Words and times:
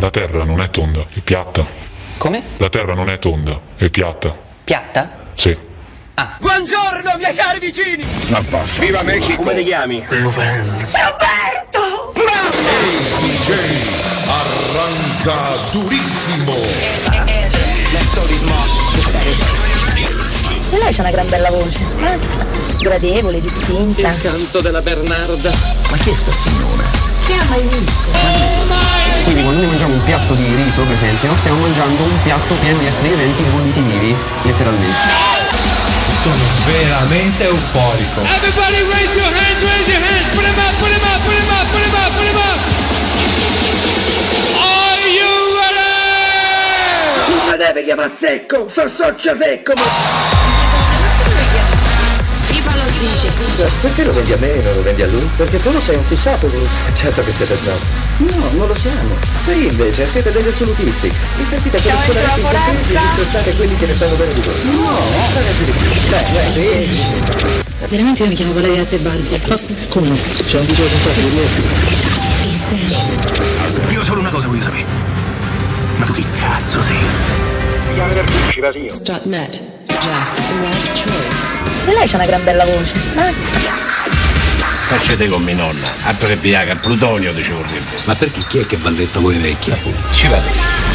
La 0.00 0.10
terra 0.10 0.44
non 0.44 0.60
è 0.60 0.70
tonda, 0.70 1.04
è 1.12 1.18
piatta. 1.20 1.66
Come? 2.18 2.42
La 2.58 2.68
terra 2.68 2.94
non 2.94 3.10
è 3.10 3.18
tonda, 3.18 3.60
è 3.76 3.88
piatta. 3.90 4.36
Piatta? 4.64 5.10
Sì. 5.34 5.56
Buongiorno, 6.40 7.16
miei 7.16 7.34
cari 7.34 7.58
vicini! 7.60 8.04
Viva 8.78 9.02
Mexico! 9.02 9.36
Come 9.42 9.54
ti 9.56 9.64
chiami? 9.64 10.04
Arranca 14.26 15.56
durissimo. 15.72 16.54
E 20.70 20.78
lei 20.82 20.92
c'ha 20.94 21.00
una 21.02 21.10
gran 21.10 21.28
bella 21.28 21.50
voce. 21.50 21.78
eh? 22.04 22.18
Gradevole, 22.80 23.40
distinta. 23.40 24.12
Canto 24.20 24.60
della 24.60 24.82
Bernarda. 24.82 25.50
Ma 25.90 25.96
chi 25.98 26.10
è 26.10 26.16
sta 26.16 26.32
signora? 26.32 26.84
Chi 27.26 27.32
ha 27.32 27.44
mai 27.48 27.62
visto? 27.62 28.97
Quindi 29.28 29.44
quando 29.44 29.60
noi 29.60 29.68
mangiamo 29.68 29.92
un 29.92 30.02
piatto 30.04 30.32
di 30.32 30.54
riso, 30.54 30.84
per 30.84 30.94
esempio, 30.94 31.36
stiamo 31.36 31.58
mangiando 31.60 32.02
un 32.02 32.22
piatto 32.22 32.54
pieno 32.54 32.78
di 32.78 32.86
esseri 32.86 33.10
viventi 33.10 33.42
bolliti 33.42 33.80
vivi, 33.82 34.16
letteralmente. 34.40 34.96
Sono 36.22 36.34
veramente 36.64 37.44
euforico. 37.44 38.22
Everybody 38.22 38.80
raise 38.90 39.12
your 39.12 39.28
hands, 39.28 39.62
raise 39.62 39.90
your 39.90 40.00
hands. 40.00 40.32
Put 40.32 40.44
them 40.44 40.56
up, 40.56 40.72
put 40.78 40.88
them 40.88 41.04
up, 41.04 41.20
put 41.20 41.34
them 41.36 41.44
up, 41.52 41.66
put 41.68 41.82
them 41.82 41.92
up, 41.92 42.10
put 42.16 42.24
them 42.24 42.38
up. 42.40 42.56
Are 44.64 45.08
you 45.12 45.28
ready? 45.60 47.36
Non 47.36 47.50
mi 47.50 47.56
deve 47.58 47.84
chiamare 47.84 48.08
secco, 48.08 48.66
so 48.66 48.88
socio 48.88 49.34
secco, 49.34 49.74
ma... 49.76 50.57
Dice. 52.98 53.30
Perché 53.80 54.04
lo 54.04 54.12
vendi 54.12 54.32
a 54.32 54.36
me 54.38 54.54
e 54.54 54.62
non 54.62 54.74
lo 54.74 54.82
vendi 54.82 55.02
a 55.02 55.06
lui? 55.06 55.28
Perché 55.36 55.60
tu 55.60 55.70
lo 55.70 55.80
sei 55.80 55.96
un 55.96 56.02
fissato 56.02 56.48
lui. 56.48 56.66
Certo 56.92 57.22
che 57.22 57.32
siete 57.32 57.56
bravo. 57.62 57.78
No, 58.18 58.50
non 58.58 58.66
lo 58.66 58.74
siamo. 58.74 59.14
Sì, 59.44 59.68
invece, 59.68 60.04
siete 60.06 60.32
degli 60.32 60.48
assolutisti. 60.48 61.12
Vi 61.36 61.44
sentite 61.44 61.78
per 61.78 61.94
scolare 62.04 62.40
i 62.40 62.42
contenti 62.42 62.92
e 62.92 62.98
disprezzate 62.98 63.54
quelli 63.54 63.76
che 63.76 63.86
ne 63.86 63.94
sanno 63.94 64.16
bene 64.16 64.32
di 64.32 64.40
voi. 64.40 64.54
No, 64.74 64.96
fate 65.32 65.52
più 65.56 65.64
di 65.66 65.70
più. 65.70 65.88
Dai, 66.10 66.24
dai, 66.32 66.50
sì. 66.50 66.90
Veramente 67.86 68.22
io 68.24 68.28
mi 68.28 68.34
chiamo 68.34 68.52
Valeria 68.52 68.84
Tebaldi. 68.84 69.38
Posso? 69.46 69.72
Come? 69.90 70.18
C'è 70.44 70.58
un 70.58 70.66
video 70.66 70.84
con 70.86 71.00
te, 73.86 73.92
Io 73.92 74.02
solo 74.02 74.20
una 74.20 74.30
cosa 74.30 74.48
voglio 74.48 74.62
sapere. 74.62 74.84
Ma 75.96 76.04
tu 76.04 76.12
chi 76.14 76.24
cazzo 76.40 76.82
sei? 76.82 76.96
Strutnet. 78.88 79.67
E 81.86 81.92
lei 81.94 82.06
c'ha 82.08 82.16
una 82.16 82.26
gran 82.26 82.42
bella 82.44 82.64
voce. 82.64 82.92
eh? 83.16 83.32
Facete 84.88 85.28
con 85.28 85.42
mia 85.42 85.54
nonna, 85.54 85.92
altro 86.04 86.28
che 86.28 86.36
Viagra, 86.36 86.72
il 86.72 86.78
plutonio 86.78 87.34
ci 87.42 87.50
vorrebbe. 87.50 87.84
Ma 88.04 88.14
perché 88.14 88.40
chi 88.46 88.58
è 88.60 88.66
che 88.66 88.76
balletta 88.78 89.18
voi 89.20 89.36
vecchi? 89.36 89.70
Ci 90.12 90.26
vado. 90.28 90.48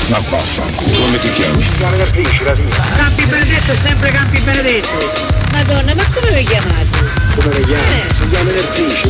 Ma 0.08 0.20
basta. 0.20 0.64
Come 0.64 1.20
ti 1.20 1.32
chiami? 1.32 1.64
Campi 1.78 3.26
Benedetto 3.26 3.72
è 3.72 3.78
sempre 3.86 4.12
Campi 4.12 4.40
Benedetto. 4.42 5.12
Madonna, 5.52 5.94
ma 5.94 6.04
come 6.12 6.32
vi 6.32 6.44
chiamate? 6.44 6.88
Come 7.36 7.56
mi 7.56 7.66
chiami? 7.66 8.02
Mi 8.20 8.30
chiami 8.30 8.52
Nerfici, 8.52 9.10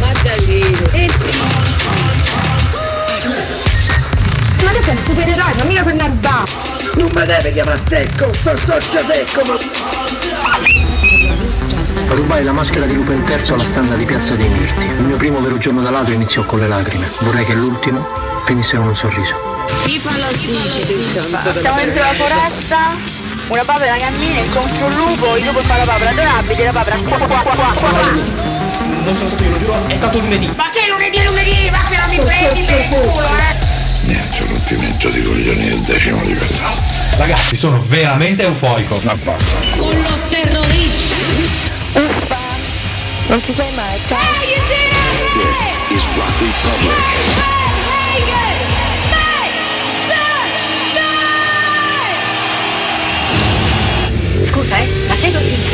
Ma 0.00 0.10
Davide. 0.22 1.10
Ma 4.64 4.70
tu 4.70 4.82
sei 4.82 4.96
un 4.96 5.02
supereroe, 5.04 5.52
non 5.56 5.66
mica 5.68 5.82
per 5.84 5.94
narba. 5.94 6.63
Non 6.96 7.10
mi 7.12 7.26
deve 7.26 7.50
chiamare 7.50 7.78
secco, 7.78 8.32
so 8.32 8.56
socio 8.56 9.04
secco, 9.06 9.42
ma... 9.46 9.56
Rubai 12.14 12.44
la 12.44 12.52
maschera 12.52 12.86
di 12.86 12.94
Lupin 12.94 13.24
III 13.26 13.52
alla 13.52 13.64
standa 13.64 13.94
di 13.96 14.04
Piazza 14.04 14.34
dei 14.34 14.48
Mirti. 14.48 14.86
Il 14.86 15.02
mio 15.02 15.16
primo 15.16 15.40
vero 15.40 15.58
giorno 15.58 15.82
da 15.82 15.90
ladro 15.90 16.14
iniziò 16.14 16.44
con 16.44 16.60
le 16.60 16.68
lacrime. 16.68 17.10
Vorrei 17.20 17.44
che 17.44 17.54
l'ultimo 17.54 18.06
finisse 18.44 18.76
con 18.76 18.86
un 18.86 18.94
sorriso. 18.94 19.34
FIFA 19.66 20.18
lo 20.18 20.26
dice. 20.36 20.84
Siamo 21.60 21.76
dentro 21.76 22.02
la 22.02 22.14
foresta. 22.14 23.22
Una 23.48 23.64
papera 23.64 23.96
cammina 23.96 24.40
incontra 24.40 24.86
un 24.86 24.94
lupo, 24.94 25.36
il 25.36 25.44
lupo 25.44 25.60
fa 25.60 25.76
la 25.76 25.84
papera 25.84 26.10
adorabile, 26.10 26.64
la 26.64 26.72
papera 26.72 26.96
qua 26.96 27.16
qua 27.18 27.26
qua 27.26 27.54
qua 27.54 27.72
qua. 27.72 27.90
Non 29.04 29.14
sono 29.14 29.28
stato 29.28 29.42
io, 29.42 29.50
lo 29.50 29.58
giuro, 29.58 29.86
è 29.86 29.94
stato 29.94 30.18
lunedì. 30.18 30.50
Ma 30.56 30.70
che 30.70 30.88
lunedì 30.88 31.18
è 31.18 31.24
lunedì? 31.24 31.70
Ma 31.70 31.82
che 31.88 31.96
non 31.96 32.08
mi 32.08 32.18
prendi 32.24 32.62
per 32.62 32.80
il 32.80 32.88
culo, 32.88 33.26
eh? 33.26 33.73
Niente 34.06 34.44
rompimento 34.46 35.08
di 35.08 35.22
coglioni 35.22 35.68
del 35.68 35.80
decimo 35.80 36.22
livello. 36.22 36.68
Ragazzi, 37.16 37.56
sono 37.56 37.80
veramente. 37.86 38.46
Ma 38.48 38.54
basta. 38.54 39.36
Con 39.76 39.96
lo 39.96 40.18
terrorista. 40.28 41.16
Non 43.28 43.42
ci 43.42 43.54
sei 43.54 43.72
mai, 43.74 43.98
ciao. 44.08 44.18
This 45.32 45.78
is 45.88 46.06
Rock 46.14 46.40
Republic. 46.40 47.52
Scusa, 54.46 54.76
eh, 54.76 54.86
ma 55.08 55.14
sei 55.16 55.32
Cortina? 55.32 55.73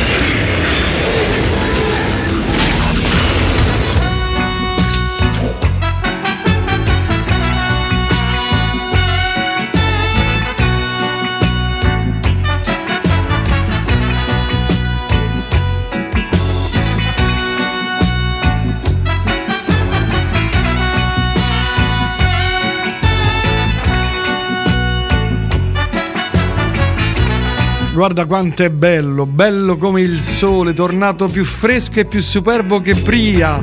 Guarda 28.01 28.25
quanto 28.25 28.63
è 28.63 28.71
bello, 28.71 29.27
bello 29.27 29.77
come 29.77 30.01
il 30.01 30.21
sole, 30.21 30.73
tornato 30.73 31.27
più 31.27 31.45
fresco 31.45 31.99
e 31.99 32.05
più 32.05 32.19
superbo 32.19 32.81
che 32.81 32.95
pria. 32.95 33.61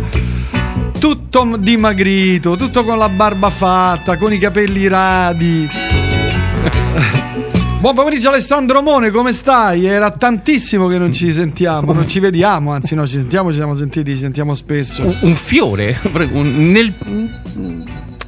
Tutto 0.96 1.56
dimagrito, 1.58 2.56
tutto 2.56 2.84
con 2.84 2.98
la 2.98 3.08
barba 3.08 3.50
fatta, 3.50 4.16
con 4.16 4.32
i 4.32 4.38
capelli 4.38 4.86
radi. 4.86 5.68
Buon 7.80 7.96
pomeriggio 7.96 8.28
Alessandro 8.28 8.80
Mone, 8.80 9.10
come 9.10 9.32
stai? 9.32 9.86
Era 9.86 10.12
tantissimo 10.12 10.86
che 10.86 10.98
non 10.98 11.12
ci 11.12 11.32
sentiamo, 11.32 11.92
non 11.92 12.06
ci 12.06 12.20
vediamo, 12.20 12.70
anzi 12.70 12.94
no, 12.94 13.08
ci 13.08 13.16
sentiamo, 13.16 13.50
ci 13.50 13.56
siamo 13.56 13.74
sentiti, 13.74 14.12
ci 14.12 14.18
sentiamo 14.18 14.54
spesso. 14.54 15.04
un, 15.04 15.16
un 15.22 15.34
fiore 15.34 15.98
nel, 16.30 16.94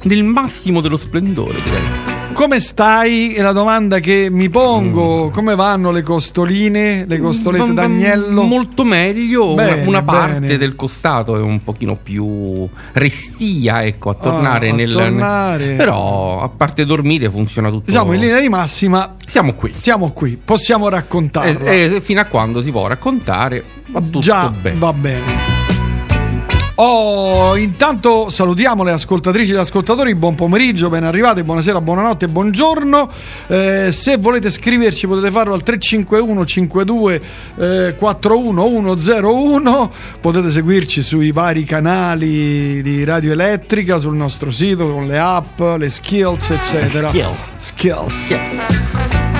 nel 0.01 0.23
massimo 0.25 0.81
dello 0.81 0.97
splendore 0.97 1.61
direi 1.63 2.10
Come 2.33 2.59
stai? 2.59 3.33
È 3.35 3.41
la 3.41 3.51
domanda 3.51 3.99
che 3.99 4.27
mi 4.31 4.49
pongo. 4.49 5.29
Come 5.29 5.53
vanno 5.55 5.91
le 5.91 6.01
costoline, 6.01 7.05
le 7.05 7.19
costolette 7.19 7.67
Va- 7.67 7.73
va 7.73 7.87
d'agnello? 7.87 8.41
molto 8.43 8.83
meglio 8.83 9.51
una- 9.53 9.63
Bene, 9.65 9.85
una 9.87 10.01
parte 10.03 10.39
bene. 10.39 10.57
del 10.57 10.75
costato 10.75 11.37
è 11.37 11.41
un 11.41 11.63
pochino 11.63 11.97
più 12.01 12.67
restia 12.93 13.83
ecco 13.83 14.09
a 14.09 14.13
tornare 14.15 14.69
Ah, 14.69 14.73
a 14.73 14.75
nel 14.75 14.91
tornare. 14.91 15.75
però 15.75 16.41
a 16.41 16.49
parte 16.49 16.85
dormire 16.85 17.29
funziona 17.29 17.69
tutto 17.69 17.83
Diciamo 17.91 18.13
in 18.13 18.21
linea 18.21 18.39
di 18.39 18.49
massima 18.49 19.15
siamo 19.25 19.53
qui 19.53 19.73
siamo 19.77 20.11
qui, 20.11 20.39
possiamo 20.43 20.89
raccontarla. 20.89 21.69
e, 21.69 21.95
e 21.95 22.01
fino 22.01 22.21
a 22.21 22.25
quando 22.25 22.61
si 22.63 22.71
può 22.71 22.87
raccontare 22.87 23.63
va 23.87 23.99
tutto 24.01 24.19
Già 24.19 24.49
bene 24.49 24.77
va 24.79 24.93
bene. 24.93 25.60
Oh, 26.75 27.55
intanto 27.57 28.29
salutiamo 28.29 28.83
le 28.83 28.91
ascoltatrici 28.91 29.51
e 29.51 29.55
gli 29.55 29.59
ascoltatori, 29.59 30.15
buon 30.15 30.35
pomeriggio, 30.35 30.89
ben 30.89 31.03
arrivati, 31.03 31.43
buonasera, 31.43 31.81
buonanotte, 31.81 32.27
buongiorno. 32.27 33.09
Eh, 33.47 33.89
se 33.91 34.17
volete 34.17 34.49
scriverci 34.49 35.05
potete 35.05 35.29
farlo 35.31 35.53
al 35.53 35.63
351 35.63 36.45
52 36.45 37.21
eh, 37.57 37.95
41 37.97 38.97
101, 38.97 39.91
potete 40.21 40.51
seguirci 40.51 41.01
sui 41.01 41.31
vari 41.31 41.63
canali 41.65 42.81
di 42.81 43.03
Radio 43.03 43.33
Elettrica, 43.33 43.97
sul 43.97 44.15
nostro 44.15 44.49
sito, 44.49 44.89
con 44.91 45.07
le 45.07 45.19
app, 45.19 45.59
le 45.77 45.89
skills, 45.89 46.49
eccetera. 46.51 47.09
Skills. 47.09 47.49
Skills. 47.57 49.30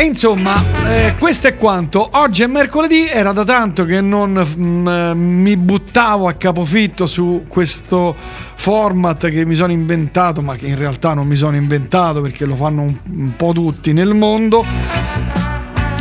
E 0.00 0.04
insomma, 0.04 0.54
eh, 0.86 1.14
questo 1.18 1.46
è 1.46 1.56
quanto. 1.56 2.08
Oggi 2.12 2.40
è 2.40 2.46
mercoledì, 2.46 3.06
era 3.06 3.32
da 3.32 3.44
tanto 3.44 3.84
che 3.84 4.00
non 4.00 4.32
mm, 4.32 4.88
eh, 4.88 5.14
mi 5.14 5.58
buttavo 5.58 6.26
a 6.26 6.32
capofitto 6.32 7.06
su 7.06 7.44
questo 7.46 8.16
format 8.54 9.28
che 9.28 9.44
mi 9.44 9.54
sono 9.54 9.72
inventato, 9.72 10.40
ma 10.40 10.56
che 10.56 10.68
in 10.68 10.78
realtà 10.78 11.12
non 11.12 11.26
mi 11.26 11.36
sono 11.36 11.56
inventato 11.56 12.22
perché 12.22 12.46
lo 12.46 12.56
fanno 12.56 12.80
un, 12.80 12.96
un 13.10 13.36
po' 13.36 13.52
tutti 13.52 13.92
nel 13.92 14.14
mondo. 14.14 14.64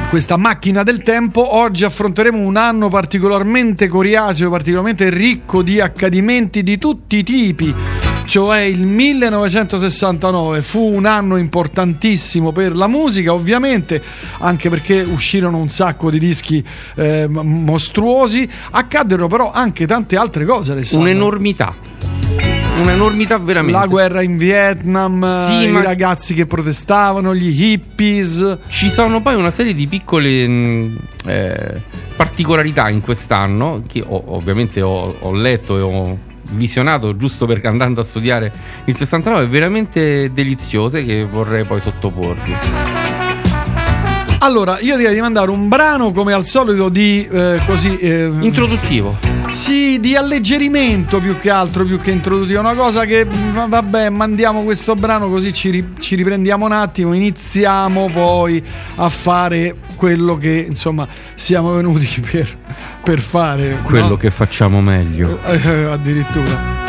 Questa 0.10 0.38
macchina 0.38 0.84
del 0.84 1.04
tempo, 1.04 1.58
oggi 1.58 1.84
affronteremo 1.84 2.38
un 2.38 2.56
anno 2.56 2.88
particolarmente 2.88 3.90
coriaceo, 3.90 4.50
particolarmente 4.50 5.10
ricco 5.10 5.62
di 5.62 5.82
accadimenti 5.82 6.64
di 6.64 6.78
tutti 6.78 7.18
i 7.18 7.24
tipi 7.24 7.76
cioè 8.30 8.60
il 8.60 8.86
1969 8.86 10.62
fu 10.62 10.94
un 10.94 11.08
anno 11.08 11.36
importantissimo 11.36 12.52
per 12.52 12.76
la 12.76 12.86
musica 12.86 13.34
ovviamente 13.34 14.00
anche 14.38 14.70
perché 14.70 15.02
uscirono 15.02 15.58
un 15.58 15.68
sacco 15.68 16.12
di 16.12 16.20
dischi 16.20 16.64
eh, 16.96 17.26
mostruosi 17.28 18.48
accaddero 18.70 19.26
però 19.28 19.52
anche 19.52 19.88
tante 19.88 20.16
altre 20.16 20.46
cose 20.46 20.74
Alessandro. 20.74 21.10
Un'enormità. 21.10 21.74
Un'enormità 22.82 23.40
veramente. 23.40 23.78
la 23.78 23.88
guerra 23.88 24.22
in 24.22 24.38
Vietnam 24.38 25.48
Sì, 25.50 25.64
i 25.64 25.68
ma- 25.72 25.82
ragazzi 25.82 26.36
che 26.36 26.46
protestavano 26.46 27.34
gli 27.34 27.64
hippies 27.72 28.58
Ci 28.68 28.90
sono 28.92 29.24
poi 29.24 29.34
una 29.36 29.50
serie 29.52 29.74
di 29.74 29.88
piccole 29.88 30.48
mh, 30.48 30.98
eh, 31.26 31.82
particolarità 32.16 32.90
in 32.90 33.02
quest'anno 33.02 33.82
che 33.88 34.04
ho- 34.08 34.24
ovviamente 34.28 34.84
ho, 34.84 35.16
ho 35.20 35.32
letto 35.34 35.78
e 35.78 35.82
ho 35.82 36.28
visionato 36.52 37.16
giusto 37.16 37.46
perché 37.46 37.68
andando 37.68 38.02
a 38.02 38.04
studiare 38.04 38.52
il 38.86 38.96
69 38.96 39.48
veramente 39.48 40.32
deliziose 40.34 41.04
che 41.04 41.24
vorrei 41.24 41.64
poi 41.64 41.82
sottoporvi. 41.82 42.99
Allora 44.40 44.80
io 44.80 44.98
direi 44.98 45.14
di 45.14 45.22
mandare 45.22 45.52
un 45.52 45.68
brano 45.68 46.12
come 46.12 46.34
al 46.34 46.46
solito 46.46 46.90
di 46.90 47.28
eh, 47.32 47.60
così 47.66 47.98
eh, 47.98 48.32
Introduttivo. 48.40 49.18
Sì, 49.50 50.00
di 50.00 50.16
alleggerimento 50.16 51.20
più 51.20 51.38
che 51.40 51.50
altro, 51.50 51.84
più 51.84 52.00
che 52.00 52.12
introduttivo. 52.12 52.60
Una 52.60 52.76
cosa 52.76 53.06
che, 53.06 53.26
mm, 53.26 53.68
vabbè, 53.68 54.10
mandiamo 54.10 54.64
questo 54.64 54.94
brano 54.94 55.28
così 55.28 55.52
ci, 55.54 55.72
ri- 55.72 55.94
ci 56.00 56.16
riprendiamo 56.16 56.66
un 56.66 56.72
attimo, 56.72 57.14
iniziamo 57.14 58.10
poi 58.14 58.64
a 58.96 59.10
fare 59.10 59.76
quello 59.96 60.38
che, 60.38 60.66
insomma, 60.68 61.08
siamo 61.34 61.74
venuti 61.74 62.08
per, 62.22 62.58
per 63.04 63.20
fare. 63.20 63.80
Quello 63.84 64.10
no? 64.10 64.18
che 64.18 64.30
facciamo 64.30 64.82
meglio. 64.82 65.40
Eh, 65.46 65.86
addirittura. 65.86 66.89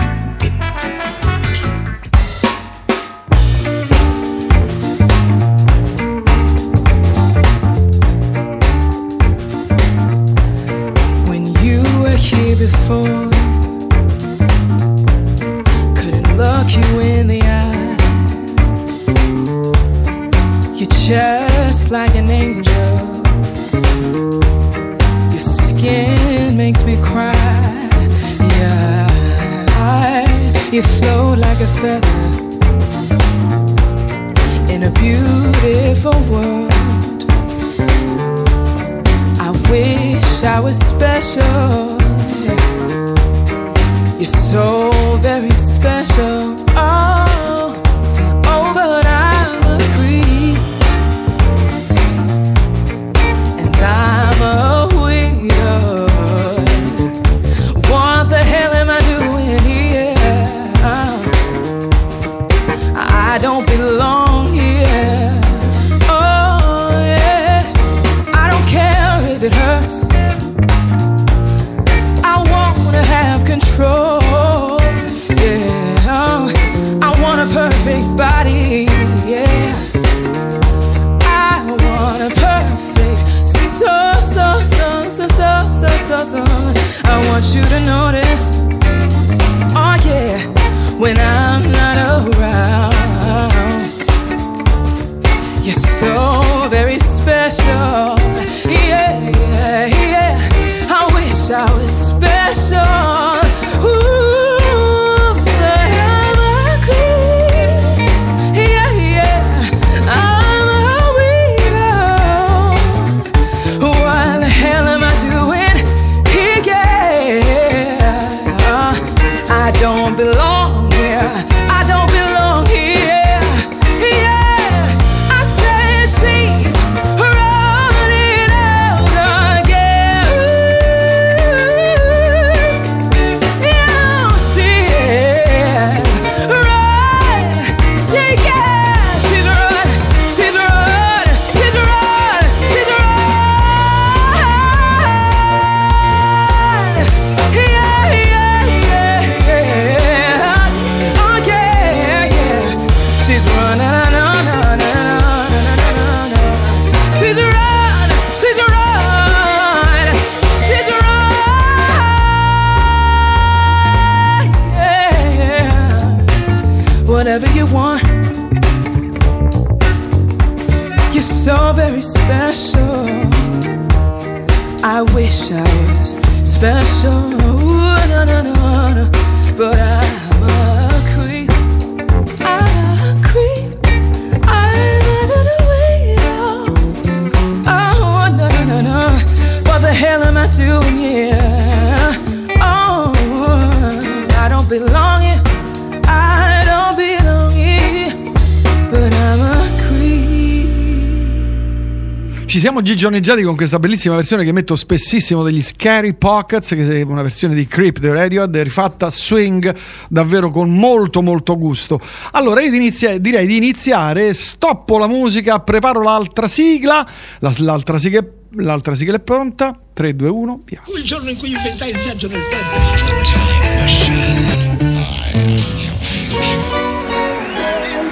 Siamo 203.20 203.20
gigioneggiati 203.20 203.42
con 203.42 203.56
questa 203.56 203.78
bellissima 203.78 204.16
versione 204.16 204.44
che 204.44 204.52
metto 204.52 204.76
spessissimo 204.76 205.42
degli 205.42 205.62
Scary 205.62 206.14
Pockets, 206.14 206.70
che 206.70 207.00
è 207.00 207.02
una 207.02 207.22
versione 207.22 207.54
di 207.54 207.66
Creep 207.66 207.98
di 207.98 208.10
Radiohead, 208.10 208.56
rifatta 208.56 209.10
swing 209.10 209.74
davvero 210.08 210.50
con 210.50 210.70
molto 210.70 211.22
molto 211.22 211.58
gusto. 211.58 212.00
Allora 212.32 212.62
io 212.62 212.74
inizia- 212.74 213.18
direi 213.18 213.46
di 213.46 213.56
iniziare, 213.56 214.32
stoppo 214.34 214.98
la 214.98 215.06
musica, 215.06 215.60
preparo 215.60 216.02
l'altra 216.02 216.48
sigla, 216.48 217.06
la- 217.40 217.54
l'altra, 217.58 217.98
sigla, 217.98 218.24
l'altra 218.56 218.94
sigla 218.94 219.16
è 219.16 219.20
pronta, 219.20 219.78
3, 219.92 220.16
2, 220.16 220.28
1, 220.28 220.60
via. 220.64 220.80
Fu 220.84 220.96
il 220.96 221.02
giorno 221.02 221.30
in 221.30 221.36
cui 221.36 221.50
inventai 221.50 221.90
il 221.90 221.98
viaggio 221.98 222.28
nel 222.28 222.42
tempo. 222.48 223.78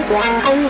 Guardami, 0.09 0.69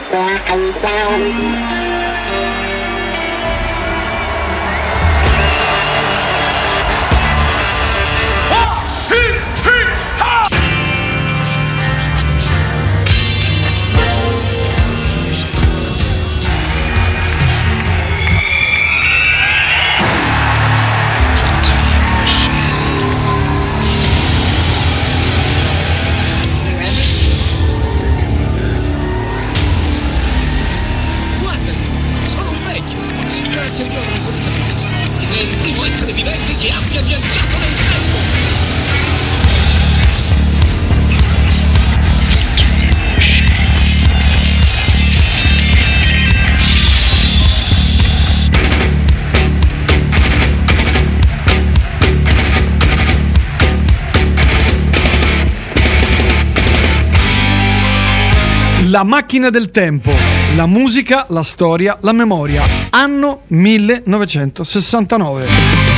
La 58.91 59.05
macchina 59.05 59.51
del 59.51 59.71
tempo, 59.71 60.11
la 60.57 60.65
musica, 60.65 61.27
la 61.29 61.43
storia, 61.43 61.99
la 62.01 62.13
memoria. 62.13 62.63
Anno 62.89 63.43
1969. 63.49 65.98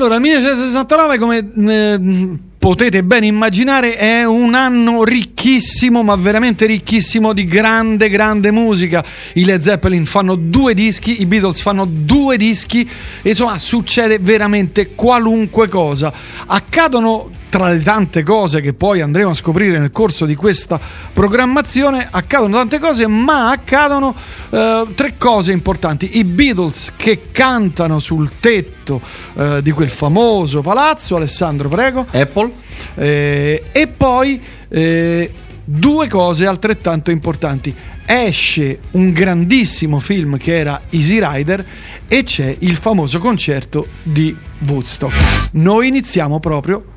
Allora, 0.00 0.20
1969, 0.20 1.18
come 1.18 1.38
eh, 1.72 2.38
potete 2.56 3.02
ben 3.02 3.24
immaginare, 3.24 3.96
è 3.96 4.24
un 4.24 4.54
anno 4.54 5.02
ricchissimo, 5.02 6.04
ma 6.04 6.14
veramente 6.14 6.66
ricchissimo 6.66 7.32
di 7.32 7.44
grande, 7.44 8.08
grande 8.08 8.52
musica. 8.52 9.04
I 9.34 9.44
Led 9.44 9.60
Zeppelin 9.60 10.06
fanno 10.06 10.36
due 10.36 10.72
dischi, 10.74 11.20
i 11.20 11.26
Beatles 11.26 11.60
fanno 11.60 11.84
due 11.84 12.36
dischi, 12.36 12.88
insomma 13.22 13.58
succede 13.58 14.20
veramente 14.20 14.94
qualunque 14.94 15.66
cosa. 15.66 16.12
Accadono 16.46 17.30
tra 17.48 17.68
le 17.68 17.82
tante 17.82 18.22
cose 18.22 18.60
che 18.60 18.74
poi 18.74 19.00
andremo 19.00 19.30
a 19.30 19.34
scoprire 19.34 19.78
nel 19.78 19.90
corso 19.90 20.26
di 20.26 20.34
questa 20.34 20.78
programmazione, 21.12 22.08
accadono 22.10 22.56
tante 22.56 22.78
cose, 22.78 23.06
ma 23.06 23.50
accadono 23.50 24.14
eh, 24.50 24.86
tre 24.94 25.14
cose 25.16 25.52
importanti. 25.52 26.18
I 26.18 26.24
Beatles 26.24 26.92
che 26.96 27.30
cantano 27.32 27.98
sul 28.00 28.32
tetto 28.40 29.00
eh, 29.34 29.62
di 29.62 29.70
quel 29.70 29.90
famoso 29.90 30.60
palazzo, 30.60 31.16
Alessandro, 31.16 31.68
prego. 31.68 32.06
Apple. 32.10 32.52
Eh, 32.94 33.64
e 33.72 33.86
poi 33.88 34.40
eh, 34.68 35.32
due 35.64 36.08
cose 36.08 36.46
altrettanto 36.46 37.10
importanti. 37.10 37.74
Esce 38.10 38.80
un 38.92 39.12
grandissimo 39.12 40.00
film 40.00 40.38
che 40.38 40.56
era 40.56 40.80
Easy 40.88 41.18
Rider 41.20 41.64
e 42.08 42.22
c'è 42.22 42.56
il 42.60 42.76
famoso 42.76 43.18
concerto 43.18 43.86
di 44.02 44.34
Woodstock. 44.66 45.50
Noi 45.52 45.88
iniziamo 45.88 46.40
proprio 46.40 46.96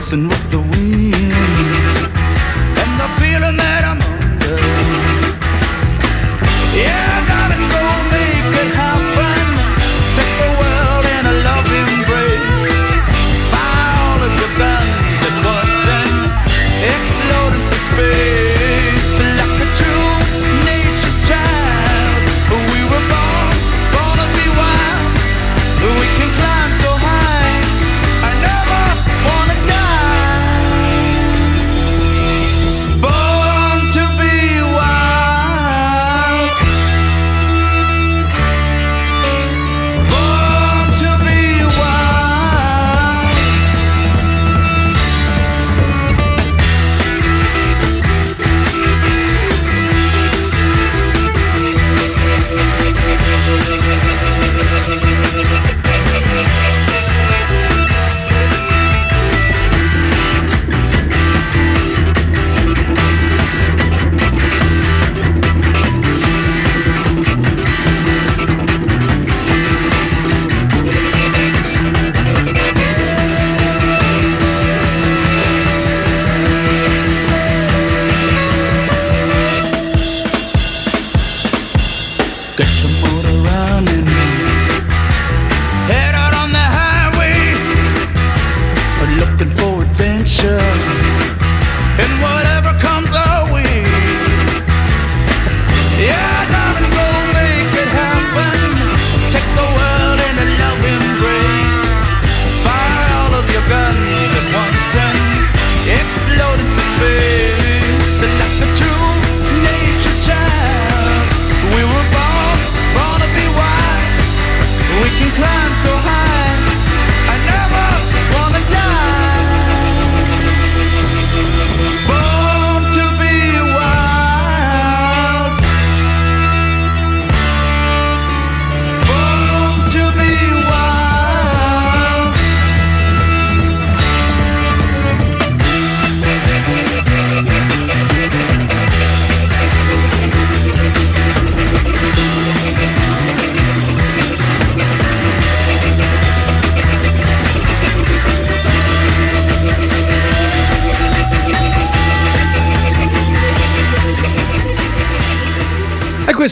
Racing 0.00 0.28
with 0.28 0.50
the 0.50 0.58
wind 0.58 1.09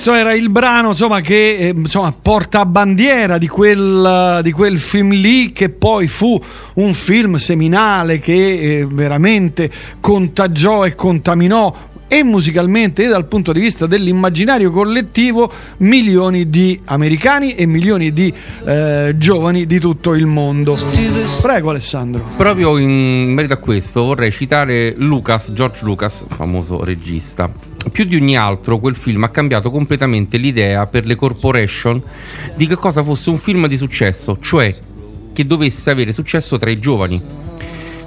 questo 0.08 0.14
era 0.14 0.34
il 0.34 0.48
brano 0.48 0.90
insomma, 0.90 1.20
che 1.20 1.56
eh, 1.56 1.74
insomma, 1.76 2.12
porta 2.12 2.64
bandiera 2.64 3.36
di 3.36 3.46
quel, 3.46 4.40
di 4.42 4.52
quel 4.52 4.78
film 4.78 5.10
lì 5.10 5.52
che 5.52 5.68
poi 5.68 6.06
fu 6.06 6.40
un 6.74 6.94
film 6.94 7.36
seminale 7.36 8.18
che 8.18 8.32
eh, 8.32 8.86
veramente 8.90 9.70
contagiò 10.00 10.86
e 10.86 10.94
contaminò 10.94 11.74
e 12.08 12.24
musicalmente 12.24 13.04
e 13.04 13.08
dal 13.08 13.26
punto 13.26 13.52
di 13.52 13.60
vista 13.60 13.86
dell'immaginario 13.86 14.70
collettivo 14.70 15.52
milioni 15.78 16.48
di 16.48 16.80
americani 16.86 17.54
e 17.54 17.66
milioni 17.66 18.10
di 18.14 18.32
eh, 18.64 19.14
giovani 19.18 19.66
di 19.66 19.78
tutto 19.78 20.14
il 20.14 20.24
mondo. 20.24 20.78
Prego 21.42 21.68
Alessandro. 21.68 22.24
Proprio 22.34 22.78
in 22.78 23.34
merito 23.34 23.52
a 23.52 23.58
questo 23.58 24.04
vorrei 24.04 24.32
citare 24.32 24.94
Lucas, 24.96 25.52
George 25.52 25.84
Lucas, 25.84 26.24
famoso 26.34 26.82
regista. 26.82 27.67
Più 27.92 28.04
di 28.04 28.16
ogni 28.16 28.36
altro 28.36 28.78
quel 28.78 28.96
film 28.96 29.22
ha 29.24 29.28
cambiato 29.28 29.70
completamente 29.70 30.36
l'idea 30.36 30.86
per 30.86 31.06
le 31.06 31.14
corporation 31.14 32.02
di 32.54 32.66
che 32.66 32.76
cosa 32.76 33.02
fosse 33.02 33.30
un 33.30 33.38
film 33.38 33.66
di 33.66 33.76
successo, 33.76 34.38
cioè 34.40 34.74
che 35.32 35.46
dovesse 35.46 35.90
avere 35.90 36.12
successo 36.12 36.58
tra 36.58 36.70
i 36.70 36.80
giovani. 36.80 37.22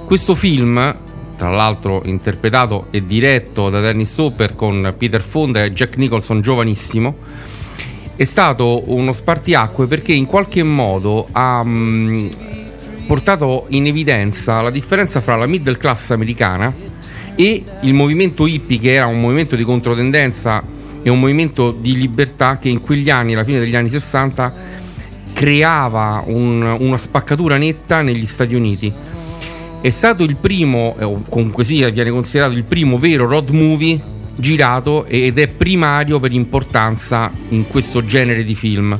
Questo 0.04 0.34
film, 0.34 0.94
tra 1.36 1.50
l'altro 1.50 2.02
interpretato 2.04 2.88
e 2.90 3.06
diretto 3.06 3.70
da 3.70 3.80
Dennis 3.80 4.16
Hopper 4.18 4.54
con 4.54 4.94
Peter 4.98 5.22
Fonda 5.22 5.64
e 5.64 5.72
Jack 5.72 5.96
Nicholson 5.96 6.42
giovanissimo, 6.42 7.16
è 8.14 8.24
stato 8.24 8.82
uno 8.92 9.12
spartiacque 9.12 9.86
perché 9.86 10.12
in 10.12 10.26
qualche 10.26 10.62
modo 10.62 11.28
ha 11.32 11.64
mm, 11.64 12.28
portato 13.06 13.64
in 13.68 13.86
evidenza 13.86 14.60
la 14.60 14.70
differenza 14.70 15.22
fra 15.22 15.36
la 15.36 15.46
middle 15.46 15.78
class 15.78 16.10
americana 16.10 16.91
e 17.34 17.64
il 17.80 17.94
movimento 17.94 18.46
hippie 18.46 18.78
che 18.78 18.94
era 18.94 19.06
un 19.06 19.20
movimento 19.20 19.56
di 19.56 19.64
controtendenza 19.64 20.62
e 21.02 21.10
un 21.10 21.18
movimento 21.18 21.72
di 21.72 21.96
libertà 21.96 22.58
che 22.58 22.68
in 22.68 22.80
quegli 22.80 23.10
anni, 23.10 23.34
alla 23.34 23.44
fine 23.44 23.58
degli 23.58 23.74
anni 23.74 23.88
60, 23.88 24.54
creava 25.32 26.22
un- 26.26 26.76
una 26.78 26.98
spaccatura 26.98 27.56
netta 27.56 28.02
negli 28.02 28.26
Stati 28.26 28.54
Uniti. 28.54 28.92
È 29.80 29.90
stato 29.90 30.22
il 30.22 30.36
primo, 30.36 30.94
eh, 30.98 31.04
o 31.04 31.22
comunque 31.28 31.64
sia, 31.64 31.88
viene 31.88 32.10
considerato 32.10 32.54
il 32.54 32.64
primo 32.64 32.98
vero 32.98 33.26
road 33.26 33.50
movie 33.50 34.00
girato 34.36 35.04
ed 35.06 35.38
è 35.38 35.48
primario 35.48 36.20
per 36.20 36.32
importanza 36.32 37.30
in 37.48 37.66
questo 37.66 38.04
genere 38.04 38.44
di 38.44 38.54
film. 38.54 38.98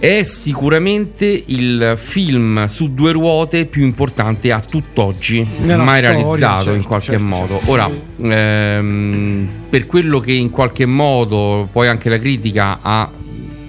È 0.00 0.22
sicuramente 0.22 1.44
il 1.48 1.92
film 1.96 2.64
su 2.68 2.94
due 2.94 3.12
ruote 3.12 3.66
più 3.66 3.84
importante 3.84 4.50
a 4.50 4.60
tutt'oggi 4.60 5.46
Nella 5.60 5.84
mai 5.84 5.98
storia, 5.98 6.16
realizzato 6.16 6.62
certo, 6.64 6.72
in 6.78 6.82
qualche 6.84 7.10
certo, 7.10 7.26
modo. 7.26 7.60
Ora, 7.66 7.90
ehm, 8.22 9.48
per 9.68 9.84
quello 9.84 10.18
che 10.18 10.32
in 10.32 10.48
qualche 10.48 10.86
modo 10.86 11.68
poi 11.70 11.88
anche 11.88 12.08
la 12.08 12.18
critica 12.18 12.78
ha 12.80 13.10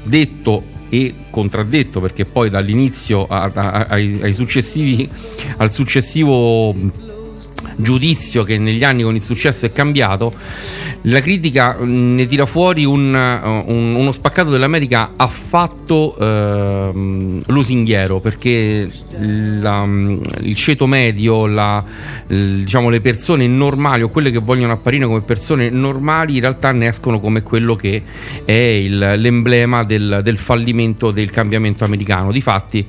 detto 0.04 0.64
e 0.88 1.14
contraddetto, 1.30 2.00
perché 2.00 2.24
poi 2.24 2.50
dall'inizio 2.50 3.28
a- 3.28 3.52
a- 3.54 3.86
ai, 3.90 4.18
ai 4.22 4.34
successivi, 4.34 5.10
al 5.58 5.74
successivo 5.74 6.74
giudizio 7.76 8.44
che 8.44 8.58
negli 8.58 8.84
anni 8.84 9.04
con 9.04 9.16
il 9.16 9.22
successo 9.22 9.66
è 9.66 9.72
cambiato, 9.72 10.34
la 11.06 11.22
critica 11.22 11.78
ne 11.82 12.26
tira 12.28 12.46
fuori 12.46 12.86
un, 12.86 13.14
uh, 13.14 13.72
un- 13.74 13.96
uno 13.96 14.12
spaccato 14.12 14.50
dell'America 14.50 15.14
affatto 15.16 16.16
ehm, 16.18 17.42
lusinghiero 17.48 18.20
perché 18.20 18.88
la- 19.20 19.88
il 20.42 20.56
ceto 20.56 20.88
medio, 20.88 21.48
la- 21.48 21.84
diciamo, 22.28 22.90
le 22.90 23.02
persone 23.02 23.48
normali 23.48 24.04
o 24.04 24.10
quelle 24.10 24.32
che 24.32 24.40
vogliono 24.40 24.74
apparire 24.74 25.06
come 25.06 25.22
persone 25.22 25.70
normali 25.70 26.36
in 26.36 26.42
realtà 26.42 26.72
ne 26.72 26.88
escono 26.88 27.20
come 27.20 27.42
quello 27.44 27.76
che 27.76 28.02
è 28.46 28.52
il- 28.52 29.14
l'emblema 29.18 29.84
del, 29.84 30.22
del 30.24 30.38
fallimento 30.38 31.12
del 31.12 31.30
cambiamento 31.32 31.84
americano. 31.84 32.32
Difatti, 32.32 32.86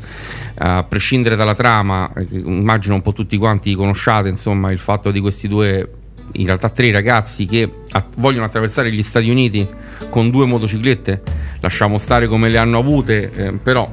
a 0.65 0.85
prescindere 0.85 1.35
dalla 1.35 1.57
trama, 1.57 2.09
immagino 2.31 2.95
un 2.95 3.03
po' 3.03 3.13
tutti 3.13 3.37
quanti 3.37 3.75
conosciate, 3.75 4.29
insomma, 4.29 4.71
il 4.71 4.79
fatto 4.79 5.11
di 5.11 5.19
questi 5.19 5.49
due, 5.49 5.91
in 6.35 6.47
realtà 6.47 6.69
tre 6.69 6.93
ragazzi 6.93 7.47
che 7.47 7.69
vogliono 8.17 8.45
attraversare 8.45 8.93
gli 8.93 9.03
Stati 9.03 9.29
Uniti 9.29 9.67
con 10.09 10.31
due 10.31 10.47
motociclette, 10.47 11.23
lasciamo 11.59 11.99
stare 11.99 12.29
come 12.29 12.49
le 12.49 12.59
hanno 12.59 12.79
avute, 12.79 13.33
eh, 13.33 13.53
però 13.55 13.91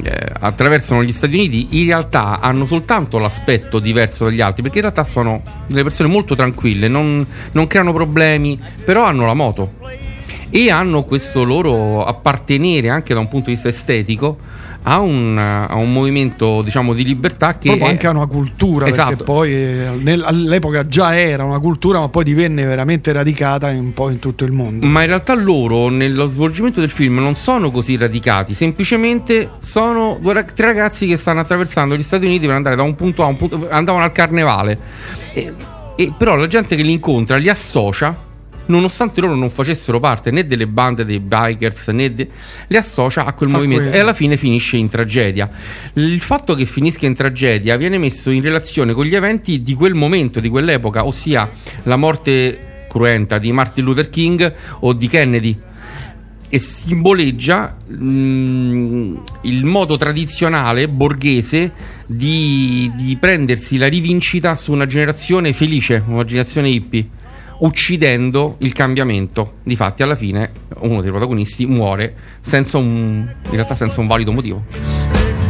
eh, 0.00 0.26
attraversano 0.38 1.02
gli 1.02 1.10
Stati 1.10 1.34
Uniti, 1.34 1.80
in 1.80 1.86
realtà 1.86 2.38
hanno 2.38 2.66
soltanto 2.66 3.18
l'aspetto 3.18 3.80
diverso 3.80 4.26
dagli 4.26 4.40
altri, 4.40 4.62
perché 4.62 4.78
in 4.78 4.84
realtà 4.84 5.02
sono 5.02 5.42
delle 5.66 5.82
persone 5.82 6.08
molto 6.08 6.36
tranquille, 6.36 6.86
non, 6.86 7.26
non 7.50 7.66
creano 7.66 7.92
problemi, 7.92 8.60
però 8.84 9.02
hanno 9.02 9.26
la 9.26 9.34
moto. 9.34 9.72
E 10.48 10.70
hanno 10.70 11.02
questo 11.02 11.42
loro 11.42 12.04
appartenere 12.04 12.90
anche 12.90 13.12
da 13.12 13.18
un 13.18 13.26
punto 13.26 13.46
di 13.46 13.54
vista 13.54 13.68
estetico 13.68 14.38
a 14.88 15.00
un, 15.00 15.36
a 15.36 15.74
un 15.74 15.92
movimento 15.92 16.62
diciamo 16.62 16.94
di 16.94 17.04
libertà 17.04 17.58
che 17.58 17.66
Proprio 17.66 17.86
è- 17.88 17.90
anche 17.90 18.06
a 18.06 18.10
una 18.10 18.26
cultura, 18.26 18.86
Esatto. 18.86 19.08
perché 19.08 19.24
poi 19.24 19.52
eh, 19.52 19.88
nel- 20.00 20.22
all'epoca 20.24 20.86
già 20.86 21.16
era 21.18 21.42
una 21.42 21.58
cultura, 21.58 21.98
ma 21.98 22.08
poi 22.08 22.22
divenne 22.22 22.64
veramente 22.64 23.10
radicata 23.12 23.68
un 23.70 23.92
po' 23.92 24.10
in 24.10 24.20
tutto 24.20 24.44
il 24.44 24.52
mondo. 24.52 24.86
Ma 24.86 25.00
in 25.00 25.08
realtà 25.08 25.34
loro 25.34 25.88
nello 25.88 26.28
svolgimento 26.28 26.78
del 26.78 26.90
film 26.90 27.18
non 27.18 27.34
sono 27.34 27.72
così 27.72 27.96
radicati, 27.96 28.54
semplicemente 28.54 29.50
sono 29.60 30.18
due 30.20 30.44
tre 30.54 30.66
ragazzi 30.66 31.08
che 31.08 31.16
stanno 31.16 31.40
attraversando 31.40 31.96
gli 31.96 32.02
Stati 32.04 32.24
Uniti 32.26 32.46
per 32.46 32.54
andare 32.54 32.76
da 32.76 32.82
un 32.82 32.94
punto 32.94 33.22
A 33.22 33.26
a 33.26 33.28
un 33.28 33.36
punto 33.36 33.66
andavano 33.68 34.04
al 34.04 34.12
carnevale. 34.12 34.78
E, 35.32 35.52
e 35.96 36.12
però 36.16 36.36
la 36.36 36.46
gente 36.46 36.76
che 36.76 36.82
li 36.82 36.92
incontra 36.92 37.36
li 37.38 37.48
associa 37.48 38.16
nonostante 38.66 39.20
loro 39.20 39.34
non 39.34 39.50
facessero 39.50 40.00
parte 40.00 40.30
né 40.30 40.46
delle 40.46 40.66
bande 40.66 41.04
dei 41.04 41.20
bikers 41.20 41.88
né 41.88 42.14
de- 42.14 42.28
li 42.68 42.76
associa 42.76 43.24
a 43.24 43.32
quel 43.32 43.50
A 43.50 43.52
movimento 43.52 43.82
quello. 43.84 43.96
e 43.96 44.00
alla 44.00 44.12
fine 44.12 44.36
finisce 44.36 44.76
in 44.76 44.88
tragedia. 44.88 45.48
Il 45.94 46.20
fatto 46.20 46.54
che 46.54 46.64
finisca 46.66 47.06
in 47.06 47.14
tragedia 47.14 47.76
viene 47.76 47.98
messo 47.98 48.30
in 48.30 48.42
relazione 48.42 48.92
con 48.92 49.04
gli 49.04 49.14
eventi 49.14 49.62
di 49.62 49.74
quel 49.74 49.94
momento, 49.94 50.40
di 50.40 50.48
quell'epoca, 50.48 51.06
ossia 51.06 51.50
la 51.84 51.96
morte 51.96 52.86
cruenta 52.88 53.38
di 53.38 53.52
Martin 53.52 53.84
Luther 53.84 54.10
King 54.10 54.54
o 54.80 54.92
di 54.92 55.08
Kennedy 55.08 55.56
e 56.48 56.58
simboleggia 56.60 57.76
mm, 57.92 59.16
il 59.42 59.64
modo 59.64 59.96
tradizionale 59.96 60.88
borghese 60.88 61.72
di, 62.06 62.90
di 62.94 63.16
prendersi 63.18 63.76
la 63.76 63.88
rivincita 63.88 64.54
su 64.54 64.72
una 64.72 64.86
generazione 64.86 65.52
felice, 65.52 66.02
una 66.06 66.24
generazione 66.24 66.70
hippie, 66.70 67.08
uccidendo 67.60 68.56
il 68.58 68.72
cambiamento. 68.72 69.54
Difatti, 69.62 70.02
alla 70.02 70.16
fine, 70.16 70.50
uno 70.80 71.00
dei 71.00 71.10
protagonisti 71.10 71.66
muore 71.66 72.14
senza 72.40 72.78
un, 72.78 73.26
in 73.44 73.50
realtà 73.50 73.74
senza 73.74 74.00
un 74.00 74.06
valido 74.06 74.32
motivo. 74.32 74.64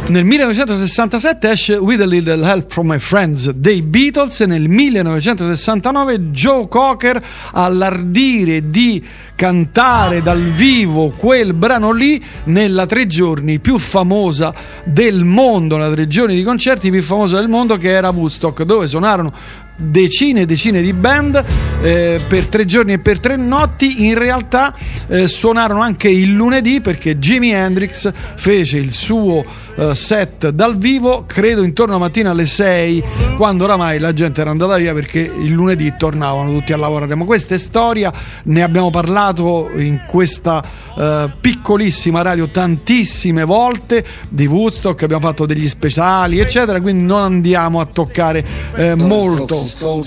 Nel 0.08 0.24
1967 0.24 1.50
esce 1.50 1.74
With 1.74 2.00
a 2.00 2.06
Little 2.06 2.48
Help 2.48 2.70
from 2.70 2.92
My 2.92 2.98
Friends 3.00 3.50
dei 3.50 3.82
Beatles 3.82 4.40
e 4.40 4.46
nel 4.46 4.68
1969 4.68 6.30
Joe 6.30 6.68
Cocker 6.68 7.20
ha 7.50 7.68
l'ardire 7.68 8.70
di 8.70 9.04
cantare 9.34 10.22
dal 10.22 10.40
vivo 10.40 11.08
quel 11.10 11.54
brano 11.54 11.90
lì 11.90 12.24
nella 12.44 12.86
tre 12.86 13.08
giorni 13.08 13.58
più 13.58 13.78
famosa 13.78 14.54
del 14.84 15.24
mondo, 15.24 15.76
la 15.76 15.90
tre 15.90 16.06
giorni 16.06 16.36
di 16.36 16.44
concerti 16.44 16.88
più 16.88 17.02
famosa 17.02 17.40
del 17.40 17.48
mondo 17.48 17.76
che 17.76 17.90
era 17.90 18.10
Woodstock, 18.10 18.62
dove 18.62 18.86
suonarono 18.86 19.32
decine 19.76 20.42
e 20.42 20.46
decine 20.46 20.80
di 20.80 20.92
band 20.92 21.44
eh, 21.82 22.20
per 22.26 22.46
tre 22.46 22.64
giorni 22.64 22.94
e 22.94 22.98
per 22.98 23.20
tre 23.20 23.36
notti 23.36 24.06
in 24.06 24.18
realtà 24.18 24.74
eh, 25.08 25.28
suonarono 25.28 25.82
anche 25.82 26.08
il 26.08 26.32
lunedì 26.32 26.80
perché 26.80 27.18
Jimi 27.18 27.50
Hendrix 27.50 28.10
fece 28.34 28.78
il 28.78 28.92
suo 28.92 29.44
eh, 29.76 29.94
set 29.94 30.48
dal 30.48 30.78
vivo 30.78 31.24
credo 31.26 31.62
intorno 31.62 31.96
a 31.96 31.98
mattina 31.98 32.30
alle 32.30 32.46
6 32.46 33.04
quando 33.36 33.64
oramai 33.64 33.98
la 33.98 34.14
gente 34.14 34.40
era 34.40 34.50
andata 34.50 34.76
via 34.76 34.94
perché 34.94 35.20
il 35.20 35.50
lunedì 35.50 35.92
tornavano 35.98 36.50
tutti 36.50 36.72
a 36.72 36.76
lavorare. 36.76 37.14
Ma 37.14 37.24
questa 37.24 37.54
è 37.54 37.58
storia 37.58 38.12
ne 38.44 38.62
abbiamo 38.62 38.90
parlato 38.90 39.70
in 39.76 40.00
questa 40.06 40.64
eh, 40.96 41.30
piccolissima 41.38 42.22
radio 42.22 42.48
tantissime 42.48 43.44
volte 43.44 44.04
di 44.28 44.46
Woodstock 44.46 45.02
abbiamo 45.02 45.22
fatto 45.22 45.44
degli 45.44 45.68
speciali 45.68 46.38
eccetera 46.38 46.80
quindi 46.80 47.02
non 47.02 47.20
andiamo 47.20 47.80
a 47.80 47.86
toccare 47.86 48.44
eh, 48.76 48.94
molto 48.94 49.65
It's 49.66 49.74
called 49.74 50.06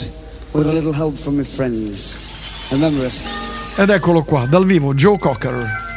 With 0.54 0.68
a 0.68 0.72
Little 0.72 0.94
Help 0.94 1.18
from 1.18 1.36
My 1.36 1.44
Friends. 1.44 2.16
Remember 2.72 3.06
it. 3.06 3.22
Ed 3.78 3.90
eccolo 3.90 4.24
qua, 4.24 4.46
dal 4.46 4.64
vivo, 4.64 4.94
Joe 4.94 5.18
Cocker. 5.18 5.89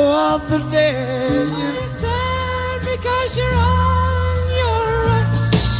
Of 0.00 0.50
the 0.50 0.58
day? 0.70 1.44
You're 1.44 1.90
sad 2.00 2.80
because 2.80 3.36
you're 3.36 3.46
on 3.46 4.48
your 4.60 5.08
own. 5.16 5.26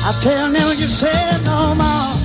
I 0.05 0.19
tell 0.23 0.51
them 0.53 0.79
you 0.79 0.89
said 0.89 1.43
no 1.45 1.75
more. 1.75 2.20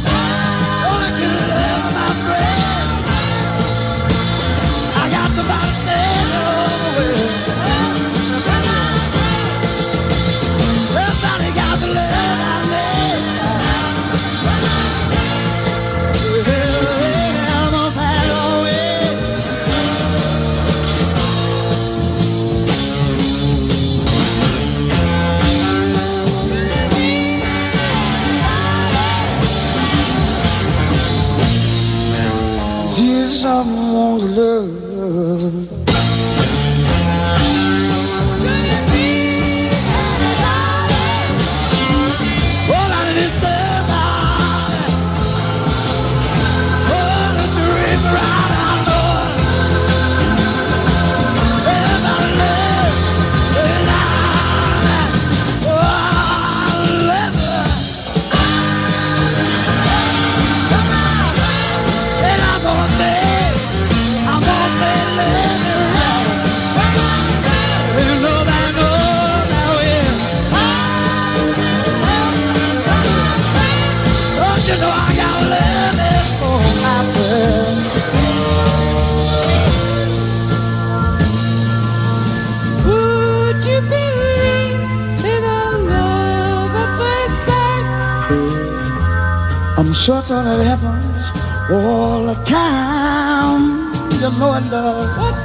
I'm 90.07 90.21
it 90.45 90.63
happens 90.63 91.25
all 91.71 92.27
the 92.27 92.35
time. 92.43 93.91
You 94.21 94.29
know 94.37 94.53
it 94.53 94.69
does. 94.69 95.17
What 95.17 95.35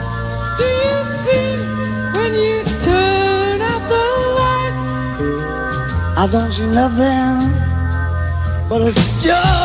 do 0.59 0.64
you 0.64 1.03
see 1.03 1.57
when 2.14 2.35
you 2.35 2.62
turn 2.83 3.62
out 3.62 3.83
the 3.88 4.05
light? 4.37 4.75
I 6.18 6.29
don't 6.31 6.53
see 6.53 6.66
nothing, 6.66 7.49
but 8.68 8.83
it's 8.83 9.23
just. 9.23 9.60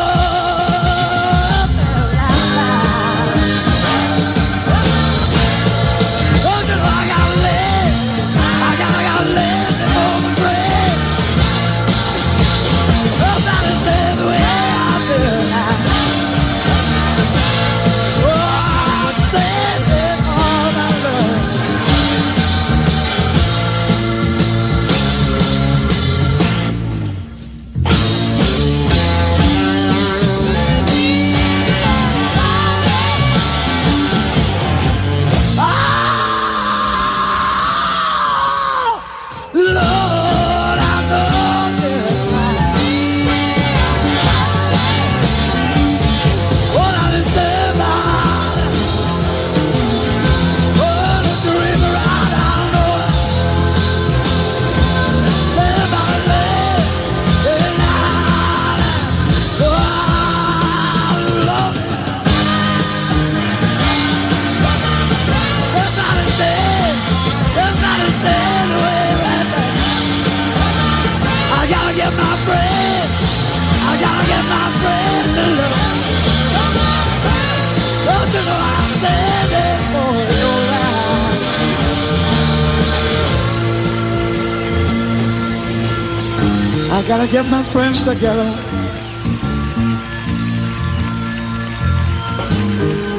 Gotta 87.08 87.28
get 87.28 87.46
my 87.46 87.62
friends 87.62 88.02
together. 88.02 88.50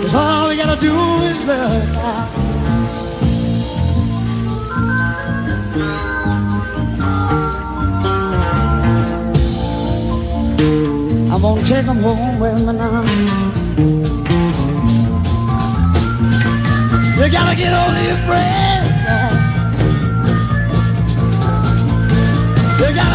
'Cause 0.02 0.14
all 0.14 0.50
we 0.50 0.58
gotta 0.58 0.76
do 0.82 0.94
is 1.24 1.42
love. 1.46 2.28
I'm 11.32 11.42
gonna 11.42 11.64
take 11.64 11.86
them 11.86 12.04
home 12.04 12.40
with 12.40 12.58
me 12.66 12.74
now. 12.74 13.04
You 17.16 17.32
gotta 17.32 17.56
get 17.56 17.72
of 17.72 18.06
your 18.10 18.18
friends. 18.28 18.77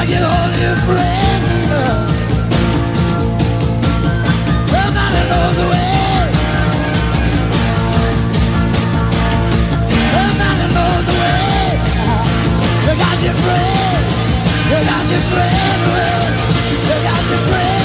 You 0.03 0.09
gotta 0.09 0.19
get 0.19 0.27
hold 0.27 0.53
of 0.53 0.61
your 0.61 0.77
friends. 0.83 2.19
Nobody 4.75 5.21
knows 5.31 5.55
the 5.61 5.67
way. 5.71 6.27
Nobody 10.11 10.67
knows 10.75 11.05
the 11.07 11.15
way. 11.23 11.79
You 12.83 12.95
got 12.99 13.17
your 13.23 13.37
friend, 13.47 14.05
you 14.71 14.79
got 14.91 15.05
your 15.07 15.23
friend, 15.31 15.79
love. 15.95 16.35
You 16.83 16.97
got 17.07 17.23
your 17.31 17.43
friend, 17.47 17.82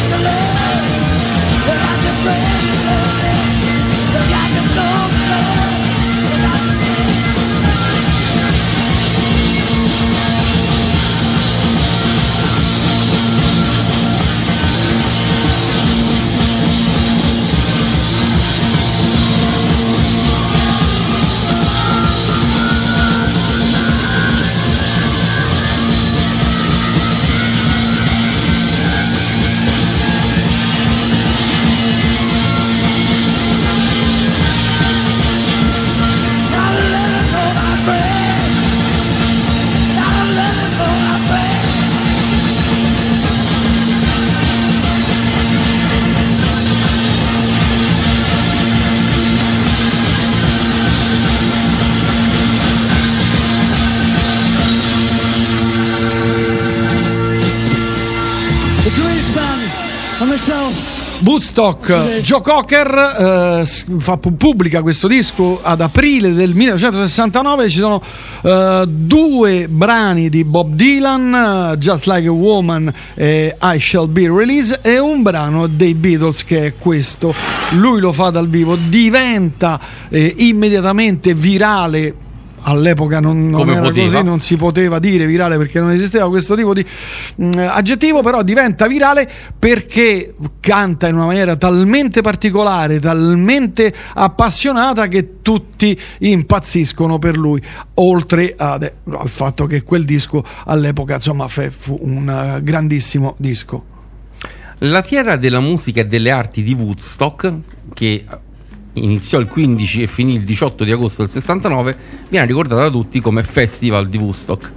Woodstock, 61.37 62.21
Joe 62.21 62.41
Cocker 62.41 63.61
eh, 63.61 63.99
fa, 63.99 64.17
pu- 64.17 64.35
pubblica 64.37 64.81
questo 64.81 65.07
disco 65.07 65.59
ad 65.61 65.81
aprile 65.81 66.33
del 66.33 66.55
1969, 66.55 67.69
ci 67.69 67.77
sono 67.77 68.01
eh, 68.41 68.85
due 68.87 69.67
brani 69.69 70.29
di 70.29 70.43
Bob 70.43 70.73
Dylan, 70.73 71.73
eh, 71.73 71.77
Just 71.77 72.07
Like 72.07 72.27
a 72.27 72.31
Woman 72.31 72.91
e 73.13 73.55
I 73.61 73.79
Shall 73.79 74.11
Be 74.11 74.27
Released 74.27 74.79
e 74.81 74.97
un 74.97 75.21
brano 75.21 75.67
dei 75.67 75.93
Beatles 75.93 76.43
che 76.43 76.65
è 76.65 76.73
questo, 76.75 77.35
lui 77.73 77.99
lo 77.99 78.11
fa 78.11 78.31
dal 78.31 78.49
vivo, 78.49 78.75
diventa 78.75 79.79
eh, 80.09 80.33
immediatamente 80.37 81.35
virale 81.35 82.15
all'epoca 82.67 83.19
non, 83.19 83.49
non 83.49 83.69
era 83.69 83.81
poteva. 83.81 84.11
così, 84.11 84.23
non 84.23 84.39
si 84.39 84.57
poteva 84.57 84.99
dire 84.99 85.25
virale 85.25 85.57
perché 85.57 85.79
non 85.79 85.91
esisteva 85.91 86.27
questo 86.27 86.55
tipo 86.55 86.73
di 86.73 86.85
mh, 87.37 87.65
aggettivo, 87.69 88.21
però 88.21 88.43
diventa 88.43 88.87
virale 88.87 89.29
perché 89.57 90.35
canta 90.59 91.07
in 91.07 91.15
una 91.15 91.25
maniera 91.25 91.55
talmente 91.55 92.21
particolare, 92.21 92.99
talmente 92.99 93.93
appassionata 94.13 95.07
che 95.07 95.41
tutti 95.41 95.97
impazziscono 96.19 97.19
per 97.19 97.37
lui, 97.37 97.61
oltre 97.95 98.53
ad- 98.57 98.91
al 99.11 99.29
fatto 99.29 99.65
che 99.65 99.83
quel 99.83 100.03
disco 100.03 100.43
all'epoca 100.65 101.15
insomma 101.15 101.47
fu 101.47 101.97
un 102.01 102.29
eh, 102.29 102.63
grandissimo 102.63 103.35
disco. 103.37 103.95
La 104.81 105.01
fiera 105.01 105.37
della 105.37 105.59
musica 105.61 106.01
e 106.01 106.05
delle 106.05 106.29
arti 106.31 106.61
di 106.61 106.73
Woodstock, 106.73 107.51
che 107.93 108.23
iniziò 109.03 109.39
il 109.39 109.47
15 109.47 110.03
e 110.03 110.07
finì 110.07 110.35
il 110.35 110.43
18 110.43 110.83
di 110.83 110.91
agosto 110.91 111.21
del 111.23 111.31
69, 111.31 111.95
viene 112.29 112.45
ricordata 112.45 112.81
da 112.83 112.89
tutti 112.89 113.19
come 113.21 113.43
Festival 113.43 114.07
di 114.09 114.17
Woodstock. 114.17 114.71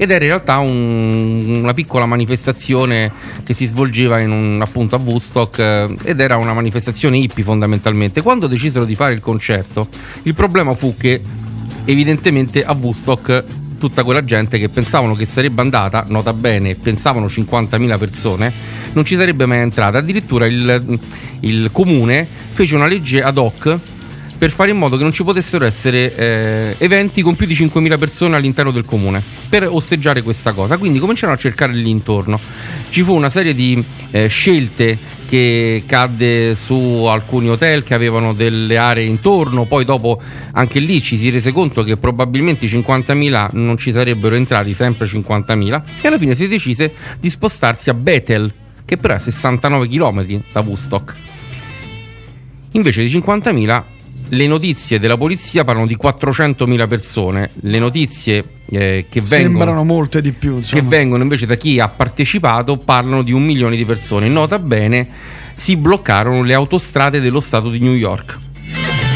Ed 0.00 0.10
era 0.10 0.22
in 0.24 0.30
realtà 0.30 0.58
un- 0.58 1.56
una 1.60 1.74
piccola 1.74 2.06
manifestazione 2.06 3.10
che 3.44 3.52
si 3.52 3.66
svolgeva 3.66 4.16
un- 4.22 4.60
appunto 4.62 4.94
a 4.94 5.00
Woodstock 5.02 5.58
eh, 5.58 5.96
ed 6.04 6.20
era 6.20 6.36
una 6.36 6.52
manifestazione 6.54 7.18
hippie 7.18 7.42
fondamentalmente. 7.44 8.22
Quando 8.22 8.46
decisero 8.46 8.84
di 8.84 8.94
fare 8.94 9.12
il 9.14 9.20
concerto, 9.20 9.88
il 10.22 10.34
problema 10.34 10.74
fu 10.74 10.94
che 10.96 11.20
evidentemente 11.84 12.64
a 12.64 12.76
Woodstock 12.78 13.44
tutta 13.78 14.02
quella 14.02 14.24
gente 14.24 14.58
che 14.58 14.68
pensavano 14.68 15.14
che 15.14 15.24
sarebbe 15.24 15.60
andata, 15.60 16.04
nota 16.08 16.32
bene, 16.32 16.74
pensavano 16.74 17.26
50.000 17.26 17.98
persone, 17.98 18.52
non 18.92 19.04
ci 19.04 19.16
sarebbe 19.16 19.46
mai 19.46 19.60
entrata. 19.60 19.98
Addirittura 19.98 20.46
il, 20.46 20.98
il 21.40 21.70
comune 21.72 22.26
fece 22.50 22.74
una 22.74 22.86
legge 22.86 23.22
ad 23.22 23.38
hoc 23.38 23.78
per 24.38 24.50
fare 24.52 24.70
in 24.70 24.78
modo 24.78 24.96
che 24.96 25.02
non 25.02 25.12
ci 25.12 25.24
potessero 25.24 25.64
essere 25.64 26.14
eh, 26.14 26.74
eventi 26.78 27.22
con 27.22 27.34
più 27.34 27.44
di 27.44 27.54
5.000 27.54 27.98
persone 27.98 28.36
all'interno 28.36 28.70
del 28.70 28.84
comune 28.84 29.20
per 29.48 29.66
osteggiare 29.68 30.22
questa 30.22 30.52
cosa. 30.52 30.78
Quindi 30.78 31.00
cominciarono 31.00 31.36
a 31.36 31.40
cercare 31.40 31.72
lì 31.72 31.90
intorno. 31.90 32.38
Ci 32.88 33.02
fu 33.02 33.14
una 33.14 33.30
serie 33.30 33.54
di 33.54 33.82
eh, 34.10 34.28
scelte 34.28 35.16
che 35.28 35.82
cadde 35.84 36.54
su 36.54 37.04
alcuni 37.06 37.50
hotel 37.50 37.82
che 37.82 37.92
avevano 37.92 38.32
delle 38.32 38.78
aree 38.78 39.04
intorno, 39.04 39.66
poi 39.66 39.84
dopo 39.84 40.18
anche 40.52 40.80
lì 40.80 41.02
ci 41.02 41.18
si 41.18 41.28
rese 41.28 41.52
conto 41.52 41.82
che 41.82 41.98
probabilmente 41.98 42.64
i 42.64 42.68
50.000 42.68 43.50
non 43.52 43.76
ci 43.76 43.92
sarebbero 43.92 44.36
entrati, 44.36 44.72
sempre 44.72 45.04
50.000, 45.06 45.82
e 46.00 46.08
alla 46.08 46.16
fine 46.16 46.34
si 46.34 46.48
decise 46.48 46.94
di 47.20 47.28
spostarsi 47.28 47.90
a 47.90 47.94
Bethel, 47.94 48.50
che 48.86 48.96
però 48.96 49.12
è 49.12 49.16
a 49.16 49.20
69 49.20 49.86
km 49.88 50.42
da 50.50 50.60
Woodstock. 50.60 51.14
Invece 52.72 53.02
di 53.04 53.10
50.000 53.10 53.82
le 54.28 54.46
notizie 54.46 54.98
della 54.98 55.16
polizia 55.16 55.64
parlano 55.64 55.86
di 55.86 55.96
400.000 56.00 56.88
persone, 56.88 57.50
le 57.60 57.78
notizie 57.78 58.44
eh, 58.70 59.06
che 59.08 59.20
vengono 59.20 59.48
Sembrano 59.48 59.84
molte 59.84 60.20
di 60.20 60.32
più. 60.32 60.60
che 60.60 60.82
vengono 60.82 61.22
invece 61.22 61.46
da 61.46 61.54
chi 61.56 61.80
ha 61.80 61.88
partecipato 61.88 62.78
parlano 62.78 63.22
di 63.22 63.32
un 63.32 63.42
milione 63.42 63.76
di 63.76 63.84
persone. 63.84 64.28
Nota 64.28 64.58
bene, 64.58 65.08
si 65.54 65.76
bloccarono 65.76 66.42
le 66.42 66.54
autostrade 66.54 67.20
dello 67.20 67.40
stato 67.40 67.70
di 67.70 67.78
New 67.78 67.94
York. 67.94 68.38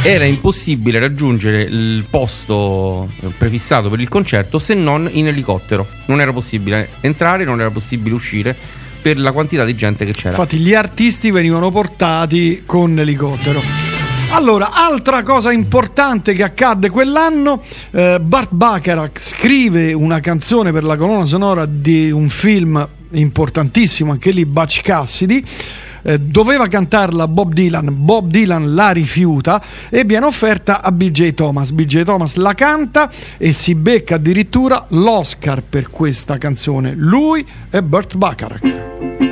Era 0.05 0.25
impossibile 0.25 0.99
raggiungere 0.99 1.63
il 1.63 2.05
posto 2.11 3.09
eh, 3.21 3.29
prefissato 3.39 3.89
per 3.89 4.01
il 4.01 4.09
concerto 4.09 4.59
se 4.59 4.75
non 4.75 5.09
in 5.13 5.29
elicottero. 5.29 5.87
Non 6.07 6.21
era 6.21 6.33
possibile 6.33 6.89
entrare, 7.01 7.45
non 7.45 7.61
era 7.61 7.71
possibile 7.71 8.15
uscire 8.15 8.57
per 9.01 9.19
la 9.19 9.33
quantità 9.33 9.65
di 9.65 9.75
gente 9.75 10.05
che 10.05 10.13
c'era. 10.13 10.31
Infatti 10.31 10.57
gli 10.59 10.75
artisti 10.75 11.31
venivano 11.31 11.71
portati 11.71 12.63
con 12.65 12.99
elicottero. 12.99 13.92
Allora, 14.35 14.71
altra 14.73 15.23
cosa 15.23 15.53
importante 15.53 16.33
che 16.33 16.43
accadde 16.43 16.89
quell'anno, 16.89 17.63
eh, 17.91 18.19
Bart 18.19 18.49
Bacharach 18.51 19.21
scrive 19.21 19.93
una 19.93 20.21
canzone 20.21 20.73
per 20.73 20.85
la 20.85 20.97
colonna 20.97 21.27
sonora 21.27 21.67
di 21.67 22.11
un 22.11 22.31
film 22.31 22.89
importantissimo, 23.11 24.11
anche 24.11 24.31
lì 24.31 24.47
Butch 24.47 24.81
Cassidy. 24.81 25.45
eh, 26.05 26.19
doveva 26.19 26.67
cantarla 26.67 27.29
Bob 27.29 27.53
Dylan, 27.53 27.95
Bob 27.97 28.29
Dylan 28.29 28.75
la 28.75 28.91
rifiuta 28.91 29.63
e 29.89 30.03
viene 30.05 30.27
offerta 30.27 30.83
a 30.83 30.91
BJ 30.91 31.35
Thomas. 31.35 31.71
BJ 31.71 32.03
Thomas 32.03 32.35
la 32.35 32.55
canta 32.55 33.09
e 33.37 33.53
si 33.53 33.77
becca 33.77 34.17
addirittura 34.17 34.87
l'Oscar 34.89 35.63
per 35.63 35.91
questa 35.91 36.39
canzone. 36.39 36.95
Lui 36.97 37.47
è 37.71 37.81
Burt 37.83 38.17
Bacharach. 38.17 39.32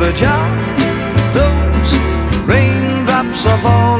the 0.00 0.12
job, 0.14 0.56
those 1.34 1.92
raindrops 2.48 3.44
are 3.44 3.58
falling 3.58 3.99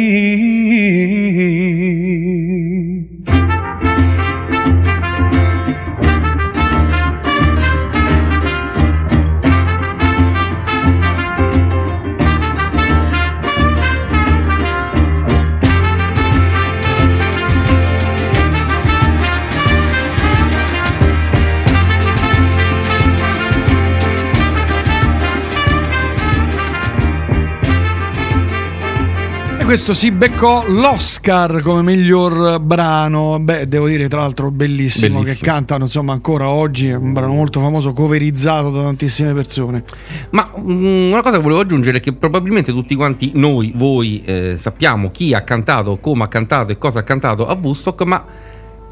Questo 29.71 29.93
si 29.93 30.11
beccò 30.11 30.65
l'Oscar 30.67 31.61
come 31.61 31.81
miglior 31.81 32.59
brano. 32.59 33.39
Beh, 33.39 33.69
devo 33.69 33.87
dire, 33.87 34.09
tra 34.09 34.19
l'altro, 34.19 34.51
bellissimo, 34.51 35.19
Bellissimo. 35.19 35.39
che 35.39 35.45
cantano 35.45 35.85
insomma 35.85 36.11
ancora 36.11 36.49
oggi. 36.49 36.89
È 36.89 36.95
un 36.95 37.13
brano 37.13 37.31
molto 37.31 37.61
famoso, 37.61 37.93
coverizzato 37.93 38.69
da 38.69 38.81
tantissime 38.81 39.33
persone. 39.33 39.85
Ma 40.31 40.51
mm, 40.59 41.11
una 41.11 41.21
cosa 41.21 41.37
che 41.37 41.41
volevo 41.41 41.61
aggiungere 41.61 41.99
è 41.99 42.01
che 42.01 42.11
probabilmente 42.11 42.73
tutti 42.73 42.95
quanti 42.95 43.31
noi, 43.35 43.71
voi, 43.73 44.21
eh, 44.25 44.55
sappiamo 44.57 45.09
chi 45.09 45.33
ha 45.33 45.43
cantato, 45.43 45.95
come 45.99 46.25
ha 46.25 46.27
cantato 46.27 46.73
e 46.73 46.77
cosa 46.77 46.99
ha 46.99 47.03
cantato 47.03 47.47
a 47.47 47.53
Woodstock, 47.53 48.01
ma 48.01 48.25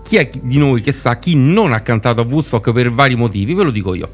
chi 0.01 0.15
è 0.15 0.29
di 0.41 0.57
noi 0.59 0.79
che 0.79 0.93
sa 0.93 1.17
chi 1.17 1.35
non 1.35 1.73
ha 1.73 1.81
cantato 1.81 2.21
a 2.21 2.23
Woodstock 2.23 2.71
per 2.71 2.89
vari 2.89 3.17
motivi? 3.17 3.53
Ve 3.53 3.63
lo 3.63 3.71
dico 3.71 3.93
io. 3.95 4.09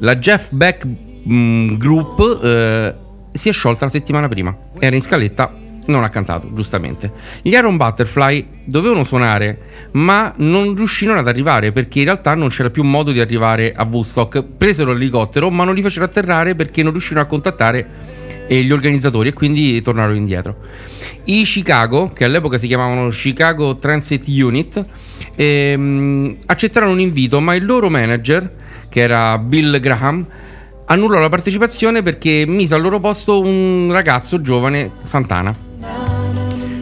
La 0.00 0.14
Jeff 0.16 0.50
Beck 0.50 0.86
mm, 1.26 1.76
Group 1.76 2.38
eh, 2.44 2.94
si 3.32 3.48
è 3.48 3.52
sciolta 3.52 3.86
la 3.86 3.90
settimana 3.90 4.28
prima. 4.28 4.54
Era 4.78 4.94
in 4.94 5.00
scaletta, 5.00 5.68
non 5.90 6.04
ha 6.04 6.08
cantato, 6.08 6.48
giustamente. 6.54 7.12
Gli 7.42 7.52
Iron 7.52 7.76
Butterfly 7.76 8.46
dovevano 8.64 9.04
suonare, 9.04 9.58
ma 9.92 10.32
non 10.36 10.74
riuscirono 10.74 11.18
ad 11.18 11.28
arrivare 11.28 11.72
perché 11.72 11.98
in 11.98 12.06
realtà 12.06 12.34
non 12.34 12.48
c'era 12.48 12.70
più 12.70 12.82
modo 12.84 13.12
di 13.12 13.20
arrivare 13.20 13.72
a 13.74 13.84
Woodstock. 13.84 14.42
Presero 14.56 14.92
l'elicottero, 14.92 15.50
ma 15.50 15.64
non 15.64 15.74
li 15.74 15.82
fecero 15.82 16.04
atterrare 16.04 16.54
perché 16.54 16.82
non 16.82 16.92
riuscirono 16.92 17.24
a 17.24 17.28
contattare 17.28 17.86
eh, 18.46 18.62
gli 18.62 18.72
organizzatori 18.72 19.28
e 19.28 19.32
quindi 19.32 19.80
tornarono 19.82 20.16
indietro. 20.16 20.56
I 21.24 21.44
Chicago, 21.44 22.10
che 22.12 22.24
all'epoca 22.24 22.58
si 22.58 22.66
chiamavano 22.66 23.08
Chicago 23.10 23.76
Transit 23.76 24.26
Unit, 24.26 24.84
ehm, 25.36 26.36
accettarono 26.46 26.92
un 26.92 27.00
invito, 27.00 27.40
ma 27.40 27.54
il 27.54 27.64
loro 27.64 27.88
manager, 27.88 28.52
che 28.88 29.00
era 29.00 29.38
Bill 29.38 29.78
Graham, 29.78 30.26
annullò 30.86 31.20
la 31.20 31.28
partecipazione 31.28 32.02
perché 32.02 32.44
mise 32.46 32.74
al 32.74 32.82
loro 32.82 32.98
posto 32.98 33.40
un 33.40 33.90
ragazzo 33.92 34.40
giovane, 34.40 34.90
Santana. 35.04 35.69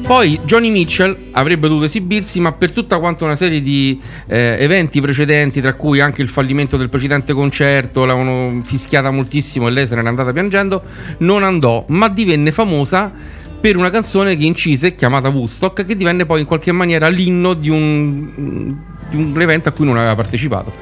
Poi 0.08 0.40
Johnny 0.46 0.70
Mitchell 0.70 1.14
avrebbe 1.32 1.68
dovuto 1.68 1.84
esibirsi, 1.84 2.40
ma 2.40 2.52
per 2.52 2.72
tutta 2.72 2.98
quanta 2.98 3.26
una 3.26 3.36
serie 3.36 3.60
di 3.60 4.00
eh, 4.26 4.56
eventi 4.58 5.02
precedenti, 5.02 5.60
tra 5.60 5.74
cui 5.74 6.00
anche 6.00 6.22
il 6.22 6.30
fallimento 6.30 6.78
del 6.78 6.88
precedente 6.88 7.34
concerto, 7.34 8.06
l'avevano 8.06 8.62
fischiata 8.64 9.10
moltissimo 9.10 9.68
e 9.68 9.70
lei 9.70 9.86
se 9.86 9.94
n'era 9.96 10.08
andata 10.08 10.32
piangendo, 10.32 10.82
non 11.18 11.42
andò, 11.42 11.84
ma 11.88 12.08
divenne 12.08 12.52
famosa 12.52 13.12
per 13.60 13.76
una 13.76 13.90
canzone 13.90 14.34
che 14.38 14.46
incise 14.46 14.94
chiamata 14.94 15.28
Woodstock, 15.28 15.84
che 15.84 15.94
divenne 15.94 16.24
poi 16.24 16.40
in 16.40 16.46
qualche 16.46 16.72
maniera 16.72 17.08
l'inno 17.08 17.52
di 17.52 17.68
un, 17.68 18.76
di 19.10 19.16
un 19.16 19.38
evento 19.42 19.68
a 19.68 19.72
cui 19.72 19.84
non 19.84 19.98
aveva 19.98 20.14
partecipato. 20.14 20.72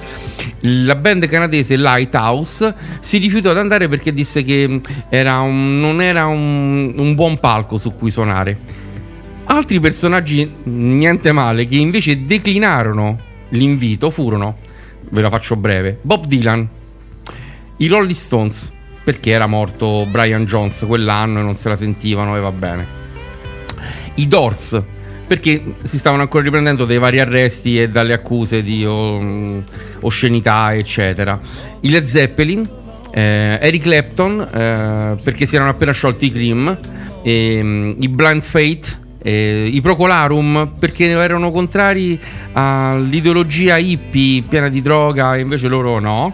La 0.60 0.94
band 0.94 1.26
canadese 1.26 1.76
Lighthouse 1.76 2.72
si 3.00 3.18
rifiutò 3.18 3.50
ad 3.50 3.58
andare 3.58 3.88
perché 3.88 4.14
disse 4.14 4.44
che 4.44 4.80
era 5.08 5.40
un- 5.40 5.80
non 5.80 6.00
era 6.00 6.26
un, 6.26 6.94
un 6.96 7.14
buon 7.16 7.40
palco 7.40 7.76
su 7.76 7.92
cui 7.96 8.12
suonare. 8.12 8.84
Altri 9.48 9.78
personaggi 9.78 10.50
niente 10.64 11.30
male 11.30 11.66
che 11.66 11.76
invece 11.76 12.24
declinarono 12.24 13.18
l'invito 13.50 14.10
furono, 14.10 14.58
ve 15.10 15.22
la 15.22 15.30
faccio 15.30 15.56
breve, 15.56 15.98
Bob 16.02 16.26
Dylan, 16.26 16.68
i 17.78 17.86
Rolling 17.86 18.10
Stones, 18.10 18.72
perché 19.04 19.30
era 19.30 19.46
morto 19.46 20.04
Brian 20.10 20.44
Jones 20.46 20.84
quell'anno 20.86 21.38
e 21.38 21.42
non 21.42 21.54
se 21.54 21.68
la 21.68 21.76
sentivano 21.76 22.36
e 22.36 22.40
va 22.40 22.50
bene. 22.50 22.86
I 24.14 24.26
Doors, 24.26 24.82
perché 25.28 25.74
si 25.84 25.98
stavano 25.98 26.22
ancora 26.22 26.42
riprendendo 26.42 26.84
dai 26.84 26.98
vari 26.98 27.20
arresti 27.20 27.80
e 27.80 27.88
dalle 27.88 28.14
accuse 28.14 28.64
di 28.64 28.84
oh, 28.84 29.62
oscenità, 30.00 30.74
eccetera. 30.74 31.40
I 31.82 31.90
Led 31.90 32.04
Zeppelin, 32.04 32.68
eh, 33.12 33.58
Eric 33.60 33.82
Clapton, 33.82 34.40
eh, 34.40 35.22
perché 35.22 35.46
si 35.46 35.54
erano 35.54 35.70
appena 35.70 35.92
sciolti 35.92 36.26
i 36.26 36.32
Cream, 36.32 36.78
ehm, 37.22 37.96
i 38.00 38.08
Blind 38.08 38.42
Fate, 38.42 39.04
eh, 39.26 39.68
i 39.72 39.80
Procolarum 39.80 40.74
perché 40.78 41.08
erano 41.08 41.50
contrari 41.50 42.18
all'ideologia 42.52 43.76
hippie 43.76 44.42
piena 44.42 44.68
di 44.68 44.80
droga 44.80 45.34
e 45.34 45.40
invece 45.40 45.66
loro 45.66 45.98
no. 45.98 46.32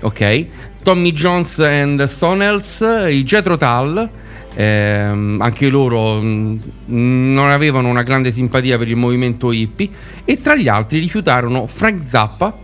Ok. 0.00 0.46
Tommy 0.82 1.12
Jones 1.12 1.58
and 1.58 2.02
Stonells, 2.04 2.80
i 3.10 3.24
Jetro 3.24 3.58
Tull, 3.58 4.08
ehm, 4.54 5.38
anche 5.40 5.68
loro 5.68 6.20
mh, 6.20 6.60
non 6.86 7.50
avevano 7.50 7.88
una 7.88 8.02
grande 8.02 8.32
simpatia 8.32 8.78
per 8.78 8.88
il 8.88 8.96
movimento 8.96 9.52
hippie 9.52 9.90
e 10.24 10.40
tra 10.40 10.56
gli 10.56 10.68
altri 10.68 11.00
rifiutarono 11.00 11.66
Frank 11.66 12.02
Zappa, 12.06 12.56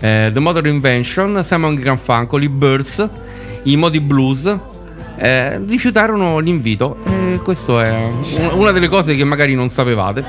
eh, 0.00 0.30
The 0.32 0.40
Modern 0.40 0.66
Invention, 0.66 1.44
Simon 1.44 1.76
Garfunkel, 1.76 2.42
i 2.42 2.48
Birds, 2.48 3.08
i 3.64 3.76
Modi 3.76 4.00
Blues, 4.00 4.58
eh, 5.16 5.58
rifiutarono 5.58 6.38
l'invito 6.38 6.96
e 7.06 7.38
questa 7.42 7.84
è 7.84 7.90
un- 7.90 8.50
una 8.58 8.70
delle 8.72 8.88
cose 8.88 9.14
che 9.14 9.24
magari 9.24 9.54
non 9.54 9.68
sapevate. 9.70 10.24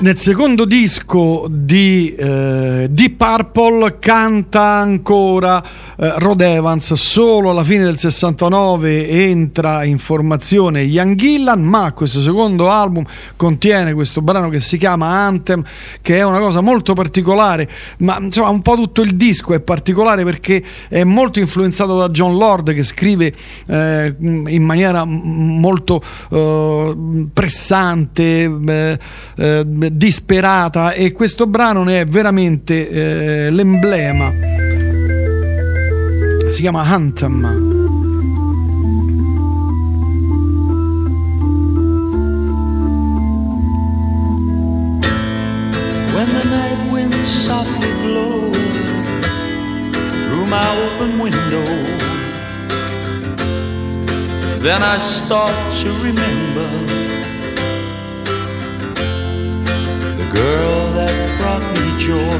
Nel 0.00 0.16
secondo 0.16 0.64
disco 0.64 1.48
di 1.50 2.14
eh, 2.14 2.86
Deep 2.88 3.16
Purple 3.16 3.98
canta 3.98 4.62
ancora 4.62 5.60
eh, 5.96 6.14
Rod 6.18 6.40
Evans, 6.40 6.92
solo 6.92 7.50
alla 7.50 7.64
fine 7.64 7.82
del 7.82 7.98
69 7.98 9.08
entra 9.08 9.82
in 9.82 9.98
formazione 9.98 10.82
Ian 10.82 11.16
Gillan, 11.16 11.60
ma 11.60 11.92
questo 11.94 12.20
secondo 12.20 12.70
album 12.70 13.04
contiene 13.34 13.92
questo 13.92 14.22
brano 14.22 14.48
che 14.50 14.60
si 14.60 14.78
chiama 14.78 15.08
Anthem, 15.08 15.64
che 16.00 16.18
è 16.18 16.22
una 16.22 16.38
cosa 16.38 16.60
molto 16.60 16.92
particolare, 16.92 17.68
ma 17.98 18.18
insomma 18.20 18.50
un 18.50 18.62
po' 18.62 18.76
tutto 18.76 19.02
il 19.02 19.16
disco 19.16 19.52
è 19.52 19.60
particolare 19.60 20.22
perché 20.22 20.62
è 20.88 21.02
molto 21.02 21.40
influenzato 21.40 21.98
da 21.98 22.08
John 22.10 22.38
Lord 22.38 22.72
che 22.72 22.84
scrive 22.84 23.32
eh, 23.66 24.14
in 24.20 24.62
maniera 24.62 25.04
molto 25.04 26.00
eh, 26.30 27.26
pressante, 27.32 28.44
eh, 28.44 28.98
eh, 29.34 29.64
disperata 29.92 30.92
e 30.92 31.12
questo 31.12 31.46
brano 31.46 31.82
ne 31.84 32.00
è 32.00 32.06
veramente 32.06 32.88
eh, 32.88 33.50
l'emblema. 33.50 34.32
Si 36.50 36.60
chiama 36.60 36.82
Anthem. 36.82 37.42
When 46.14 46.28
the 46.32 46.44
night 46.44 46.90
wind 46.90 47.14
softly 47.24 47.92
blow 48.02 48.50
through 50.28 50.46
my 50.46 50.66
open 50.84 51.18
window. 51.18 51.98
Then 54.60 54.82
I 54.82 54.98
start 54.98 55.54
to 55.82 55.88
remember 56.02 56.97
girl 60.34 60.92
that 60.92 61.14
brought 61.38 61.64
me 61.76 61.86
joy. 61.98 62.38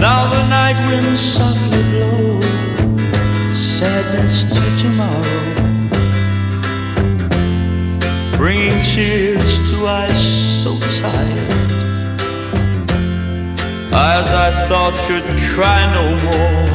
Now 0.00 0.28
the 0.30 0.42
night 0.48 0.78
winds 0.88 1.20
softly 1.20 1.82
blow 1.90 2.40
sadness 3.52 4.44
to 4.44 4.62
tomorrow, 4.82 5.44
bringing 8.36 8.82
tears 8.82 9.58
to 9.70 9.86
eyes 9.86 10.62
so 10.62 10.78
tired. 11.00 11.52
Eyes 13.92 14.28
I 14.30 14.50
thought 14.68 14.94
could 15.08 15.24
cry 15.54 15.80
no 15.94 16.04
more. 16.26 16.66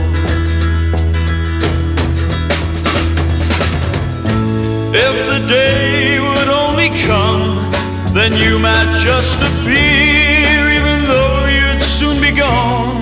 If 4.93 5.15
the 5.31 5.47
day 5.47 6.19
would 6.19 6.49
only 6.49 6.89
come, 7.07 7.59
then 8.13 8.33
you 8.33 8.59
might 8.59 8.93
just 9.01 9.39
appear, 9.39 10.59
even 10.77 10.97
though 11.07 11.45
you'd 11.47 11.81
soon 11.81 12.21
be 12.21 12.31
gone. 12.31 12.99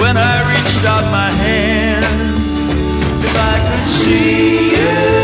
When 0.00 0.16
I 0.16 0.36
reached 0.52 0.84
out 0.84 1.04
my 1.10 1.30
hand, 1.30 2.04
if 3.24 3.34
I 3.36 3.56
could 3.68 3.88
see 3.88 4.70
you, 4.72 5.23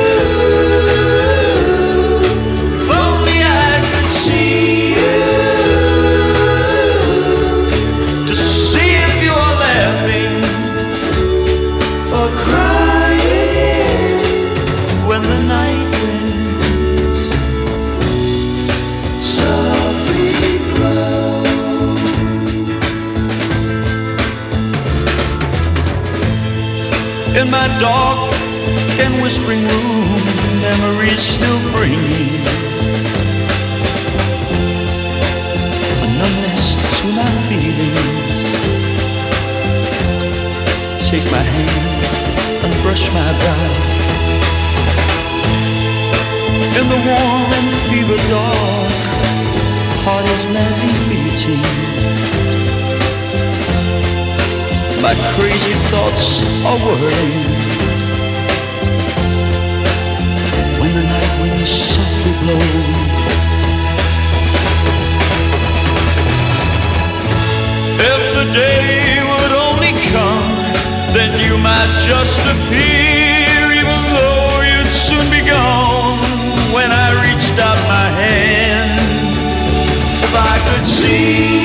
dark 27.80 28.30
and 29.00 29.22
whispering 29.22 29.64
room, 29.66 30.04
memories 30.60 31.18
still 31.18 31.60
bring 31.72 31.96
a 36.04 36.08
numbness 36.20 36.76
to 37.00 37.06
my 37.16 37.30
feelings. 37.48 37.96
Take 41.08 41.24
my 41.32 41.40
hand 41.40 42.04
and 42.64 42.72
brush 42.82 43.08
my 43.16 43.30
brow. 43.40 43.72
In 46.78 46.86
the 46.92 47.00
warm 47.08 47.48
and 47.58 47.68
fever 47.88 48.20
dark, 48.28 48.92
heart 50.04 50.26
is 50.36 50.44
madly 50.52 50.96
beating. 51.08 51.64
My 55.00 55.14
crazy 55.34 55.72
thoughts 55.88 56.42
are 56.66 56.76
whirling 56.76 57.59
softly 61.66 62.32
blow. 62.40 62.58
If 68.12 68.22
the 68.38 68.46
day 68.52 69.22
would 69.30 69.52
only 69.52 69.92
come, 70.12 70.56
then 71.12 71.30
you 71.38 71.58
might 71.58 71.92
just 72.00 72.40
appear, 72.54 73.72
even 73.80 74.00
though 74.16 74.62
you'd 74.70 74.88
soon 74.88 75.26
be 75.30 75.42
gone. 75.46 76.20
When 76.72 76.90
I 76.92 77.08
reached 77.26 77.58
out 77.58 77.78
my 77.88 78.08
hand, 78.22 79.00
if 80.24 80.34
I 80.34 80.56
could 80.68 80.86
see 80.86 81.59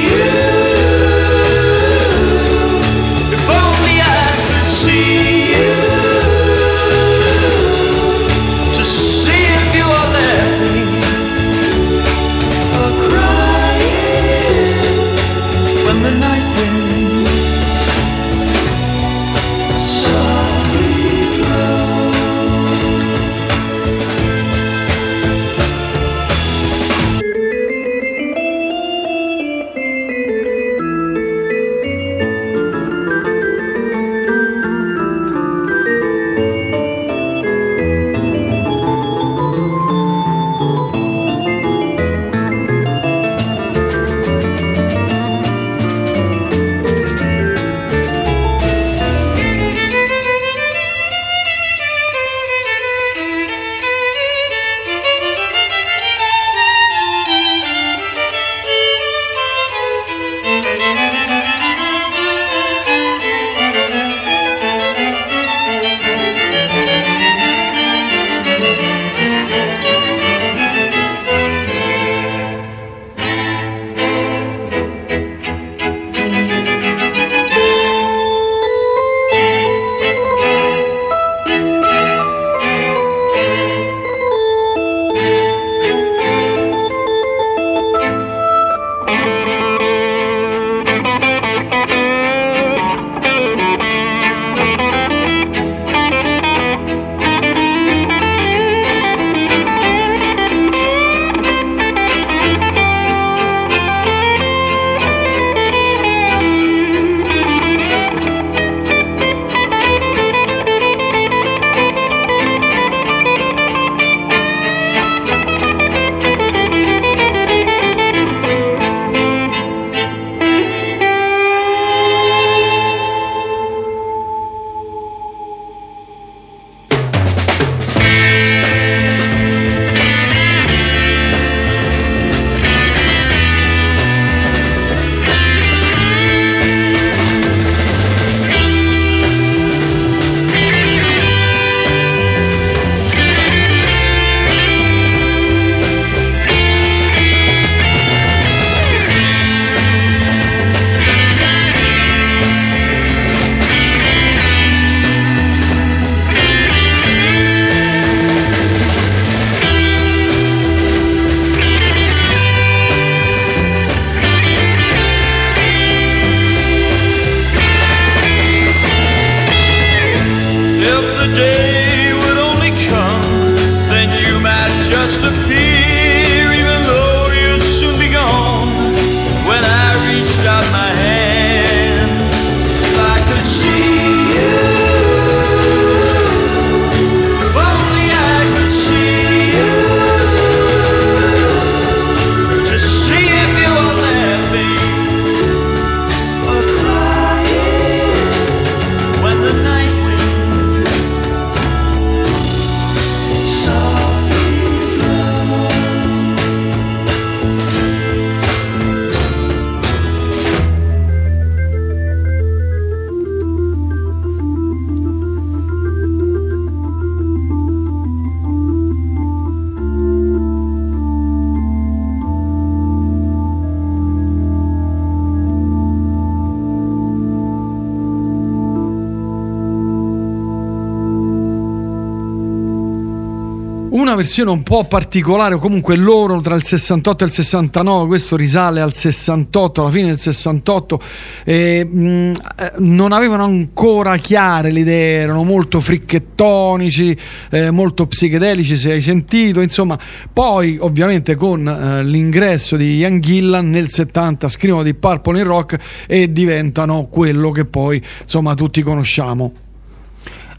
versione 234.36 234.52
un 234.52 234.64
po' 234.64 234.84
particolare, 234.84 235.56
comunque 235.56 235.96
loro 235.96 236.42
tra 236.42 236.56
il 236.56 236.64
68 236.66 237.24
e 237.24 237.28
il 237.28 237.32
69, 237.32 238.08
questo 238.08 238.36
risale 238.36 238.82
al 238.82 238.94
68, 238.94 239.82
alla 239.82 239.92
fine 239.92 240.08
del 240.08 240.20
68, 240.20 241.00
eh, 241.46 241.86
mh, 241.86 242.32
non 242.80 243.14
avevano 243.14 243.46
ancora 243.46 244.18
chiare 244.18 244.72
le 244.72 244.82
idee, 244.82 245.22
erano 245.22 245.44
molto 245.44 245.80
fricchettonici, 245.80 247.18
eh, 247.50 247.72
molto 247.72 248.08
psichedelici, 248.08 248.76
se 248.76 248.92
hai 248.92 249.02
sentito, 249.02 249.62
insomma, 249.62 249.98
poi 250.34 250.76
ovviamente 250.82 251.36
con 251.36 251.66
eh, 251.66 252.04
l'ingresso 252.04 252.76
di 252.76 252.98
Ian 252.98 253.22
Gillan 253.22 253.70
nel 253.70 253.90
70 253.90 254.50
scrivono 254.50 254.84
di 254.84 254.94
Purple 254.96 255.40
in 255.40 255.46
Rock 255.46 255.78
e 256.08 256.30
diventano 256.30 257.06
quello 257.06 257.52
che 257.52 257.64
poi 257.64 258.04
insomma 258.22 258.54
tutti 258.54 258.82
conosciamo. 258.82 259.65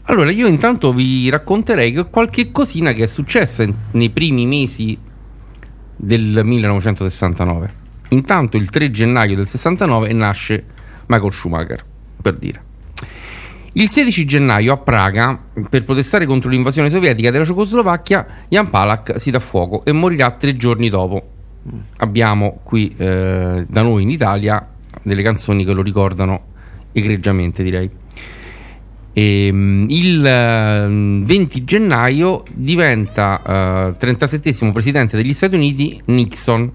Allora, 0.09 0.31
io 0.31 0.47
intanto 0.47 0.93
vi 0.93 1.29
racconterei 1.29 1.91
che 1.91 2.09
qualche 2.09 2.49
cosina 2.51 2.93
che 2.93 3.03
è 3.03 3.07
successa 3.07 3.65
nei 3.91 4.09
primi 4.09 4.45
mesi 4.45 4.97
del 5.97 6.39
1969. 6.45 7.85
Intanto 8.09 8.55
il 8.55 8.69
3 8.69 8.89
gennaio 8.89 9.35
del 9.35 9.47
69 9.47 10.13
nasce 10.13 10.63
Michael 11.07 11.33
Schumacher, 11.33 11.83
per 12.21 12.37
dire. 12.37 12.63
Il 13.73 13.89
16 13.89 14.23
gennaio 14.23 14.71
a 14.71 14.77
Praga, 14.77 15.37
per 15.69 15.83
protestare 15.83 16.25
contro 16.25 16.49
l'invasione 16.49 16.89
sovietica 16.89 17.29
della 17.29 17.43
Cecoslovacchia, 17.43 18.25
Jan 18.47 18.69
Palach 18.69 19.15
si 19.17 19.29
dà 19.29 19.41
fuoco 19.41 19.83
e 19.83 19.91
morirà 19.91 20.31
tre 20.31 20.55
giorni 20.55 20.87
dopo. 20.87 21.21
Abbiamo 21.97 22.61
qui 22.63 22.95
eh, 22.97 23.65
da 23.67 23.81
noi 23.81 24.03
in 24.03 24.09
Italia 24.09 24.65
delle 25.03 25.21
canzoni 25.21 25.65
che 25.65 25.73
lo 25.73 25.81
ricordano 25.81 26.43
egregiamente, 26.93 27.61
direi. 27.61 28.05
Ehm, 29.19 29.87
il 29.89 30.23
eh, 30.23 30.85
20 31.25 31.63
gennaio 31.63 32.43
diventa 32.53 33.89
eh, 33.95 33.97
37 33.97 34.71
presidente 34.71 35.17
degli 35.17 35.33
Stati 35.33 35.55
Uniti 35.55 35.99
Nixon 36.05 36.71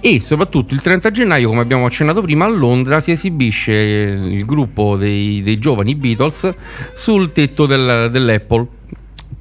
e 0.00 0.20
soprattutto 0.22 0.72
il 0.72 0.80
30 0.80 1.10
gennaio, 1.10 1.48
come 1.48 1.60
abbiamo 1.60 1.84
accennato 1.84 2.22
prima, 2.22 2.46
a 2.46 2.48
Londra 2.48 3.00
si 3.00 3.10
esibisce 3.10 3.72
il 3.74 4.46
gruppo 4.46 4.96
dei, 4.96 5.42
dei 5.42 5.58
giovani 5.58 5.94
Beatles 5.94 6.54
sul 6.94 7.30
tetto 7.32 7.66
del- 7.66 8.08
dell'Apple, 8.10 8.66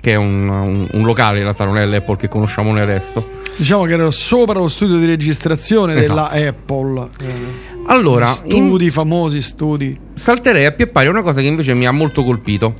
che 0.01 0.11
è 0.11 0.15
un, 0.15 0.49
un- 0.49 0.87
un 0.91 1.03
locale, 1.05 1.37
in 1.37 1.43
realtà 1.43 1.63
non 1.63 1.77
è 1.77 1.85
l'Apple 1.85 2.17
che 2.17 2.27
conosciamo 2.27 2.71
noi 2.71 2.81
adesso. 2.81 3.25
Diciamo 3.55 3.83
che 3.85 3.93
era 3.93 4.11
sopra 4.11 4.59
lo 4.59 4.67
studio 4.67 4.97
di 4.97 5.05
registrazione 5.05 5.93
Esatto. 5.95 6.29
della 6.33 6.47
Apple. 6.49 7.09
Eh, 7.21 7.73
Allora, 7.87 8.25
studi, 8.25 8.89
famosi 8.91 9.41
studi. 9.41 9.97
salterei 10.13 10.65
a 10.65 10.71
pie 10.71 10.87
pari 10.87 11.07
una 11.07 11.21
cosa 11.21 11.41
che 11.41 11.47
invece 11.47 11.73
mi 11.73 11.85
ha 11.85 11.91
molto 11.91 12.23
colpito. 12.23 12.73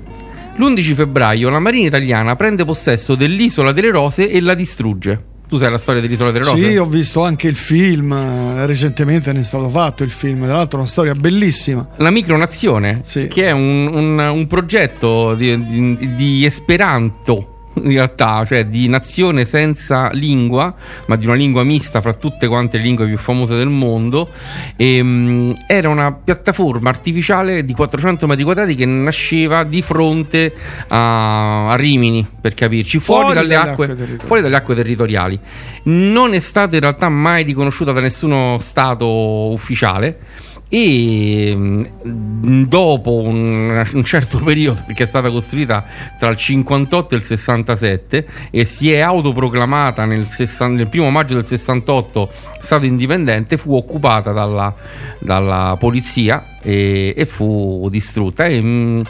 L'11 0.57 0.93
febbraio 0.95 1.49
la 1.49 1.59
Marina 1.59 1.87
italiana 1.87 2.35
prende 2.35 2.63
possesso 2.65 3.15
dell'isola 3.15 3.71
delle 3.71 3.91
Rose 3.91 4.29
e 4.29 4.39
la 4.41 4.53
distrugge. 4.55 5.33
Tu 5.47 5.57
sai 5.57 5.69
la 5.69 5.77
storia 5.77 6.01
dell'isola 6.01 6.31
delle 6.31 6.45
Rose? 6.45 6.69
Sì, 6.71 6.77
ho 6.77 6.85
visto 6.85 7.23
anche 7.23 7.47
il 7.47 7.55
film, 7.55 8.11
eh, 8.13 8.65
recentemente 8.65 9.31
ne 9.31 9.41
è 9.41 9.43
stato 9.43 9.69
fatto 9.69 10.03
il 10.03 10.09
film, 10.09 10.43
tra 10.45 10.55
l'altro 10.55 10.79
una 10.79 10.87
storia 10.87 11.13
bellissima. 11.13 11.87
La 11.97 12.09
micronazione, 12.09 13.01
che 13.27 13.45
è 13.45 13.51
un, 13.51 13.87
un- 13.93 14.17
un 14.17 14.47
progetto 14.47 15.35
di, 15.35 15.65
di- 15.97 16.15
di 16.15 16.45
esperanto. 16.45 17.54
In 17.75 17.89
realtà, 17.89 18.45
cioè 18.45 18.65
di 18.65 18.87
nazione 18.87 19.43
senza 19.45 20.09
lingua, 20.11 20.73
ma 21.07 21.15
di 21.15 21.25
una 21.25 21.35
lingua 21.35 21.63
mista 21.63 21.99
fra 22.01 22.13
tutte 22.13 22.47
quante 22.47 22.77
le 22.77 22.83
lingue 22.83 23.05
più 23.05 23.17
famose 23.17 23.55
del 23.55 23.69
mondo. 23.69 24.29
Ehm, 24.77 25.53
era 25.67 25.89
una 25.89 26.13
piattaforma 26.13 26.89
artificiale 26.89 27.65
di 27.65 27.73
400 27.73 28.27
metri 28.27 28.43
quadrati 28.43 28.75
che 28.75 28.85
nasceva 28.85 29.63
di 29.63 29.81
fronte 29.81 30.53
a, 30.87 31.69
a 31.71 31.75
Rimini, 31.75 32.25
per 32.39 32.53
capirci, 32.53 32.99
fuori, 32.99 33.23
Fuori 33.23 33.35
dalle, 33.35 33.55
acque, 33.55 33.85
acque 33.91 34.17
fuori 34.23 34.41
dalle 34.41 34.55
acque 34.55 34.75
territoriali. 34.75 35.39
Non 35.83 36.33
è 36.33 36.39
stata 36.39 36.75
in 36.75 36.81
realtà 36.81 37.09
mai 37.09 37.43
riconosciuta 37.43 37.91
da 37.91 37.99
nessuno 37.99 38.57
Stato 38.59 39.51
ufficiale 39.51 40.19
e 40.67 41.55
mh, 41.55 42.65
dopo 42.67 43.17
un, 43.19 43.85
un 43.93 44.03
certo 44.03 44.39
periodo 44.39 44.83
perché 44.85 45.03
è 45.03 45.07
stata 45.07 45.29
costruita 45.29 45.85
tra 46.17 46.29
il 46.29 46.37
58 46.37 47.13
e 47.13 47.17
il 47.17 47.23
67 47.23 48.27
e 48.51 48.65
si 48.65 48.91
è 48.91 48.99
autoproclamata 48.99 50.05
nel, 50.05 50.27
60 50.27 50.75
nel 50.75 50.87
primo 50.87 51.09
maggio 51.09 51.35
del 51.35 51.45
68 51.45 52.31
stato 52.61 52.85
indipendente 52.85 53.57
fu 53.57 53.75
occupata 53.75 54.31
dalla, 54.31 54.73
dalla 55.19 55.75
polizia 55.77 56.57
e, 56.61 57.13
e 57.15 57.25
fu 57.25 57.87
distrutta. 57.89 58.45
E, 58.45 58.61
mh, 58.61 59.03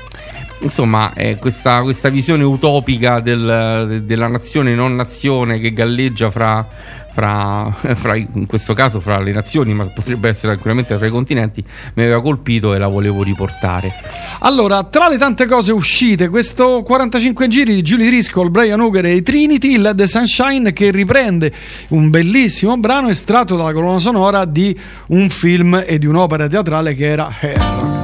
Insomma, 0.62 1.14
è 1.14 1.38
questa, 1.38 1.82
questa 1.82 2.10
visione 2.10 2.44
utopica 2.44 3.20
del- 3.20 4.04
della 4.06 4.28
nazione 4.28 4.74
non 4.74 4.96
nazione 4.96 5.60
che 5.60 5.74
galleggia 5.74 6.32
fra, 6.32 6.66
fra- 7.16 7.74
fra- 7.96 8.16
in 8.16 8.46
questo 8.46 8.74
caso 8.74 9.00
fra 9.00 9.20
le 9.20 9.32
nazioni, 9.32 9.74
ma 9.74 9.86
potrebbe 9.86 10.28
essere 10.28 10.48
tranquillamente 10.50 10.98
fra 10.98 11.08
i 11.08 11.10
continenti, 11.10 11.64
mi 11.94 12.04
aveva 12.04 12.22
colpito 12.22 12.74
e 12.74 12.78
la 12.78 12.88
volevo 12.88 13.24
riportare. 13.24 13.94
Allora, 14.40 14.84
tra 14.84 15.08
le 15.08 15.18
tante 15.18 15.46
cose 15.46 15.72
uscite, 15.72 16.28
questo 16.28 16.82
45 16.84 17.48
giri 17.48 17.76
di 17.76 17.82
Julie 17.82 18.08
Driscoll, 18.08 18.52
Brian 18.52 18.82
Huger 18.82 19.06
e 19.06 19.22
Trinity, 19.22 19.82
the 19.96 20.08
Sunshine, 20.08 20.74
che 20.74 20.92
riprende 20.92 21.54
un 21.90 22.10
bellissimo 22.10 22.78
brano 22.78 23.08
estratto 23.08 23.56
dalla 23.56 23.72
colonna 23.72 24.00
sonora 24.00 24.44
di 24.44 24.78
un 25.08 25.30
film 25.30 25.82
e 25.86 25.98
di 25.98 26.06
un'opera 26.06 26.48
teatrale 26.48 26.94
che 26.96 27.06
era 27.06 27.34
Hair. 27.40 27.95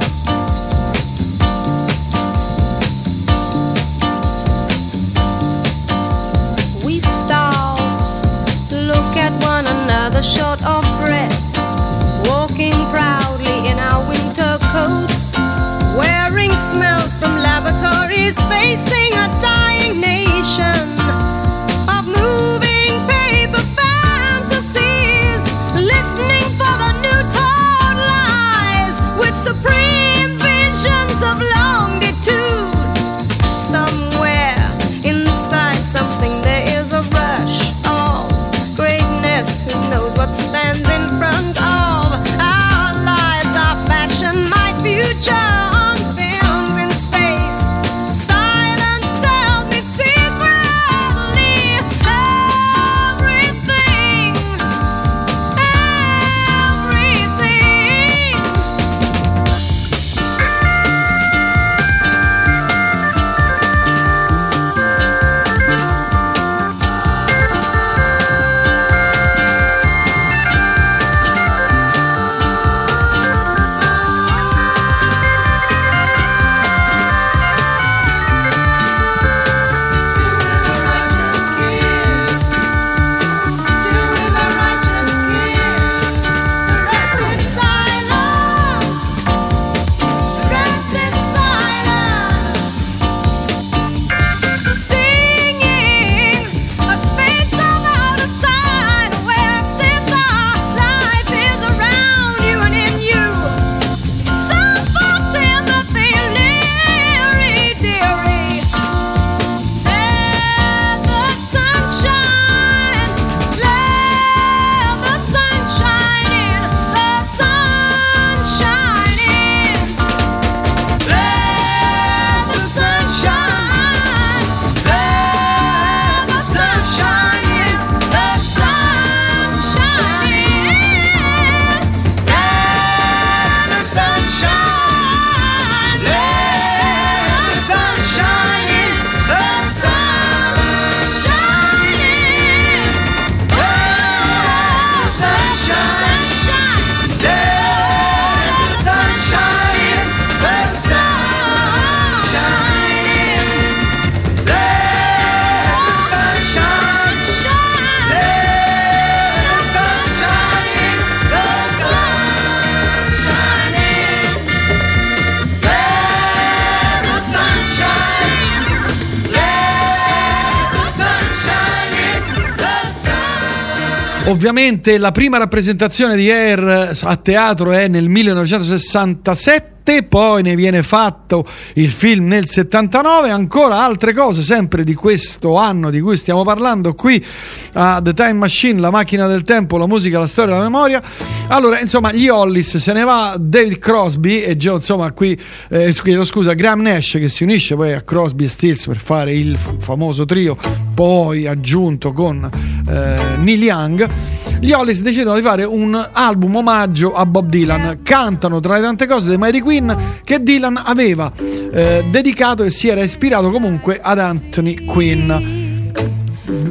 Ovviamente 174.52 174.98
la 174.98 175.12
prima 175.12 175.38
rappresentazione 175.38 176.14
di 176.14 176.30
Air 176.30 176.94
a 177.04 177.16
teatro 177.16 177.72
è 177.72 177.88
nel 177.88 178.10
1967. 178.10 180.04
Poi 180.06 180.42
ne 180.42 180.54
viene 180.54 180.82
fatto 180.82 181.46
il 181.74 181.88
film 181.90 182.26
nel 182.26 182.46
79, 182.46 183.30
ancora 183.30 183.82
altre 183.82 184.12
cose 184.12 184.42
sempre 184.42 184.84
di 184.84 184.92
questo 184.92 185.56
anno 185.56 185.88
di 185.88 186.00
cui 186.00 186.18
stiamo 186.18 186.44
parlando 186.44 186.92
qui 186.94 187.24
a 187.72 188.00
The 188.02 188.12
Time 188.12 188.34
Machine, 188.34 188.78
la 188.78 188.90
macchina 188.90 189.26
del 189.26 189.42
tempo, 189.42 189.78
la 189.78 189.86
musica, 189.86 190.18
la 190.18 190.26
storia, 190.26 190.56
la 190.56 190.62
memoria. 190.62 191.02
Allora, 191.48 191.80
insomma, 191.80 192.12
gli 192.12 192.28
Hollis 192.28 192.76
se 192.76 192.92
ne 192.92 193.04
va 193.04 193.34
David 193.40 193.78
Crosby 193.78 194.40
e 194.40 194.58
Joe, 194.58 194.74
insomma, 194.74 195.10
qui 195.12 195.40
eh, 195.70 195.94
chiedo 195.94 196.26
scusa, 196.26 196.52
Graham 196.52 196.82
Nash 196.82 197.12
che 197.12 197.30
si 197.30 197.42
unisce 197.42 197.74
poi 197.74 197.94
a 197.94 198.02
Crosby 198.02 198.44
e 198.44 198.48
Stills 198.48 198.84
per 198.86 198.98
fare 198.98 199.32
il 199.32 199.56
famoso 199.78 200.26
trio, 200.26 200.58
poi 200.94 201.46
aggiunto 201.46 202.12
con 202.12 202.46
eh, 202.86 203.16
Neil 203.38 203.62
Young. 203.62 204.31
Gli 204.62 204.70
Hollis 204.70 205.02
decidono 205.02 205.34
di 205.34 205.42
fare 205.42 205.64
un 205.64 206.10
album 206.12 206.54
omaggio 206.54 207.14
a 207.14 207.26
Bob 207.26 207.48
Dylan. 207.48 207.98
Cantano 208.04 208.60
tra 208.60 208.76
le 208.76 208.82
tante 208.82 209.08
cose 209.08 209.26
dei 209.26 209.36
Mighty 209.36 209.58
Queen 209.58 210.20
che 210.22 210.40
Dylan 210.40 210.80
aveva 210.84 211.32
eh, 211.36 212.04
dedicato 212.08 212.62
e 212.62 212.70
si 212.70 212.86
era 212.86 213.02
ispirato 213.02 213.50
comunque 213.50 213.98
ad 214.00 214.20
Anthony 214.20 214.84
Quinn, 214.84 215.28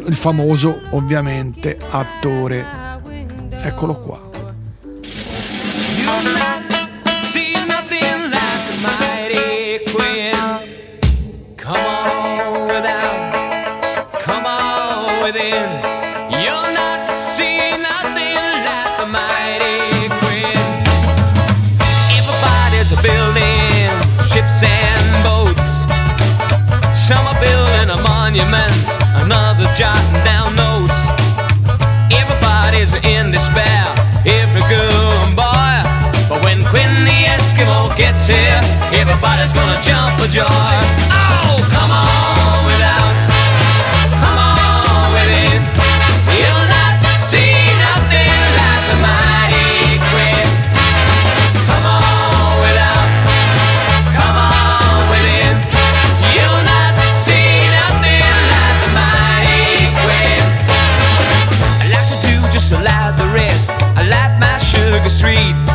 il 0.08 0.16
famoso 0.16 0.80
ovviamente 0.92 1.78
attore. 1.90 2.66
Eccolo 3.62 4.00
qua. 4.00 4.30
Come 11.58 11.86
on 12.06 12.11
everybody's 39.02 39.52
gonna 39.52 39.82
jump 39.82 40.14
for 40.20 40.28
joy. 40.28 40.46
Oh, 40.46 41.58
come 41.74 41.90
on 41.90 42.58
without, 42.70 43.14
come 44.22 44.38
on 44.38 45.10
within. 45.18 45.58
You'll 46.38 46.68
not 46.70 47.02
see 47.26 47.50
nothing 47.82 48.30
like 48.62 48.84
the 48.92 48.98
mighty 49.02 49.98
Quinn. 50.06 50.48
Come 51.66 51.86
on 51.90 52.62
without, 52.62 53.10
come 54.14 54.38
on 54.38 55.02
within. 55.10 55.56
You'll 56.38 56.62
not 56.62 56.94
see 57.26 57.66
nothing 57.74 58.22
like 58.54 58.78
the 58.86 58.92
mighty 59.02 59.90
Quinn. 60.06 60.46
I 61.82 61.86
like 61.90 62.08
to 62.14 62.18
do 62.22 62.38
just 62.54 62.70
like 62.72 63.18
the 63.18 63.26
rest. 63.34 63.72
I 63.98 64.06
like 64.06 64.38
my 64.40 64.58
sugar 64.60 65.10
sweet. 65.10 65.71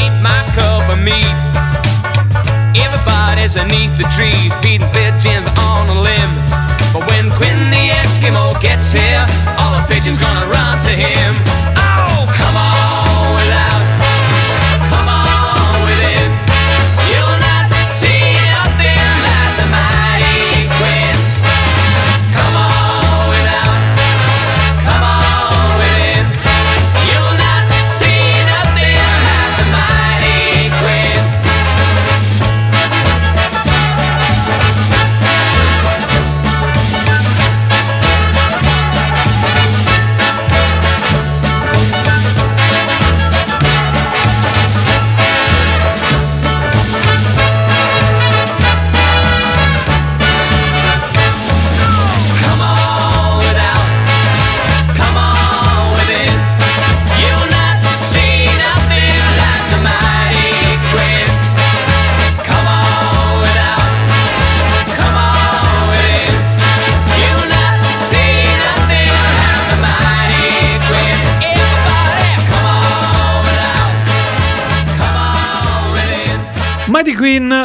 Ain't 0.00 0.22
my 0.22 0.42
cup 0.56 0.88
of 0.88 0.98
meat. 0.98 1.36
Everybody's 2.76 3.54
beneath 3.54 3.94
the 4.00 4.08
trees, 4.16 4.52
feeding 4.62 4.88
pigeons 4.90 5.46
on 5.68 5.88
a 5.88 6.00
limb. 6.00 6.32
But 6.92 7.06
when 7.06 7.30
Quinn 7.36 7.70
the 7.70 7.84
Eskimo 8.00 8.58
gets 8.60 8.90
here, 8.92 9.24
all 9.58 9.72
the 9.76 9.84
pigeons 9.92 10.18
gonna 10.18 10.46
run 10.46 10.78
to 10.88 10.92
him. 11.04 11.79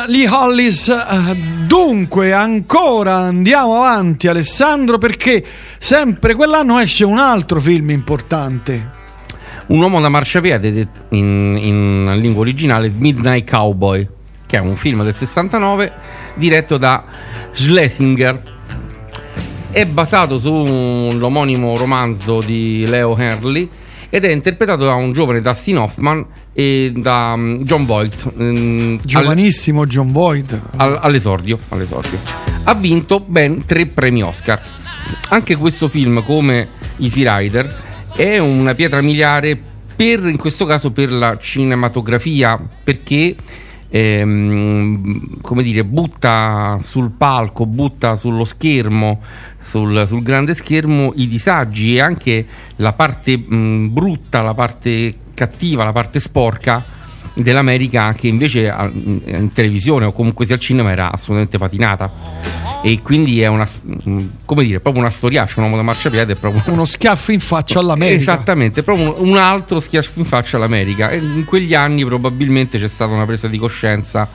Lee 0.08 0.28
Hollis. 0.30 0.90
eh, 0.90 1.36
Dunque, 1.66 2.32
ancora 2.34 3.16
andiamo 3.18 3.76
avanti, 3.84 4.28
Alessandro, 4.28 4.98
perché 4.98 5.44
sempre 5.78 6.34
quell'anno 6.36 6.80
esce 6.80 7.04
un 7.06 7.18
altro 7.20 7.60
film 7.60 7.90
importante. 7.90 8.92
Un 9.68 9.82
uomo 9.82 10.00
da 10.00 10.10
marciapiede 10.10 10.72
de- 10.72 10.88
in, 11.10 11.58
in 11.60 12.18
lingua 12.20 12.42
originale 12.42 12.90
Midnight 12.96 13.50
Cowboy, 13.50 14.08
che 14.46 14.58
è 14.58 14.60
un 14.60 14.76
film 14.76 15.04
del 15.04 15.16
69 15.16 15.92
diretto 16.36 16.78
da 16.78 17.04
Schlesinger. 17.52 18.54
È 19.72 19.86
basato 19.86 20.38
sull'omonimo 20.40 21.76
romanzo 21.76 22.40
di 22.42 22.86
Leo 22.88 23.12
Hurley 23.14 23.68
ed 24.10 24.24
è 24.24 24.32
interpretato 24.32 24.86
da 24.86 24.94
un 24.94 25.12
giovane 25.12 25.42
Dustin 25.42 25.78
Hoffman 25.80 26.26
e 26.58 26.94
da 26.96 27.34
um, 27.36 27.58
John 27.64 27.86
Voight. 27.86 28.32
mm, 28.42 28.98
Giovanissimo 29.04 29.86
John 29.86 30.14
Voight. 30.14 30.58
al- 30.78 31.00
all'esordio, 31.02 31.60
all'esordio. 31.68 32.18
Ha 32.64 32.74
vinto 32.76 33.20
ben 33.20 33.66
tre 33.66 33.86
premi 33.88 34.24
Oscar. 34.24 34.62
Anche 35.32 35.58
questo 35.58 35.90
film, 35.90 36.24
come 36.24 36.70
Easy 36.98 37.26
Rider, 37.28 37.84
è 38.16 38.38
una 38.38 38.74
pietra 38.74 39.02
miliare 39.02 39.60
per, 39.96 40.26
in 40.26 40.38
questo 40.38 40.66
caso, 40.66 40.92
per 40.92 41.12
la 41.12 41.38
cinematografia, 41.38 42.58
perché 42.84 43.36
ehm, 43.90 45.42
come 45.42 45.62
dire, 45.62 45.84
butta 45.84 46.78
sul 46.80 47.12
palco, 47.12 47.66
butta 47.66 48.16
sullo 48.16 48.46
schermo, 48.46 49.22
sul, 49.60 50.06
sul 50.08 50.24
grande 50.24 50.56
schermo 50.56 51.12
i 51.16 51.28
disagi 51.28 51.96
e 51.96 52.02
anche 52.02 52.46
la 52.78 52.94
parte 52.94 53.38
mh, 53.38 53.92
brutta, 53.92 54.42
la 54.42 54.54
parte 54.54 55.16
cattiva, 55.36 55.84
la 55.84 55.92
parte 55.92 56.20
sporca 56.20 56.84
dell'America 57.36 58.14
che 58.14 58.28
invece 58.28 58.70
a- 58.70 58.90
in 58.94 59.52
televisione 59.54 60.06
o 60.06 60.14
comunque 60.14 60.46
sia 60.46 60.56
al 60.56 60.62
cinema 60.62 60.92
era 60.92 61.12
assolutamente 61.12 61.58
patinata 61.58 62.10
e 62.82 63.02
quindi 63.02 63.42
è 63.42 63.48
una 63.48 63.66
mh, 63.66 64.24
come 64.46 64.64
dire 64.64 64.80
proprio 64.80 65.02
una 65.02 65.12
storiaccia 65.12 65.56
un 65.58 65.64
uomo 65.64 65.76
da 65.76 65.82
marciapiede 65.84 66.34
è 66.34 66.36
proprio 66.36 66.62
Uno 66.68 66.86
schiaffo 66.86 67.32
in 67.34 67.40
faccia 67.42 67.80
all'America. 67.80 68.20
esattamente 68.20 68.84
proprio 68.84 69.20
un, 69.22 69.30
un 69.32 69.38
altro 69.38 69.80
schiaffo 69.82 70.20
in 70.20 70.26
faccia 70.26 70.56
all'America 70.58 71.10
e 71.10 71.18
in 71.18 71.44
quegli 71.46 71.74
anni 71.74 72.06
probabilmente 72.06 72.80
c'è 72.80 72.88
stata 72.88 73.14
una 73.14 73.26
presa 73.26 73.48
di 73.48 73.58
coscienza 73.58 74.30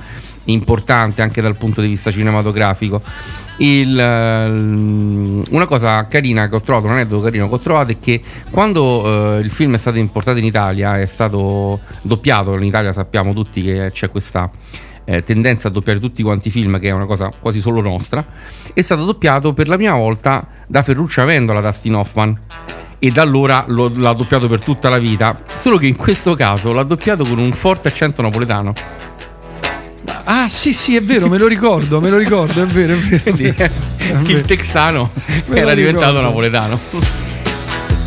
importante 0.45 1.23
anche 1.23 1.41
dal 1.41 1.57
punto 1.57 1.81
di 1.81 1.89
vista 1.89 2.11
cinematografico 2.11 3.03
Il, 3.59 3.99
ehm, 3.99 5.43
una 5.51 5.67
cosa 5.67 6.07
carina 6.09 6.49
che 6.49 6.55
ho 6.55 6.63
trovato, 6.63 6.87
un 6.87 6.93
aneddoto 6.93 7.23
carino 7.23 7.47
che 7.49 7.55
ho 7.55 7.61
trovato 7.61 7.93
è 7.93 7.99
che 8.01 8.23
quando 8.51 9.37
eh, 9.37 9.41
il 9.41 9.51
film 9.51 9.75
è 9.75 9.79
stato 9.79 9.99
importato 9.99 10.39
in 10.39 10.45
Italia, 10.45 10.99
è 10.99 11.07
stato 11.07 11.81
doppiato, 12.03 12.55
in 12.57 12.65
Italia 12.65 12.93
sappiamo 12.93 13.35
tutti 13.35 13.63
che 13.63 13.91
c'è 13.93 14.11
questa 14.11 14.51
eh, 15.05 15.23
tendenza 15.25 15.69
a 15.69 15.71
doppiare 15.71 15.99
tutti 15.99 16.23
quanti 16.23 16.49
i 16.49 16.51
film, 16.51 16.79
che 16.79 16.89
è 16.89 16.93
una 16.93 17.05
cosa 17.05 17.31
quasi 17.39 17.61
solo 17.61 17.81
nostra, 17.81 18.25
è 18.73 18.81
stato 18.81 19.05
doppiato 19.05 19.53
per 19.53 19.69
la 19.69 19.77
prima 19.77 19.95
volta 19.95 20.47
da 20.67 20.83
Ferruccio 20.83 21.21
Amendola, 21.21 21.61
da 21.61 21.71
Dustin 21.71 21.95
Hoffman. 21.97 22.41
E 23.03 23.11
da 23.11 23.23
allora 23.23 23.65
lo- 23.67 23.91
l'ha 23.95 24.13
doppiato 24.13 24.47
per 24.47 24.63
tutta 24.63 24.91
la 24.91 24.99
vita. 24.99 25.41
Solo 25.57 25.79
che 25.79 25.87
in 25.87 25.97
questo 25.97 26.35
caso 26.35 26.73
l'ha 26.73 26.83
doppiato 26.83 27.25
con 27.25 27.39
un 27.39 27.53
forte 27.53 27.89
accento 27.89 28.21
napoletano. 28.21 28.75
Ah, 30.25 30.49
sì, 30.49 30.73
sì, 30.73 30.97
è 30.97 31.03
vero, 31.03 31.29
me 31.29 31.39
lo 31.39 31.47
ricordo, 31.47 32.01
me 32.01 32.11
lo 32.11 32.19
ricordo, 32.19 32.63
è 32.63 32.67
vero, 32.67 32.95
è 32.95 32.97
vero. 32.97 33.23
è 33.25 33.33
vero. 33.33 33.73
Il 34.27 34.41
texano 34.43 35.13
era 35.53 35.75
diventato 35.75 36.21
napoletano. 36.21 37.29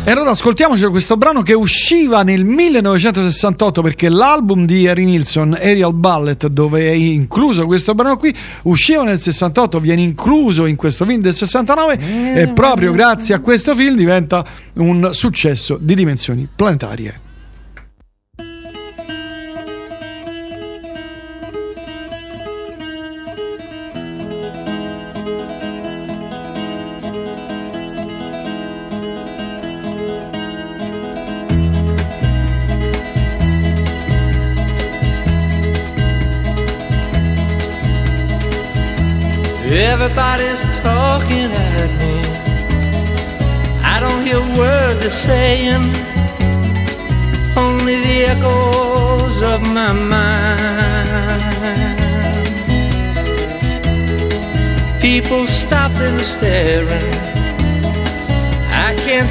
E 0.06 0.10
allora 0.10 0.32
ascoltiamoci 0.32 0.84
questo 0.88 1.16
brano 1.16 1.40
che 1.40 1.54
usciva 1.54 2.22
nel 2.22 2.44
1968 2.44 3.80
perché 3.80 4.10
l'album 4.10 4.66
di 4.66 4.86
Harry 4.86 5.06
Nilsson, 5.06 5.56
Aerial 5.58 5.94
Ballet, 5.94 6.46
dove 6.48 6.86
è 6.86 6.92
incluso 6.92 7.64
questo 7.64 7.94
brano 7.94 8.18
qui, 8.18 8.34
usciva 8.64 9.02
nel 9.04 9.18
68, 9.18 9.80
viene 9.80 10.02
incluso 10.02 10.66
in 10.66 10.76
questo 10.76 11.06
film 11.06 11.22
del 11.22 11.32
69 11.32 12.34
e 12.34 12.48
proprio 12.48 12.92
grazie 12.92 13.34
a 13.34 13.40
questo 13.40 13.74
film 13.74 13.96
diventa 13.96 14.44
un 14.74 15.08
successo 15.12 15.78
di 15.80 15.94
dimensioni 15.94 16.46
planetarie. 16.54 17.23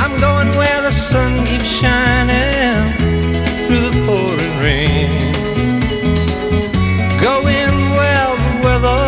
I'm 0.00 0.14
going 0.18 0.50
where 0.58 0.82
the 0.82 0.90
sun 0.90 1.46
keeps 1.46 1.70
shining 1.80 2.92
through 3.66 3.84
the 3.88 3.94
pouring 4.04 4.56
rain. 4.66 5.32
Going 7.30 7.72
where 7.98 8.30
the 8.42 8.52
weather 8.66 9.02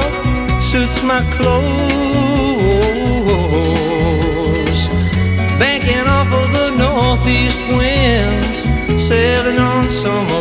suits 0.71 0.99
my 1.03 1.23
clothes. 1.37 1.71
Banking 5.59 6.07
off 6.17 6.31
of 6.41 6.47
the 6.59 6.69
northeast 6.85 7.61
winds, 7.77 8.59
sailing 9.09 9.59
on 9.59 9.83
summer 9.91 10.40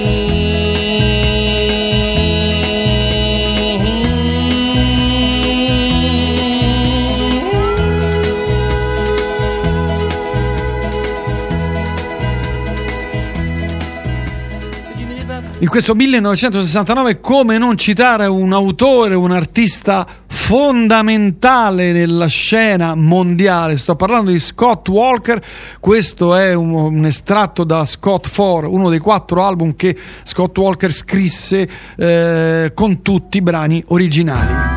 In 15.60 15.70
questo 15.70 15.96
1969 15.96 17.20
come 17.20 17.58
non 17.58 17.78
citare 17.78 18.28
un 18.28 18.54
autore, 18.54 19.16
un 19.16 19.32
artista 19.32 20.26
fondamentale 20.48 21.92
nella 21.92 22.28
scena 22.28 22.96
mondiale. 22.96 23.76
Sto 23.76 23.98
parlando 23.98 24.32
di 24.32 24.40
Scott 24.40 24.88
Walker, 24.88 25.44
questo 25.82 26.36
è 26.36 26.54
un, 26.54 26.72
un 26.72 27.06
estratto 27.06 27.66
da 27.66 27.84
Scott 27.84 28.34
4, 28.34 28.72
uno 28.72 28.88
dei 28.88 29.00
quattro 29.00 29.44
album 29.44 29.76
che 29.76 29.94
Scott 30.24 30.58
Walker 30.58 30.94
scrisse 30.94 31.70
eh, 31.98 32.72
con 32.74 33.02
tutti 33.02 33.38
i 33.40 33.42
brani 33.42 33.84
originali. 33.88 34.77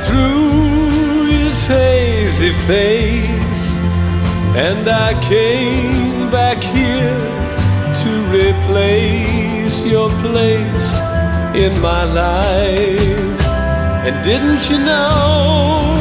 Through 0.00 1.26
his 1.26 1.66
hazy 1.66 2.52
face, 2.66 3.78
and 4.56 4.88
I 4.88 5.14
came 5.22 6.30
back 6.30 6.62
here 6.62 7.16
to 8.02 8.10
replace 8.42 9.86
your 9.86 10.10
place 10.26 10.98
in 11.54 11.72
my 11.80 12.02
life. 12.04 13.40
And 14.06 14.14
didn't 14.24 14.68
you 14.68 14.78
know 14.78 15.94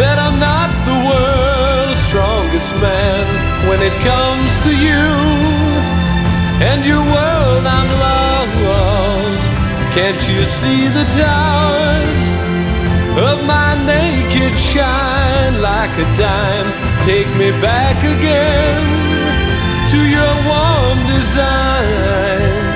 that 0.00 0.16
I'm 0.18 0.38
not 0.38 0.70
the 0.84 0.98
world's 1.08 2.00
strongest 2.08 2.72
man 2.76 3.24
when 3.68 3.80
it 3.80 3.96
comes 4.04 4.52
to 4.66 4.72
you 4.86 5.08
and 6.68 6.84
your 6.84 7.04
world 7.16 7.64
I'm 7.64 7.90
lost. 8.04 8.40
Can't 9.96 10.22
you 10.28 10.44
see 10.44 10.88
the 10.88 11.04
towers 11.18 12.49
of 13.18 13.44
my 13.46 13.74
naked 13.86 14.58
shine 14.58 15.60
like 15.60 15.94
a 15.98 16.06
dime? 16.16 16.70
Take 17.04 17.30
me 17.36 17.50
back 17.60 17.96
again 18.04 18.82
to 19.90 19.98
your 19.98 20.34
warm 20.46 20.98
design 21.06 22.70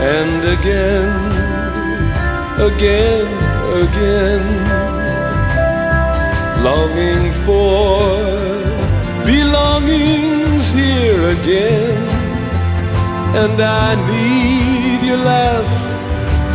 and 0.00 0.44
again, 0.44 1.10
again, 2.60 3.26
again 3.84 4.88
longing 6.62 7.32
for 7.44 7.98
belongings 9.24 10.70
here 10.72 11.22
again. 11.36 12.08
And 13.40 13.60
I 13.60 13.94
need 14.10 15.06
your 15.06 15.18
laugh, 15.18 15.72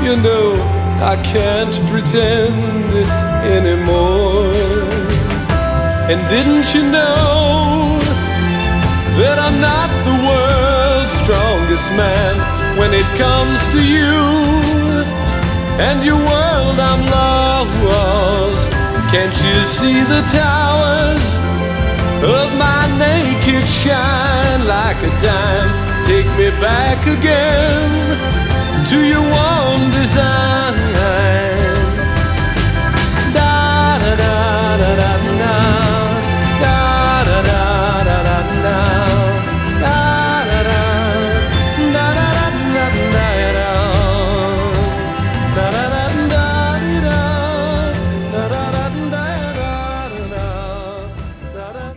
you 0.04 0.16
know, 0.18 0.83
I 1.04 1.18
can't 1.22 1.76
pretend 1.92 2.64
anymore. 3.44 4.56
And 6.08 6.20
didn't 6.32 6.74
you 6.74 6.84
know 6.96 8.00
that 9.20 9.36
I'm 9.36 9.60
not 9.60 9.92
the 10.08 10.16
world's 10.24 11.12
strongest 11.12 11.92
man 12.00 12.40
when 12.80 12.94
it 12.96 13.04
comes 13.20 13.68
to 13.76 13.84
you? 13.84 14.16
And 15.84 16.00
your 16.08 16.16
world 16.16 16.80
I'm 16.80 17.04
lost. 17.12 18.72
Can't 19.12 19.36
you 19.44 19.56
see 19.68 20.08
the 20.08 20.24
towers 20.32 21.36
of 22.24 22.48
my 22.56 22.80
naked 22.96 23.68
shine 23.68 24.66
like 24.72 25.04
a 25.04 25.12
dime? 25.20 25.68
Take 26.08 26.32
me 26.40 26.48
back 26.64 27.06
again 27.08 28.53
to 28.86 29.06
your 29.06 29.22
warm 29.22 29.92
design. 29.92 30.44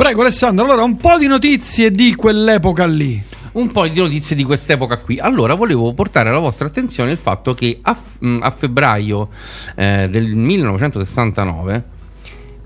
Prego 0.07 0.21
Alessandro, 0.21 0.65
allora 0.65 0.85
un 0.85 0.97
po' 0.97 1.19
di 1.19 1.27
notizie 1.27 1.91
di 1.91 2.15
quell'epoca 2.15 2.87
lì. 2.87 3.21
Un 3.57 3.73
po' 3.73 3.89
di 3.89 3.99
notizie 3.99 4.37
di 4.37 4.45
quest'epoca 4.45 4.99
qui. 4.99 5.19
Allora, 5.19 5.55
volevo 5.55 5.95
portare 5.95 6.29
alla 6.29 6.41
vostra 6.41 6.67
attenzione 6.67 7.13
il 7.13 7.17
fatto 7.17 7.55
che 7.55 7.79
a, 7.81 7.97
mh, 8.19 8.41
a 8.43 8.51
febbraio 8.51 9.31
eh, 9.75 10.09
del 10.11 10.35
1969 10.35 11.85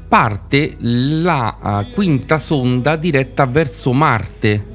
parte 0.08 0.74
la 0.80 1.84
eh, 1.86 1.92
quinta 1.92 2.40
sonda 2.40 2.96
diretta 2.96 3.46
verso 3.46 3.92
Marte. 3.92 4.66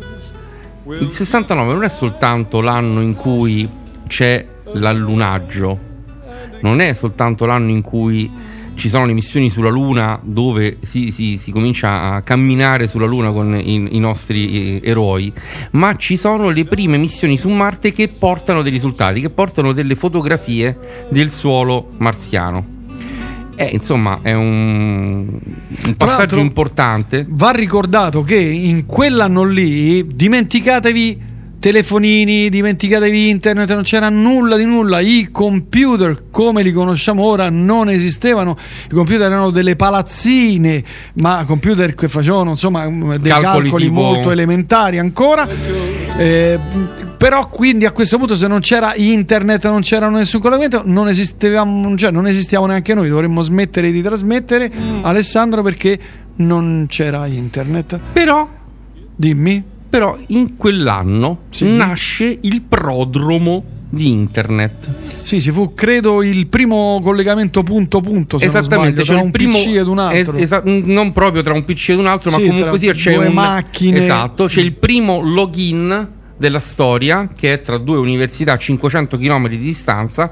Il 0.86 1.12
69 1.12 1.74
non 1.74 1.84
è 1.84 1.90
soltanto 1.90 2.62
l'anno 2.62 3.02
in 3.02 3.14
cui 3.16 3.68
c'è 4.08 4.46
l'allunaggio, 4.72 5.80
non 6.62 6.80
è 6.80 6.94
soltanto 6.94 7.46
l'anno 7.46 7.72
in 7.72 7.82
cui 7.82 8.32
ci 8.76 8.90
sono 8.90 9.06
le 9.06 9.14
missioni 9.14 9.50
sulla 9.50 9.70
Luna 9.70 10.20
dove 10.22 10.78
si, 10.82 11.12
si- 11.12 11.38
si 11.38 11.52
comincia 11.52 12.14
a 12.14 12.22
camminare 12.22 12.88
sulla 12.88 13.06
Luna 13.06 13.32
con 13.32 13.56
i, 13.56 13.96
i 13.96 14.00
nostri 14.00 14.80
eh, 14.80 14.90
eroi, 14.90 15.32
ma 15.72 15.96
ci 15.96 16.18
sono 16.18 16.50
le 16.50 16.66
prime 16.66 16.98
missioni 16.98 17.38
su 17.38 17.50
Marte 17.50 17.92
che 17.92 18.08
portano 18.08 18.62
dei 18.62 18.72
risultati, 18.72 19.22
che 19.22 19.30
portano 19.30 19.72
delle 19.72 19.96
fotografie 19.96 21.08
del 21.10 21.32
suolo 21.32 21.92
marziano. 21.98 22.74
Eh, 23.58 23.70
insomma, 23.72 24.20
è 24.22 24.34
un, 24.34 25.40
un 25.86 25.96
passaggio 25.96 26.40
importante. 26.40 27.26
Va 27.30 27.52
ricordato 27.52 28.24
che 28.24 28.38
in 28.38 28.86
quell'anno 28.86 29.44
lì 29.46 30.06
dimenticatevi 30.06 31.34
telefonini, 31.66 32.48
dimenticatevi 32.52 33.28
internet, 33.28 33.74
non 33.74 33.82
c'era 33.82 34.10
nulla 34.10 34.56
di 34.56 34.66
nulla. 34.66 35.00
I 35.00 35.30
computer 35.32 36.26
come 36.30 36.62
li 36.62 36.72
conosciamo 36.72 37.24
ora 37.24 37.50
non 37.50 37.90
esistevano. 37.90 38.56
I 38.86 38.94
computer 38.94 39.26
erano 39.26 39.50
delle 39.50 39.76
palazzine, 39.76 40.84
ma 41.16 41.44
computer 41.48 41.96
che 41.96 42.08
facevano 42.08 42.52
insomma 42.52 42.88
dei 42.88 43.32
Calcoli 43.32 43.64
calcoli, 43.64 43.90
molto 43.90 44.30
elementari 44.30 45.00
ancora. 45.00 45.48
Eh, 46.20 46.60
però 47.18 47.50
quindi 47.50 47.86
a 47.88 47.92
questo 47.92 48.20
punto 48.20 48.36
se 48.36 48.46
non 48.46 48.60
c'era 48.60 48.94
internet, 48.94 49.66
non 49.66 49.82
c'era 49.82 50.08
nessun 50.08 50.42
collegamento, 50.42 50.84
non 50.86 51.08
esistevamo, 51.08 51.98
cioè 51.98 52.12
non 52.12 52.28
esistiamo 52.28 52.68
neanche 52.68 52.94
noi, 52.94 53.10
dovremmo 53.10 53.42
smettere 53.42 53.90
di 53.90 54.04
trasmettere 54.04 54.72
Alessandro 55.02 55.64
perché 55.64 55.98
non 56.36 56.86
c'era 56.88 57.26
internet. 57.26 58.00
Però 58.14 58.48
Dimmi. 59.16 59.74
Però 59.96 60.18
in 60.28 60.58
quell'anno 60.58 61.44
nasce 61.62 62.38
il 62.42 62.62
prodromo 62.64 63.64
di 63.90 64.10
internet. 64.12 64.90
Sì, 65.08 65.40
ci 65.40 65.52
fu 65.52 65.74
credo 65.74 66.22
il 66.22 66.48
primo 66.48 67.00
collegamento 67.02 67.64
punto 67.64 68.02
punto, 68.02 68.38
se 68.38 68.48
Esattamente, 68.48 68.96
non 68.98 69.06
sbaglio, 69.06 69.20
cioè 69.20 69.24
un 69.24 69.32
primo 69.32 69.54
PC 69.58 69.68
ed 69.78 69.88
un 69.88 70.00
altro. 70.00 70.36
es- 70.36 70.62
non 70.64 71.14
proprio 71.14 71.44
tra 71.44 71.54
un 71.54 71.64
PC 71.64 71.90
ed 71.92 72.00
un 72.00 72.08
altro, 72.08 72.30
Sì, 72.30 72.42
ma 72.42 72.48
comunque 72.50 72.78
sia 72.78 72.92
c'è 72.92 73.14
due 73.14 73.28
un 73.28 73.34
macchine. 73.36 74.04
Esatto, 74.04 74.48
c'è 74.48 74.60
il 74.60 74.74
primo 74.74 75.22
login 75.22 76.10
della 76.38 76.60
storia 76.60 77.30
che 77.34 77.54
è 77.54 77.62
tra 77.62 77.78
due 77.78 77.98
università 77.98 78.54
a 78.54 78.58
500 78.58 79.18
km 79.18 79.48
di 79.48 79.58
distanza 79.58 80.32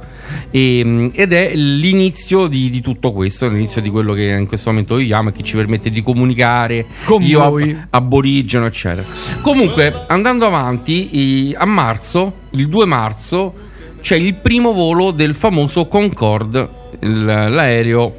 e- 0.51 1.09
ed 1.13 1.31
è 1.31 1.55
l'inizio 1.55 2.47
di, 2.47 2.69
di 2.69 2.81
tutto 2.81 3.13
questo, 3.13 3.47
l'inizio 3.47 3.81
di 3.81 3.89
quello 3.89 4.13
che 4.13 4.23
in 4.25 4.45
questo 4.47 4.69
momento 4.69 4.95
viviamo 4.95 5.29
e 5.29 5.31
che 5.31 5.43
ci 5.43 5.55
permette 5.55 5.89
di 5.89 6.01
comunicare 6.03 6.85
Con 7.05 7.21
io 7.21 7.41
ab- 7.41 7.49
voi. 7.51 7.77
aborigeno 7.91 8.65
eccetera. 8.65 9.05
Comunque 9.41 10.03
andando 10.07 10.45
avanti 10.45 11.17
i- 11.17 11.55
a 11.57 11.65
marzo, 11.65 12.33
il 12.51 12.67
2 12.67 12.85
marzo 12.85 13.53
c'è 14.01 14.15
il 14.17 14.33
primo 14.35 14.73
volo 14.73 15.11
del 15.11 15.33
famoso 15.33 15.87
Concorde, 15.87 16.69
il- 16.99 17.23
l'aereo 17.23 18.15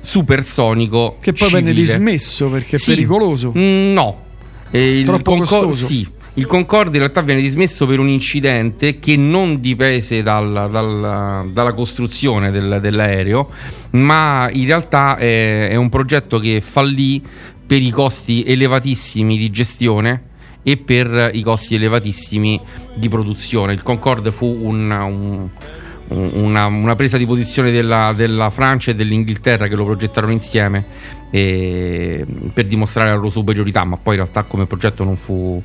supersonico 0.00 1.16
Che 1.20 1.32
poi 1.32 1.50
venne 1.50 1.70
civile. 1.70 1.84
dismesso 1.86 2.48
perché 2.48 2.76
è 2.76 2.78
Sì. 2.78 2.90
pericoloso. 2.94 3.52
Mm, 3.56 3.92
no. 3.92 4.22
Eh, 4.70 4.98
il 5.00 5.04
Troppo 5.04 5.30
Concor- 5.36 5.60
costoso. 5.66 5.86
sì. 5.86 6.06
Il 6.38 6.44
Concorde 6.44 6.92
in 6.92 6.98
realtà 6.98 7.22
viene 7.22 7.40
dismesso 7.40 7.86
per 7.86 7.98
un 7.98 8.08
incidente 8.08 8.98
che 8.98 9.16
non 9.16 9.58
dipese 9.58 10.22
dal- 10.22 10.68
dal- 10.70 11.50
dalla 11.50 11.72
costruzione 11.72 12.50
del- 12.50 12.78
dell'aereo, 12.82 13.48
ma 13.92 14.46
in 14.52 14.66
realtà 14.66 15.16
è, 15.16 15.68
è 15.70 15.76
un 15.76 15.88
progetto 15.88 16.38
che 16.38 16.60
fallì 16.60 17.22
per 17.66 17.80
i 17.80 17.88
costi 17.90 18.44
elevatissimi 18.44 19.38
di 19.38 19.50
gestione 19.50 20.22
e 20.62 20.76
per 20.76 21.30
i 21.32 21.40
costi 21.40 21.74
elevatissimi 21.74 22.60
di 22.96 23.08
produzione. 23.08 23.72
Il 23.72 23.82
Concorde 23.82 24.30
fu 24.30 24.44
un- 24.46 24.90
un- 24.90 25.48
un- 26.08 26.30
una, 26.34 26.66
una 26.66 26.94
presa 26.96 27.16
di 27.16 27.24
posizione 27.24 27.70
della, 27.70 28.12
della 28.14 28.50
Francia 28.50 28.90
e 28.90 28.94
dell'Inghilterra 28.94 29.68
che 29.68 29.74
lo 29.74 29.86
progettarono 29.86 30.32
insieme 30.32 30.84
e- 31.30 32.26
per 32.52 32.66
dimostrare 32.66 33.08
la 33.08 33.16
loro 33.16 33.30
superiorità, 33.30 33.84
ma 33.84 33.96
poi 33.96 34.16
in 34.16 34.20
realtà 34.20 34.42
come 34.42 34.66
progetto 34.66 35.02
non 35.02 35.16
fu 35.16 35.62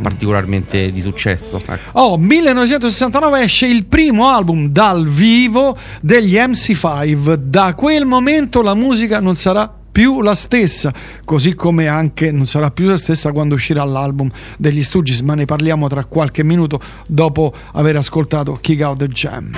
particolarmente 0.00 0.92
di 0.92 1.00
successo. 1.00 1.58
Ecco. 1.58 1.98
Oh, 1.98 2.18
1969 2.18 3.42
esce 3.42 3.66
il 3.66 3.86
primo 3.86 4.28
album 4.28 4.68
dal 4.68 5.06
vivo 5.06 5.76
degli 6.00 6.34
MC5. 6.34 7.34
Da 7.34 7.74
quel 7.74 8.04
momento 8.04 8.62
la 8.62 8.74
musica 8.74 9.20
non 9.20 9.36
sarà 9.36 9.72
più 9.94 10.22
la 10.22 10.34
stessa, 10.34 10.92
così 11.24 11.54
come 11.54 11.86
anche 11.86 12.32
non 12.32 12.46
sarà 12.46 12.72
più 12.72 12.88
la 12.88 12.96
stessa 12.96 13.30
quando 13.30 13.54
uscirà 13.54 13.84
l'album 13.84 14.28
degli 14.58 14.82
Stooges, 14.82 15.20
ma 15.20 15.34
ne 15.34 15.44
parliamo 15.44 15.86
tra 15.86 16.04
qualche 16.04 16.42
minuto 16.42 16.80
dopo 17.06 17.54
aver 17.74 17.94
ascoltato 17.94 18.58
Kick 18.60 18.84
Out 18.84 18.98
the 18.98 19.06
Jam. 19.06 19.52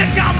Chicago. 0.00 0.39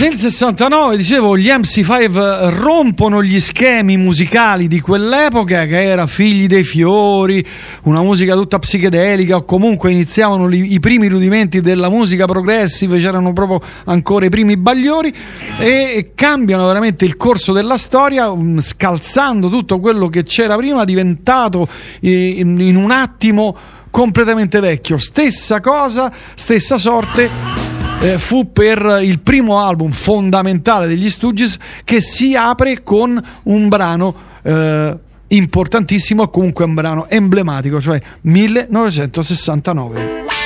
Nel 0.00 0.16
69, 0.16 0.96
dicevo, 0.96 1.36
gli 1.36 1.48
MC5 1.48 2.58
rompono 2.58 3.22
gli 3.22 3.38
schemi 3.38 3.98
musicali 3.98 4.66
di 4.66 4.80
quell'epoca 4.80 5.66
che 5.66 5.82
era 5.82 6.06
Figli 6.06 6.46
dei 6.46 6.64
fiori, 6.64 7.46
una 7.82 8.00
musica 8.00 8.32
tutta 8.32 8.58
psichedelica 8.58 9.36
o 9.36 9.44
comunque 9.44 9.90
iniziavano 9.90 10.46
li- 10.46 10.72
i 10.72 10.80
primi 10.80 11.06
rudimenti 11.06 11.60
della 11.60 11.90
musica 11.90 12.24
progressive, 12.24 12.98
c'erano 12.98 13.34
proprio 13.34 13.60
ancora 13.84 14.24
i 14.24 14.30
primi 14.30 14.56
bagliori 14.56 15.14
e 15.58 16.12
cambiano 16.14 16.66
veramente 16.66 17.04
il 17.04 17.18
corso 17.18 17.52
della 17.52 17.76
storia 17.76 18.34
mm, 18.34 18.58
scalzando 18.58 19.50
tutto 19.50 19.80
quello 19.80 20.08
che 20.08 20.22
c'era 20.22 20.56
prima, 20.56 20.84
diventato 20.84 21.68
in 22.00 22.74
un 22.74 22.90
attimo 22.90 23.54
completamente 23.90 24.60
vecchio. 24.60 24.96
Stessa 24.96 25.60
cosa, 25.60 26.10
stessa 26.34 26.78
sorte 26.78 27.69
eh, 28.00 28.18
fu 28.18 28.52
per 28.52 29.00
il 29.02 29.20
primo 29.20 29.60
album 29.60 29.90
fondamentale 29.90 30.86
degli 30.86 31.10
Stooges 31.10 31.58
che 31.84 32.00
si 32.00 32.34
apre 32.34 32.82
con 32.82 33.22
un 33.44 33.68
brano 33.68 34.14
eh, 34.42 34.98
importantissimo, 35.28 36.28
comunque 36.28 36.64
un 36.64 36.74
brano 36.74 37.08
emblematico, 37.08 37.80
cioè 37.80 38.00
1969. 38.22 40.39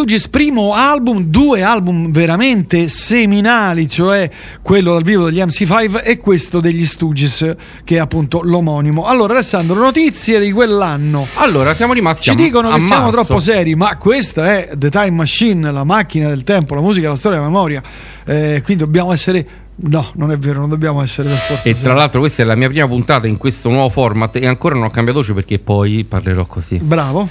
Stooges 0.00 0.28
primo 0.28 0.72
album, 0.72 1.24
due 1.24 1.62
album 1.62 2.10
veramente 2.10 2.88
seminali, 2.88 3.86
cioè 3.86 4.30
quello 4.62 4.94
dal 4.94 5.02
vivo 5.02 5.26
degli 5.26 5.40
MC5 5.40 6.02
e 6.02 6.16
questo 6.16 6.58
degli 6.60 6.86
Stooges 6.86 7.54
che 7.84 7.96
è 7.96 7.98
appunto 7.98 8.40
l'omonimo. 8.42 9.04
Allora 9.04 9.34
Alessandro, 9.34 9.78
notizie 9.78 10.40
di 10.40 10.52
quell'anno. 10.52 11.26
Allora, 11.34 11.74
siamo 11.74 11.92
rimasti 11.92 12.30
Ci 12.30 12.34
dicono 12.34 12.70
a 12.70 12.76
che 12.76 12.80
siamo 12.80 13.10
marzo. 13.10 13.24
troppo 13.24 13.40
seri, 13.40 13.74
ma 13.74 13.98
questa 13.98 14.56
è 14.56 14.70
The 14.74 14.88
Time 14.88 15.10
Machine, 15.10 15.70
la 15.70 15.84
macchina 15.84 16.28
del 16.28 16.44
tempo, 16.44 16.74
la 16.74 16.80
musica, 16.80 17.10
la 17.10 17.14
storia, 17.14 17.38
la 17.38 17.44
memoria. 17.44 17.82
Eh, 18.24 18.62
quindi 18.64 18.82
dobbiamo 18.82 19.12
essere 19.12 19.46
No, 19.82 20.12
non 20.14 20.30
è 20.30 20.38
vero, 20.38 20.60
non 20.60 20.70
dobbiamo 20.70 21.02
essere 21.02 21.28
per 21.28 21.38
forza. 21.38 21.68
E 21.68 21.74
tra 21.74 21.92
l'altro 21.92 22.20
questa 22.20 22.42
è 22.42 22.46
la 22.46 22.54
mia 22.54 22.68
prima 22.68 22.88
puntata 22.88 23.26
in 23.26 23.36
questo 23.36 23.68
nuovo 23.68 23.90
format 23.90 24.36
e 24.36 24.46
ancora 24.46 24.74
non 24.76 24.84
ho 24.84 24.90
cambiato 24.90 25.18
voce 25.18 25.34
perché 25.34 25.58
poi 25.58 26.04
parlerò 26.04 26.46
così. 26.46 26.78
Bravo. 26.78 27.28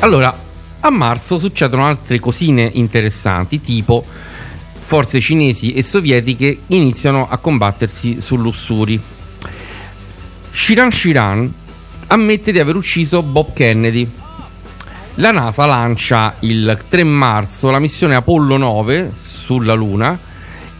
Allora, 0.00 0.48
a 0.80 0.90
marzo 0.90 1.38
succedono 1.38 1.86
altre 1.86 2.18
cosine 2.18 2.70
interessanti, 2.74 3.60
tipo 3.60 4.04
forze 4.90 5.20
cinesi 5.20 5.72
e 5.72 5.82
sovietiche 5.82 6.62
iniziano 6.68 7.28
a 7.28 7.36
combattersi 7.36 8.20
sull'Ussuri. 8.20 9.00
Shiran 10.50 10.90
Shiran 10.90 11.54
ammette 12.08 12.50
di 12.50 12.58
aver 12.58 12.74
ucciso 12.74 13.22
Bob 13.22 13.52
Kennedy. 13.52 14.10
La 15.14 15.30
NASA 15.30 15.64
lancia 15.66 16.34
il 16.40 16.78
3 16.88 17.04
marzo 17.04 17.70
la 17.70 17.78
missione 17.78 18.14
Apollo 18.14 18.56
9 18.56 19.12
sulla 19.14 19.74
Luna 19.74 20.18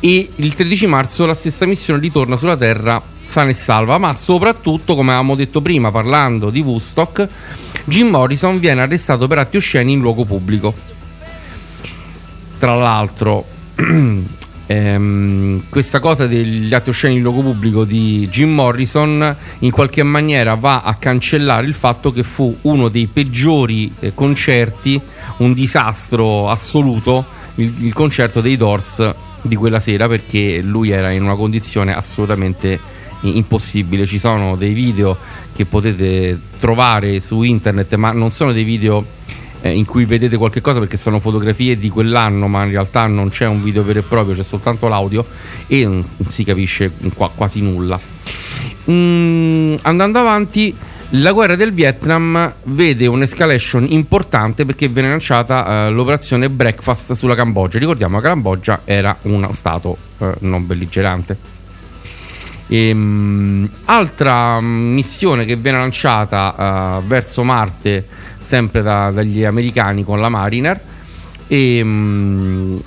e 0.00 0.30
il 0.34 0.54
13 0.54 0.86
marzo 0.86 1.26
la 1.26 1.34
stessa 1.34 1.66
missione 1.66 2.00
ritorna 2.00 2.36
sulla 2.36 2.56
Terra 2.56 3.00
sana 3.30 3.50
e 3.50 3.54
salva, 3.54 3.96
ma 3.98 4.12
soprattutto, 4.12 4.96
come 4.96 5.10
avevamo 5.10 5.36
detto 5.36 5.60
prima 5.60 5.92
parlando 5.92 6.50
di 6.50 6.60
Woodstock, 6.60 7.28
Jim 7.84 8.08
Morrison 8.08 8.58
viene 8.58 8.82
arrestato 8.82 9.26
per 9.26 9.38
atti 9.38 9.56
osceni 9.56 9.92
in 9.92 10.00
luogo 10.00 10.24
pubblico. 10.24 10.74
Tra 12.58 12.74
l'altro, 12.74 13.44
ehm, 14.66 15.62
questa 15.68 15.98
cosa 15.98 16.26
degli 16.26 16.72
atti 16.72 16.90
osceni 16.90 17.16
in 17.16 17.22
luogo 17.22 17.42
pubblico 17.42 17.84
di 17.84 18.28
Jim 18.30 18.52
Morrison 18.52 19.34
in 19.60 19.70
qualche 19.70 20.02
maniera 20.02 20.54
va 20.54 20.82
a 20.82 20.94
cancellare 20.94 21.66
il 21.66 21.74
fatto 21.74 22.12
che 22.12 22.22
fu 22.22 22.56
uno 22.62 22.88
dei 22.88 23.06
peggiori 23.06 23.92
eh, 24.00 24.14
concerti, 24.14 25.00
un 25.38 25.52
disastro 25.54 26.50
assoluto, 26.50 27.24
il, 27.56 27.74
il 27.84 27.92
concerto 27.92 28.40
dei 28.40 28.56
Doors 28.56 29.14
di 29.42 29.56
quella 29.56 29.80
sera 29.80 30.06
perché 30.06 30.60
lui 30.62 30.90
era 30.90 31.10
in 31.10 31.22
una 31.22 31.34
condizione 31.34 31.94
assolutamente 31.94 32.78
impossibile. 33.22 34.06
Ci 34.06 34.18
sono 34.18 34.56
dei 34.56 34.72
video 34.72 35.16
che 35.54 35.64
potete 35.64 36.38
trovare 36.58 37.20
su 37.20 37.42
internet, 37.42 37.94
ma 37.94 38.12
non 38.12 38.30
sono 38.30 38.52
dei 38.52 38.64
video 38.64 39.04
eh, 39.62 39.72
in 39.72 39.84
cui 39.84 40.04
vedete 40.04 40.36
qualche 40.36 40.60
cosa 40.60 40.78
perché 40.78 40.96
sono 40.96 41.18
fotografie 41.20 41.78
di 41.78 41.88
quell'anno, 41.88 42.48
ma 42.48 42.64
in 42.64 42.70
realtà 42.70 43.06
non 43.06 43.28
c'è 43.28 43.46
un 43.46 43.62
video 43.62 43.82
vero 43.84 43.98
e 43.98 44.02
proprio, 44.02 44.34
c'è 44.34 44.42
soltanto 44.42 44.88
l'audio 44.88 45.26
e 45.66 45.84
non 45.84 46.04
si 46.26 46.44
capisce 46.44 46.92
qua- 47.14 47.30
quasi 47.34 47.60
nulla. 47.60 47.98
Mm, 48.90 49.74
andando 49.82 50.18
avanti, 50.18 50.74
la 51.14 51.32
guerra 51.32 51.56
del 51.56 51.72
Vietnam 51.72 52.54
vede 52.64 53.06
un'escalation 53.06 53.86
importante 53.90 54.64
perché 54.64 54.88
viene 54.88 55.08
lanciata 55.08 55.86
eh, 55.86 55.90
l'operazione 55.90 56.48
Breakfast 56.48 57.12
sulla 57.12 57.34
Cambogia. 57.34 57.78
Ricordiamo 57.78 58.18
che 58.18 58.22
la 58.24 58.28
Cambogia 58.30 58.80
era 58.84 59.16
uno 59.22 59.52
stato 59.52 59.96
eh, 60.18 60.34
non 60.40 60.66
belligerante. 60.66 61.58
Ehm, 62.72 63.68
altra 63.86 64.60
missione 64.60 65.44
che 65.44 65.56
viene 65.56 65.78
lanciata 65.78 67.00
eh, 67.00 67.06
verso 67.06 67.42
Marte, 67.42 68.06
sempre 68.38 68.80
da- 68.82 69.10
dagli 69.10 69.42
americani 69.42 70.04
con 70.04 70.20
la 70.20 70.28
Mariner. 70.28 70.80
E, 71.48 71.80
mm, 71.82 72.78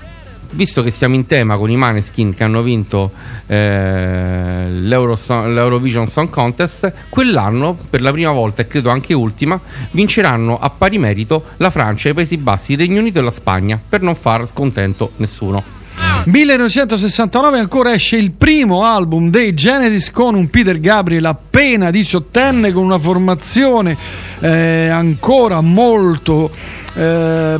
visto 0.51 0.83
che 0.83 0.91
siamo 0.91 1.15
in 1.15 1.25
tema 1.25 1.57
con 1.57 1.69
i 1.69 1.75
Maneskin 1.75 2.33
che 2.33 2.43
hanno 2.43 2.61
vinto 2.61 3.11
eh, 3.47 4.69
l'Euro- 4.69 5.17
l'Eurovision 5.27 6.07
Song 6.07 6.29
Contest, 6.29 6.93
quell'anno, 7.09 7.77
per 7.89 8.01
la 8.01 8.11
prima 8.11 8.31
volta 8.31 8.61
e 8.61 8.67
credo 8.67 8.89
anche 8.89 9.13
ultima, 9.13 9.59
vinceranno 9.91 10.57
a 10.59 10.69
pari 10.69 10.97
merito 10.97 11.43
la 11.57 11.69
Francia, 11.69 12.07
i 12.07 12.13
Paesi 12.13 12.37
Bassi, 12.37 12.73
il 12.73 12.77
Regno 12.77 12.99
Unito 13.01 13.19
e 13.19 13.21
la 13.21 13.31
Spagna, 13.31 13.77
per 13.89 14.01
non 14.01 14.15
far 14.15 14.47
scontento 14.47 15.11
nessuno. 15.17 15.82
1969 16.25 17.59
ancora 17.59 17.93
esce 17.93 18.15
il 18.15 18.31
primo 18.31 18.85
album 18.85 19.29
dei 19.29 19.53
Genesis 19.53 20.09
con 20.09 20.35
un 20.35 20.49
Peter 20.49 20.79
Gabriel 20.79 21.25
appena 21.25 21.91
diciottenne 21.91 22.71
con 22.71 22.85
una 22.85 22.97
formazione 22.97 23.97
eh, 24.39 24.87
ancora 24.87 25.59
molto 25.59 26.49
eh, 26.95 27.59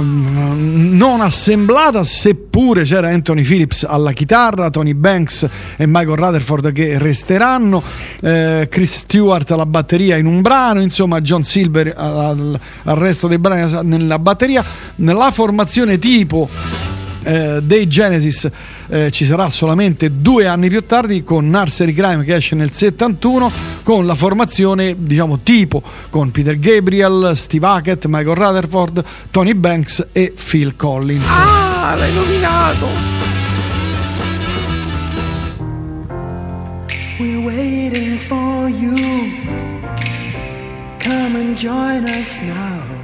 non 0.00 1.20
assemblata 1.20 2.02
seppure 2.04 2.84
c'era 2.84 3.08
Anthony 3.08 3.42
Phillips 3.42 3.84
alla 3.88 4.12
chitarra 4.12 4.70
Tony 4.70 4.94
Banks 4.94 5.48
e 5.76 5.86
Michael 5.86 6.16
Rutherford 6.16 6.72
che 6.72 6.98
resteranno 6.98 7.82
eh, 8.20 8.66
Chris 8.70 8.98
Stewart 8.98 9.50
alla 9.50 9.66
batteria 9.66 10.16
in 10.16 10.26
un 10.26 10.40
brano 10.40 10.80
insomma 10.80 11.20
John 11.20 11.42
Silver 11.42 11.94
al, 11.96 12.58
al 12.84 12.96
resto 12.96 13.26
dei 13.26 13.38
brani 13.38 13.72
nella 13.82 14.18
batteria. 14.18 14.64
Nella 14.96 15.30
formazione 15.30 15.98
tipo 15.98 16.48
eh, 17.26 17.60
dei 17.60 17.88
Genesis 17.88 18.48
eh, 18.88 19.10
ci 19.10 19.24
sarà 19.24 19.50
solamente 19.50 20.20
due 20.20 20.46
anni 20.46 20.68
più 20.68 20.86
tardi 20.86 21.24
con 21.24 21.48
Nursery 21.48 21.92
Crime 21.92 22.22
che 22.22 22.36
esce 22.36 22.54
nel 22.54 22.72
71 22.72 23.50
con 23.82 24.06
la 24.06 24.14
formazione 24.14 24.94
diciamo 24.96 25.40
tipo 25.42 25.82
con 26.08 26.30
Peter 26.30 26.56
Gabriel, 26.56 27.32
Steve 27.34 27.66
Hackett, 27.66 28.06
Michael 28.06 28.36
Rutherford, 28.36 29.04
Tony 29.32 29.54
Banks 29.54 30.06
e 30.12 30.32
Phil 30.36 30.76
Collins. 30.76 31.28
Ah, 31.28 31.96
l'hai 31.96 32.12
nominato! 32.12 32.86
We're 37.18 37.44
waiting 37.44 38.18
for 38.18 38.68
you. 38.68 38.94
Come 41.00 41.36
and 41.36 41.56
join 41.56 42.04
us 42.04 42.40
now. 42.42 42.95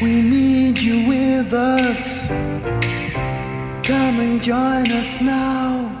We 0.00 0.22
need 0.22 0.80
you 0.80 1.08
with 1.08 1.52
us. 1.52 2.28
Come 3.82 4.20
and 4.20 4.40
join 4.40 4.92
us 4.92 5.20
now. 5.20 5.94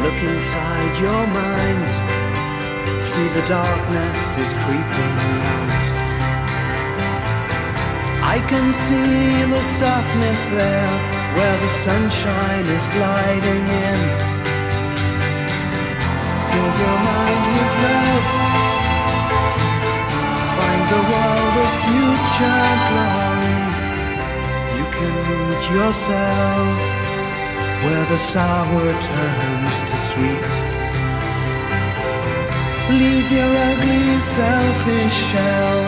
Look 0.00 0.22
inside 0.22 0.98
your 1.00 1.26
mind. 1.26 2.09
See 3.00 3.26
the 3.28 3.42
darkness 3.46 4.36
is 4.36 4.52
creeping 4.62 5.16
out. 5.56 5.84
I 8.22 8.44
can 8.46 8.74
see 8.74 9.42
the 9.50 9.62
softness 9.62 10.46
there 10.46 10.94
where 11.34 11.58
the 11.64 11.72
sunshine 11.86 12.66
is 12.66 12.86
gliding 12.88 13.64
in. 13.88 14.00
Fill 16.48 16.72
your 16.84 16.98
mind 17.10 17.44
with 17.56 17.74
love. 17.88 18.26
Find 20.58 20.84
the 20.94 21.02
world 21.10 21.54
of 21.64 21.70
future 21.88 22.68
glory. 22.90 23.62
You 24.76 24.86
can 24.96 25.14
meet 25.30 25.64
yourself 25.72 26.78
where 27.82 28.04
the 28.12 28.18
sour 28.18 28.86
turns 29.00 29.74
to 29.88 29.96
sweet. 30.10 30.79
Leave 32.98 33.30
your 33.30 33.52
ugly 33.70 34.18
selfish 34.18 35.14
shell 35.30 35.78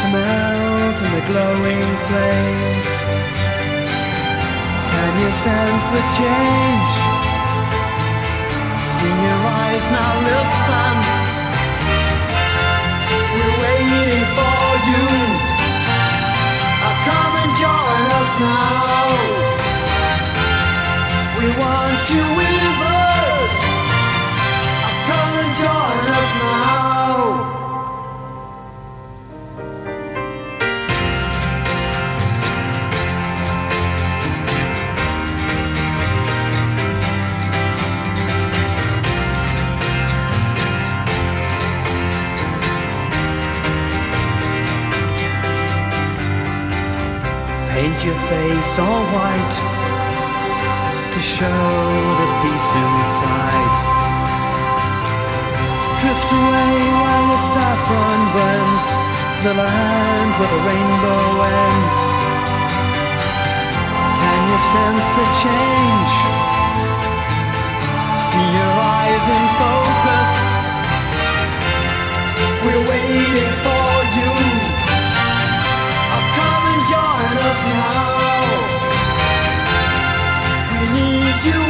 to 0.00 0.06
melt 0.08 0.98
in 1.04 1.10
the 1.16 1.24
glowing 1.30 1.90
flames. 2.06 2.88
Can 4.90 5.12
you 5.22 5.30
sense 5.30 5.84
the 5.94 6.02
change? 6.18 6.94
See 8.82 9.16
your 9.26 9.40
eyes 9.62 9.86
now, 9.90 10.12
listen. 10.30 10.96
We're 13.34 13.56
waiting 13.64 14.24
for 14.36 14.60
you. 14.90 15.06
Come 17.06 17.34
and 17.42 17.52
join 17.56 18.02
us 18.20 18.32
now. 18.40 19.06
We 21.38 21.46
want 21.62 22.02
you 22.12 22.24
with 22.36 22.79
Paint 47.80 48.04
your 48.04 48.14
face 48.14 48.78
all 48.78 49.04
white 49.14 49.54
to 51.12 51.20
show 51.20 51.46
the 51.46 52.26
peace 52.42 52.74
inside. 52.74 53.89
Drift 56.00 56.32
away 56.32 56.76
while 57.02 57.26
the 57.28 57.38
saffron 57.52 58.20
burns 58.32 58.84
to 59.36 59.40
the 59.48 59.54
land 59.54 60.32
where 60.40 60.48
the 60.48 60.62
rainbow 60.64 61.24
ends. 61.44 61.98
Can 64.22 64.40
you 64.48 64.58
sense 64.72 65.06
the 65.18 65.26
change? 65.44 66.12
See 68.16 68.48
your 68.58 68.74
eyes 68.96 69.26
in 69.36 69.44
focus. 69.60 70.32
We're 72.64 72.84
waiting 72.88 73.52
for 73.60 73.92
you. 74.16 74.32
Come 76.36 76.64
and 76.72 76.82
join 76.88 77.32
us 77.50 77.62
now. 77.76 78.70
We 80.72 80.80
need 80.96 81.38
you 81.44 81.60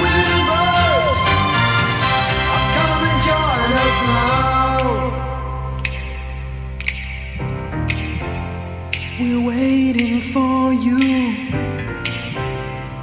We're 9.20 9.46
waiting 9.46 10.20
for 10.20 10.72
you. 10.72 11.34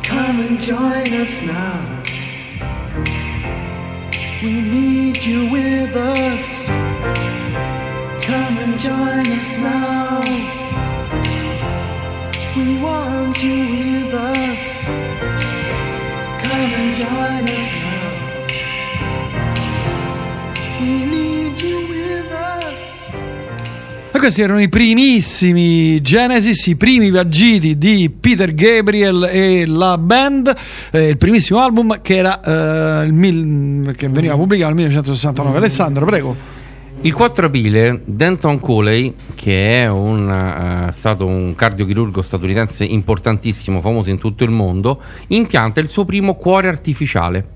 Come 0.04 0.40
and 0.40 0.60
join 0.60 1.14
us 1.22 1.44
now. 1.44 2.04
We 4.44 4.54
need 4.62 5.24
you 5.26 5.52
with 5.52 5.96
us. 5.96 6.68
Come 8.26 8.58
and 8.58 8.80
join 8.80 9.28
us 9.40 9.58
now. 9.58 10.22
We 12.56 12.82
want 12.82 13.44
you 13.44 13.97
questi 24.28 24.44
erano 24.44 24.62
i 24.62 24.68
primissimi 24.68 26.02
Genesis, 26.02 26.66
i 26.66 26.76
primi 26.76 27.10
viaggiti 27.10 27.78
di 27.78 28.10
Peter 28.10 28.54
Gabriel 28.54 29.24
e 29.24 29.66
la 29.66 29.98
band, 29.98 30.54
eh, 30.92 31.08
il 31.08 31.18
primissimo 31.18 31.62
album 31.62 32.02
che, 32.02 32.18
era, 32.18 32.42
eh, 32.42 33.06
il 33.06 33.14
mil- 33.14 33.96
che 33.96 34.10
veniva 34.10 34.36
pubblicato 34.36 34.74
nel 34.74 34.76
1969. 34.80 35.58
Alessandro, 35.58 36.06
prego. 36.06 36.36
Il 37.00 37.14
4 37.14 37.46
aprile 37.46 38.02
Denton 38.04 38.60
Coley, 38.60 39.14
che 39.34 39.84
è 39.84 39.88
un, 39.88 40.30
eh, 40.30 40.92
stato 40.92 41.26
un 41.26 41.56
cardiochirurgo 41.56 42.22
statunitense 42.22 42.84
importantissimo, 42.84 43.80
famoso 43.80 44.10
in 44.10 44.18
tutto 44.18 44.44
il 44.44 44.52
mondo, 44.52 45.02
impianta 45.28 45.80
il 45.80 45.88
suo 45.88 46.04
primo 46.04 46.36
cuore 46.36 46.68
artificiale. 46.68 47.56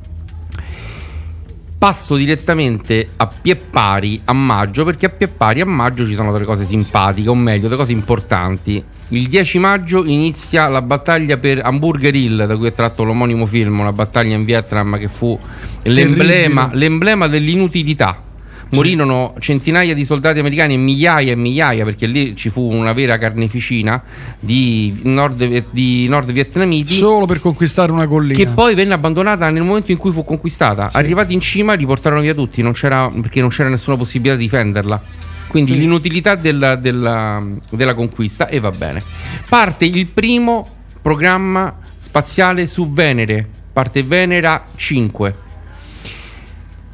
Passo 1.82 2.16
direttamente 2.16 3.10
a 3.16 3.26
pie 3.26 3.56
pari 3.56 4.22
a 4.26 4.34
maggio, 4.34 4.86
perché 4.86 5.08
a 5.08 5.10
pie 5.10 5.28
pari 5.28 5.62
a 5.62 5.66
maggio 5.66 6.06
ci 6.06 6.14
sono 6.14 6.32
delle 6.32 6.46
cose 6.46 6.64
simpatiche, 6.64 7.28
o 7.28 7.34
meglio, 7.34 7.64
delle 7.64 7.76
cose 7.76 7.92
importanti. 7.92 8.84
Il 9.08 9.28
10 9.28 9.58
maggio 9.58 10.06
inizia 10.06 10.68
la 10.68 10.84
battaglia 10.84 11.38
per 11.38 11.60
Hamburger 11.66 12.14
Hill, 12.14 12.46
da 12.46 12.56
cui 12.56 12.68
è 12.68 12.72
tratto 12.72 13.04
l'omonimo 13.04 13.48
film, 13.48 13.80
una 13.80 13.94
battaglia 13.94 14.36
in 14.36 14.46
Vietnam 14.46 15.00
che 15.00 15.08
fu 15.08 15.36
l'emblema, 15.82 16.70
l'emblema 16.72 17.26
dell'inutilità. 17.26 18.30
Morirono 18.72 19.34
centinaia 19.40 19.94
di 19.94 20.06
soldati 20.06 20.40
americani 20.40 20.76
e 20.76 20.78
migliaia 20.78 21.32
e 21.34 21.36
migliaia, 21.36 21.84
perché 21.84 22.06
lì 22.08 22.36
ci 22.36 22.50
fu 22.50 22.62
una 22.72 22.94
vera 22.94 23.18
carneficina 23.18 24.02
di 24.40 25.00
nord, 25.04 25.66
di 25.72 26.08
nord 26.08 26.32
vietnamiti. 26.32 26.94
Solo 26.94 27.26
per 27.26 27.40
conquistare 27.40 27.92
una 27.92 28.08
collina. 28.08 28.34
Che 28.36 28.48
poi 28.48 28.74
venne 28.74 28.94
abbandonata 28.94 29.50
nel 29.50 29.64
momento 29.64 29.92
in 29.92 29.98
cui 29.98 30.12
fu 30.12 30.24
conquistata. 30.24 30.90
Arrivati 30.94 31.34
in 31.34 31.42
cima, 31.42 31.74
li 31.74 31.86
portarono 31.86 32.22
via 32.22 32.34
tutti, 32.34 32.62
non 32.62 32.72
c'era, 32.72 33.10
perché 33.10 33.42
non 33.42 33.50
c'era 33.50 33.68
nessuna 33.70 33.98
possibilità 33.98 34.38
di 34.38 34.44
difenderla. 34.44 35.02
Quindi 35.48 35.74
Sì. 35.74 35.80
l'inutilità 35.80 36.36
della, 36.36 36.76
della- 36.78 37.44
della 37.70 37.94
conquista, 37.94 38.48
e 38.48 38.60
va 38.60 38.70
bene. 38.70 39.02
Parte 39.50 39.84
il 39.84 40.06
primo 40.08 40.66
programma 41.02 41.78
spaziale 41.98 42.68
su 42.68 42.90
Venere, 42.92 43.46
parte 43.74 44.02
Venera 44.04 44.68
5. 44.78 45.36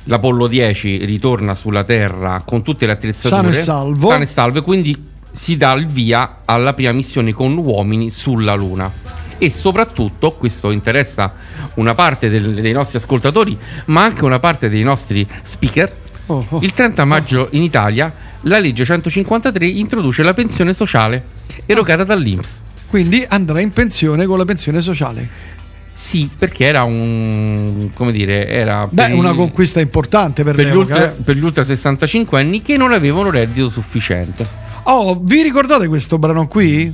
L'Apollo 0.10 0.48
10 0.48 1.06
ritorna 1.06 1.54
sulla 1.54 1.84
Terra 1.84 2.42
con 2.46 2.62
tutte 2.64 2.86
le 2.86 2.94
attrezzature 2.94 3.30
Sano 3.36 3.50
e 3.50 3.54
salvo. 3.54 4.10
sano 4.10 4.24
e 4.24 4.26
salvo, 4.26 4.64
quindi 4.64 4.96
si 5.34 5.58
dà 5.58 5.74
il 5.74 5.86
via 5.88 6.38
alla 6.46 6.74
prima 6.74 6.92
missione 6.94 7.34
con 7.34 7.56
uomini 7.58 8.10
sulla 8.10 8.54
Luna. 8.56 8.92
E 9.38 9.52
soprattutto, 9.52 10.32
questo 10.32 10.72
interessa 10.72 11.34
una 11.76 11.94
parte 11.94 12.30
del- 12.30 12.54
dei 12.56 12.72
nostri 12.72 12.98
ascoltatori, 12.98 13.56
ma 13.86 14.04
anche 14.04 14.24
una 14.26 14.40
parte 14.40 14.70
dei 14.70 14.82
nostri 14.84 15.28
speaker. 15.44 15.94
Oh, 16.28 16.46
Il 16.62 16.74
30 16.74 17.06
maggio 17.06 17.48
in 17.52 17.62
Italia 17.64 18.12
la 18.42 18.60
legge 18.60 18.84
153 18.86 19.66
introduce 19.68 20.24
la 20.24 20.34
pensione 20.34 20.74
sociale 20.74 21.24
erogata 21.66 22.04
dall'Inps. 22.04 22.62
Quindi 22.90 23.26
andrà 23.28 23.60
in 23.60 23.72
pensione 23.72 24.26
con 24.26 24.38
la 24.38 24.46
pensione 24.46 24.80
sociale. 24.82 25.30
Sì, 26.00 26.30
perché 26.38 26.66
era 26.66 26.84
un. 26.84 27.90
come 27.96 28.12
dire, 28.12 28.48
era. 28.48 28.88
Beh, 28.88 29.14
una 29.14 29.32
i- 29.32 29.36
conquista 29.36 29.80
importante 29.80 30.44
per, 30.44 30.54
per 30.54 30.68
gli, 30.68 30.76
ultra, 30.76 31.06
eh. 31.06 31.22
per 31.24 31.36
gli 31.36 31.44
ultra 31.44 31.64
65 31.64 32.40
anni 32.40 32.62
che 32.62 32.78
non 32.78 32.94
avevano 32.94 33.32
reddito 33.32 33.68
sufficiente. 33.68 34.48
Oh, 34.84 35.20
vi 35.20 35.42
ricordate 35.42 35.88
questo 35.88 36.20
brano 36.20 36.46
qui? 36.46 36.94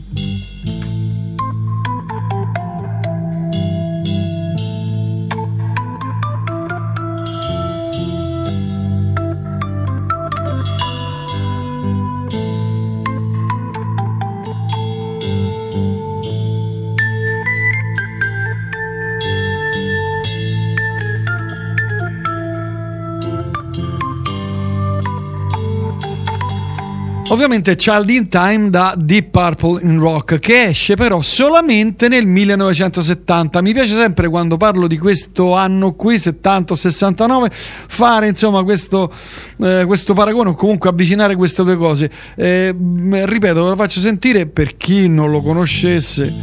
Ovviamente 27.43 27.75
Child 27.75 28.09
in 28.09 28.29
Time 28.29 28.69
da 28.69 28.95
Deep 28.97 29.29
Purple 29.29 29.81
in 29.81 29.99
Rock 29.99 30.39
che 30.39 30.67
esce 30.67 30.95
però 30.95 31.19
solamente 31.19 32.07
nel 32.07 32.25
1970. 32.25 33.61
Mi 33.61 33.73
piace 33.73 33.95
sempre 33.95 34.29
quando 34.29 34.55
parlo 34.55 34.87
di 34.87 34.97
questo 34.97 35.53
anno 35.53 35.91
qui, 35.91 36.17
70 36.17 36.71
o 36.71 36.75
69, 36.77 37.51
fare 37.51 38.29
insomma 38.29 38.63
questo, 38.63 39.11
eh, 39.57 39.83
questo 39.85 40.13
paragone 40.13 40.51
o 40.51 40.53
comunque 40.53 40.89
avvicinare 40.89 41.35
queste 41.35 41.65
due 41.65 41.75
cose. 41.75 42.09
Eh, 42.37 42.73
ripeto, 42.73 43.61
ve 43.61 43.69
lo 43.71 43.75
faccio 43.75 43.99
sentire 43.99 44.45
per 44.45 44.77
chi 44.77 45.09
non 45.09 45.29
lo 45.29 45.41
conoscesse. 45.41 46.33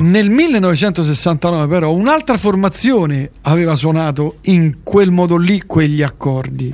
Nel 0.00 0.30
1969 0.30 1.66
però 1.66 1.92
un'altra 1.92 2.36
formazione 2.36 3.30
aveva 3.42 3.74
suonato 3.74 4.36
in 4.42 4.78
quel 4.84 5.10
modo 5.10 5.36
lì 5.36 5.62
quegli 5.66 6.02
accordi. 6.02 6.72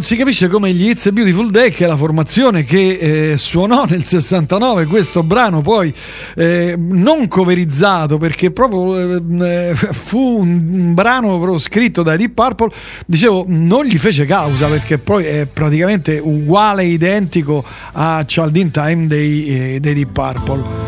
Non 0.00 0.08
si 0.08 0.16
capisce 0.16 0.48
come 0.48 0.72
gli 0.72 0.88
It's 0.88 1.04
a 1.04 1.12
Beautiful 1.12 1.50
Day, 1.50 1.70
che 1.72 1.84
è 1.84 1.86
la 1.86 1.94
formazione 1.94 2.64
che 2.64 3.32
eh, 3.32 3.36
suonò 3.36 3.84
nel 3.84 4.02
69 4.02 4.86
questo 4.86 5.22
brano, 5.22 5.60
poi 5.60 5.92
eh, 6.36 6.74
non 6.78 7.28
coverizzato 7.28 8.16
perché 8.16 8.50
proprio 8.50 8.96
eh, 9.44 9.74
fu 9.74 10.38
un, 10.40 10.68
un 10.70 10.94
brano 10.94 11.36
proprio 11.36 11.58
scritto 11.58 12.02
dai 12.02 12.16
Deep 12.16 12.32
Purple, 12.32 12.70
dicevo, 13.04 13.44
non 13.48 13.84
gli 13.84 13.98
fece 13.98 14.24
causa 14.24 14.68
perché 14.68 14.96
poi 14.96 15.26
è 15.26 15.44
praticamente 15.44 16.18
uguale, 16.18 16.84
identico 16.84 17.62
a 17.92 18.24
Child 18.24 18.56
in 18.56 18.70
Time 18.70 19.06
dei, 19.06 19.46
eh, 19.48 19.80
dei 19.80 19.92
Deep 19.92 20.12
Purple 20.12 20.79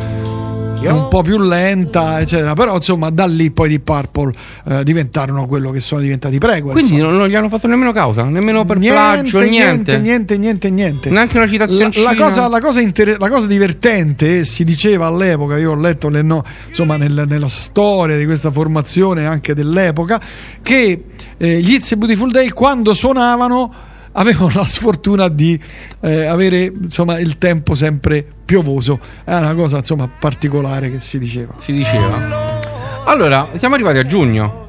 è 0.83 0.91
un 0.91 1.09
po' 1.09 1.23
più 1.23 1.39
lenta, 1.39 2.21
eccetera. 2.21 2.55
Però 2.55 2.75
insomma, 2.75 3.11
da 3.11 3.27
lì 3.27 3.51
poi 3.51 3.69
di 3.69 3.81
Purple 3.81 4.33
eh, 4.69 4.85
diventarono 4.85 5.47
quello 5.47 5.71
che 5.71 5.81
sono 5.81 6.01
diventati 6.01 6.39
Prequel. 6.39 6.73
Quindi 6.73 6.97
non, 6.97 7.15
non 7.17 7.29
gli 7.29 7.35
hanno 7.35 7.49
fatto 7.49 7.67
nemmeno 7.69 7.93
causa, 7.93 8.25
nemmeno 8.25 8.65
per 8.65 8.79
plagio, 8.79 9.39
niente. 9.41 9.99
niente, 9.99 9.99
niente, 9.99 10.39
niente, 10.39 10.71
niente. 10.71 11.11
Neanche 11.11 11.37
una 11.37 11.47
citazione. 11.47 11.91
La, 11.95 12.03
la, 12.03 12.15
cosa, 12.15 12.49
la, 12.49 12.61
cosa 12.61 12.81
inter- 12.81 13.19
la 13.19 13.29
cosa 13.29 13.47
divertente, 13.47 14.45
si 14.45 14.65
diceva 14.65 15.07
all'epoca, 15.07 15.57
io 15.59 15.73
ho 15.73 15.77
letto 15.77 16.09
le 16.09 16.23
no, 16.23 16.45
insomma, 16.69 16.97
nel- 16.97 17.25
nella 17.29 17.49
storia 17.49 18.17
di 18.17 18.25
questa 18.25 18.51
formazione 18.51 19.27
anche 19.27 19.55
dell'epoca, 19.55 20.21
che 20.63 21.05
eh, 21.37 21.61
gli 21.61 21.73
It's 21.75 21.93
a 21.93 21.97
Beautiful 21.97 22.31
Day 22.31 22.49
quando 22.51 22.95
suonavano 22.95 23.73
avevano 24.13 24.53
la 24.55 24.65
sfortuna 24.65 25.29
di 25.29 25.59
eh, 26.01 26.25
avere 26.27 26.73
insomma, 26.83 27.19
il 27.19 27.39
tempo 27.39 27.75
sempre 27.75 28.27
piovoso. 28.45 28.99
È 29.25 29.35
una 29.35 29.55
cosa 29.55 29.79
insomma, 29.79 30.09
particolare 30.09 30.91
che 30.91 31.01
si 31.01 31.19
diceva. 31.19 31.55
Si 31.59 31.73
diceva. 31.73 32.61
Allora, 33.05 33.49
siamo 33.57 33.75
arrivati 33.75 33.99
a 33.99 34.07
giugno. 34.07 34.67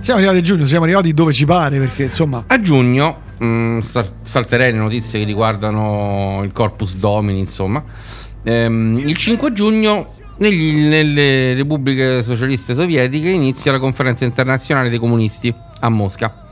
Siamo 0.00 0.20
arrivati 0.20 0.40
a 0.40 0.42
giugno, 0.42 0.66
siamo 0.66 0.84
arrivati 0.84 1.12
dove 1.12 1.32
ci 1.32 1.44
pare 1.44 1.78
perché 1.78 2.04
insomma... 2.04 2.44
A 2.46 2.60
giugno 2.60 3.22
mh, 3.38 3.80
sal- 3.80 4.12
salterei 4.22 4.72
le 4.72 4.78
notizie 4.78 5.18
che 5.18 5.24
riguardano 5.24 6.42
il 6.44 6.52
Corpus 6.52 6.96
Domini, 6.96 7.40
insomma. 7.40 7.82
Ehm, 8.44 9.02
il 9.04 9.16
5 9.16 9.52
giugno 9.52 10.12
negli- 10.38 10.86
nelle 10.86 11.54
repubbliche 11.54 12.22
socialiste 12.22 12.74
sovietiche 12.74 13.30
inizia 13.30 13.72
la 13.72 13.78
conferenza 13.78 14.24
internazionale 14.24 14.90
dei 14.90 14.98
comunisti 14.98 15.52
a 15.80 15.88
Mosca. 15.88 16.46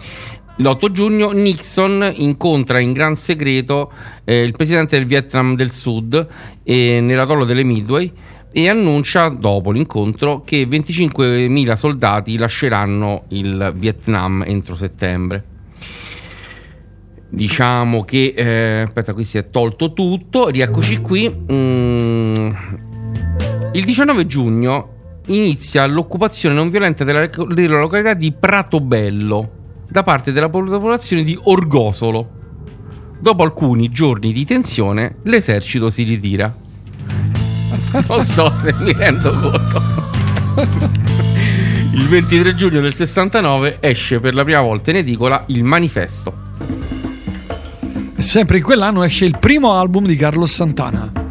L'8 0.58 0.92
giugno 0.92 1.32
Nixon 1.32 2.12
incontra 2.14 2.78
in 2.78 2.92
gran 2.92 3.16
segreto 3.16 3.90
eh, 4.22 4.44
il 4.44 4.52
presidente 4.52 4.96
del 4.96 5.06
Vietnam 5.06 5.56
del 5.56 5.72
Sud 5.72 6.28
eh, 6.62 7.00
nell'atollo 7.02 7.44
delle 7.44 7.64
Midway 7.64 8.12
e 8.52 8.68
annuncia 8.68 9.30
dopo 9.30 9.72
l'incontro 9.72 10.42
che 10.42 10.62
25.000 10.62 11.74
soldati 11.74 12.38
lasceranno 12.38 13.24
il 13.30 13.72
Vietnam 13.74 14.44
entro 14.46 14.76
settembre. 14.76 15.44
Diciamo 17.30 18.04
che 18.04 18.32
eh, 18.36 18.82
aspetta, 18.82 19.12
qui 19.12 19.24
si 19.24 19.38
è 19.38 19.50
tolto 19.50 19.92
tutto, 19.92 20.50
rieccoci 20.50 20.98
qui. 20.98 21.28
Mm, 21.52 22.34
il 23.72 23.84
19 23.84 24.26
giugno 24.28 24.92
inizia 25.26 25.84
l'occupazione 25.86 26.54
non 26.54 26.70
violenta 26.70 27.02
della, 27.02 27.26
della 27.26 27.80
località 27.80 28.14
di 28.14 28.30
Pratobello 28.30 29.62
da 29.94 30.02
parte 30.02 30.32
della 30.32 30.50
popolazione 30.50 31.22
di 31.22 31.38
Orgosolo. 31.40 32.28
Dopo 33.20 33.44
alcuni 33.44 33.90
giorni 33.90 34.32
di 34.32 34.44
tensione, 34.44 35.18
l'esercito 35.22 35.88
si 35.88 36.02
ritira. 36.02 36.52
Non 38.08 38.24
so 38.24 38.52
se 38.56 38.74
mi 38.80 38.92
rendo 38.92 39.30
conto. 39.38 39.82
Il 41.94 42.08
23 42.08 42.56
giugno 42.56 42.80
del 42.80 42.92
69 42.92 43.76
esce 43.78 44.18
per 44.18 44.34
la 44.34 44.42
prima 44.42 44.62
volta 44.62 44.90
in 44.90 44.96
edicola 44.96 45.44
il 45.46 45.62
manifesto. 45.62 46.38
Sempre 48.16 48.56
in 48.56 48.64
quell'anno 48.64 49.04
esce 49.04 49.26
il 49.26 49.38
primo 49.38 49.74
album 49.74 50.06
di 50.06 50.16
Carlos 50.16 50.52
Santana. 50.52 51.23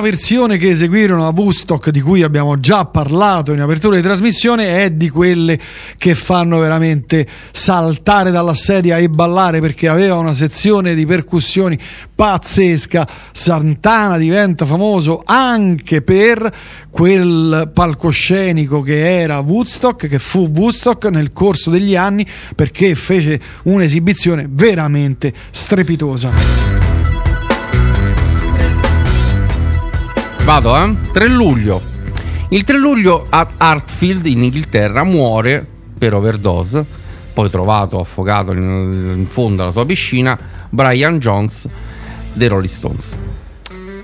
Versione 0.00 0.58
che 0.58 0.70
eseguirono 0.70 1.26
a 1.26 1.32
Woodstock, 1.34 1.90
di 1.90 2.00
cui 2.00 2.22
abbiamo 2.22 2.58
già 2.60 2.84
parlato 2.84 3.52
in 3.52 3.60
apertura 3.60 3.96
di 3.96 4.02
trasmissione, 4.02 4.84
è 4.84 4.90
di 4.90 5.08
quelle 5.08 5.58
che 5.96 6.14
fanno 6.14 6.58
veramente 6.58 7.26
saltare 7.50 8.30
dalla 8.30 8.54
sedia 8.54 8.96
e 8.96 9.08
ballare 9.08 9.60
perché 9.60 9.88
aveva 9.88 10.14
una 10.16 10.34
sezione 10.34 10.94
di 10.94 11.06
percussioni 11.06 11.78
pazzesca. 12.14 13.08
Santana 13.32 14.18
diventa 14.18 14.66
famoso 14.66 15.22
anche 15.24 16.02
per 16.02 16.52
quel 16.90 17.70
palcoscenico 17.72 18.80
che 18.80 19.20
era 19.20 19.38
Woodstock, 19.38 20.08
che 20.08 20.18
fu 20.18 20.50
Woodstock 20.54 21.06
nel 21.06 21.32
corso 21.32 21.70
degli 21.70 21.96
anni 21.96 22.26
perché 22.54 22.94
fece 22.94 23.40
un'esibizione 23.64 24.46
veramente 24.48 25.32
strepitosa. 25.50 26.57
Vado, 30.48 30.74
eh? 30.82 30.96
3 31.12 31.28
luglio. 31.28 31.78
Il 32.48 32.64
3 32.64 32.78
luglio 32.78 33.26
a 33.28 33.46
Hartfield, 33.58 34.24
in 34.24 34.44
Inghilterra, 34.44 35.04
muore 35.04 35.64
per 35.98 36.14
overdose, 36.14 36.86
poi 37.34 37.50
trovato 37.50 38.00
affogato 38.00 38.52
in, 38.52 39.12
in 39.14 39.26
fondo 39.26 39.60
alla 39.60 39.72
sua 39.72 39.84
piscina, 39.84 40.38
Brian 40.70 41.18
Jones 41.18 41.68
dei 42.32 42.48
Rolling 42.48 42.72
Stones. 42.72 43.14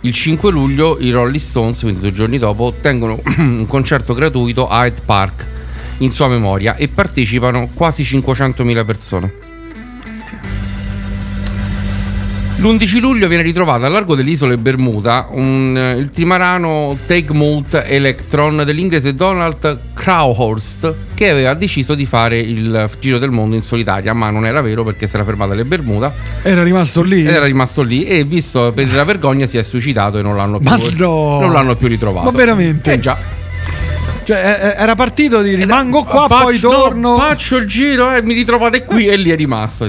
Il 0.03 0.13
5 0.13 0.51
luglio 0.51 0.99
i 1.01 1.11
Rolling 1.11 1.41
Stones, 1.41 1.81
quindi 1.81 2.01
due 2.01 2.13
giorni 2.13 2.37
dopo, 2.37 2.65
ottengono 2.65 3.19
un 3.39 3.65
concerto 3.67 4.13
gratuito 4.13 4.69
a 4.69 4.85
Hyde 4.85 5.01
Park 5.03 5.47
in 5.99 6.11
sua 6.11 6.29
memoria 6.29 6.77
e 6.77 6.89
partecipano 6.89 7.71
quasi 7.73 8.03
500.000 8.03 8.85
persone. 8.85 9.54
L'11 12.65 12.99
luglio 12.99 13.29
viene 13.29 13.43
ritrovato 13.43 13.85
a 13.85 13.91
largo 13.91 14.15
delle 14.15 14.31
isole 14.31 14.57
Bermuda 14.57 15.27
un, 15.33 15.77
eh, 15.77 15.99
il 15.99 16.09
trimarano 16.09 16.97
Moult 17.33 17.85
Electron 17.87 18.63
dell'inglese 18.65 19.15
Donald 19.15 19.81
Crowhurst 19.93 20.95
che 21.13 21.29
aveva 21.29 21.53
deciso 21.53 21.95
di 21.95 22.07
fare 22.07 22.41
il 22.41 22.89
giro 23.01 23.19
del 23.19 23.29
mondo 23.29 23.55
in 23.55 23.63
solitaria, 23.63 24.15
ma 24.15 24.31
non 24.31 24.47
era 24.47 24.63
vero 24.63 24.83
perché 24.83 25.07
si 25.07 25.15
era 25.15 25.27
fermato 25.27 25.53
alle 25.53 25.67
Bermuda. 25.67 26.11
Era 26.41 26.63
rimasto 26.63 27.03
lì? 27.03 27.27
Era 27.27 27.45
rimasto 27.45 27.83
lì 27.83 28.05
e 28.05 28.25
visto 28.25 28.73
per 28.75 28.91
la 28.95 29.05
vergogna 29.05 29.47
si 29.47 29.59
è 29.59 29.63
suicidato 29.63 30.17
e 30.17 30.23
non 30.23 30.35
l'hanno 30.35 30.57
più, 30.57 30.71
Ma 30.71 30.79
no! 30.97 31.41
non 31.41 31.53
l'hanno 31.53 31.77
più 31.77 31.87
ritrovato. 31.87 32.31
Ma 32.31 32.35
veramente? 32.35 32.95
Eh 32.95 32.99
già. 32.99 33.19
Cioè, 34.25 34.75
eh, 34.79 34.83
era 34.83 34.95
partito 34.95 35.43
di 35.43 35.55
rimango 35.55 36.03
qua, 36.03 36.29
Faccio- 36.29 36.45
poi 36.45 36.59
torno. 36.61 37.11
no, 37.11 37.19
faccio 37.19 37.57
il 37.57 37.67
giro 37.67 38.15
e 38.15 38.23
mi 38.23 38.33
ritrovate 38.33 38.85
qui 38.87 39.07
e 39.07 39.17
lì 39.17 39.29
è 39.29 39.37
rimasto. 39.37 39.87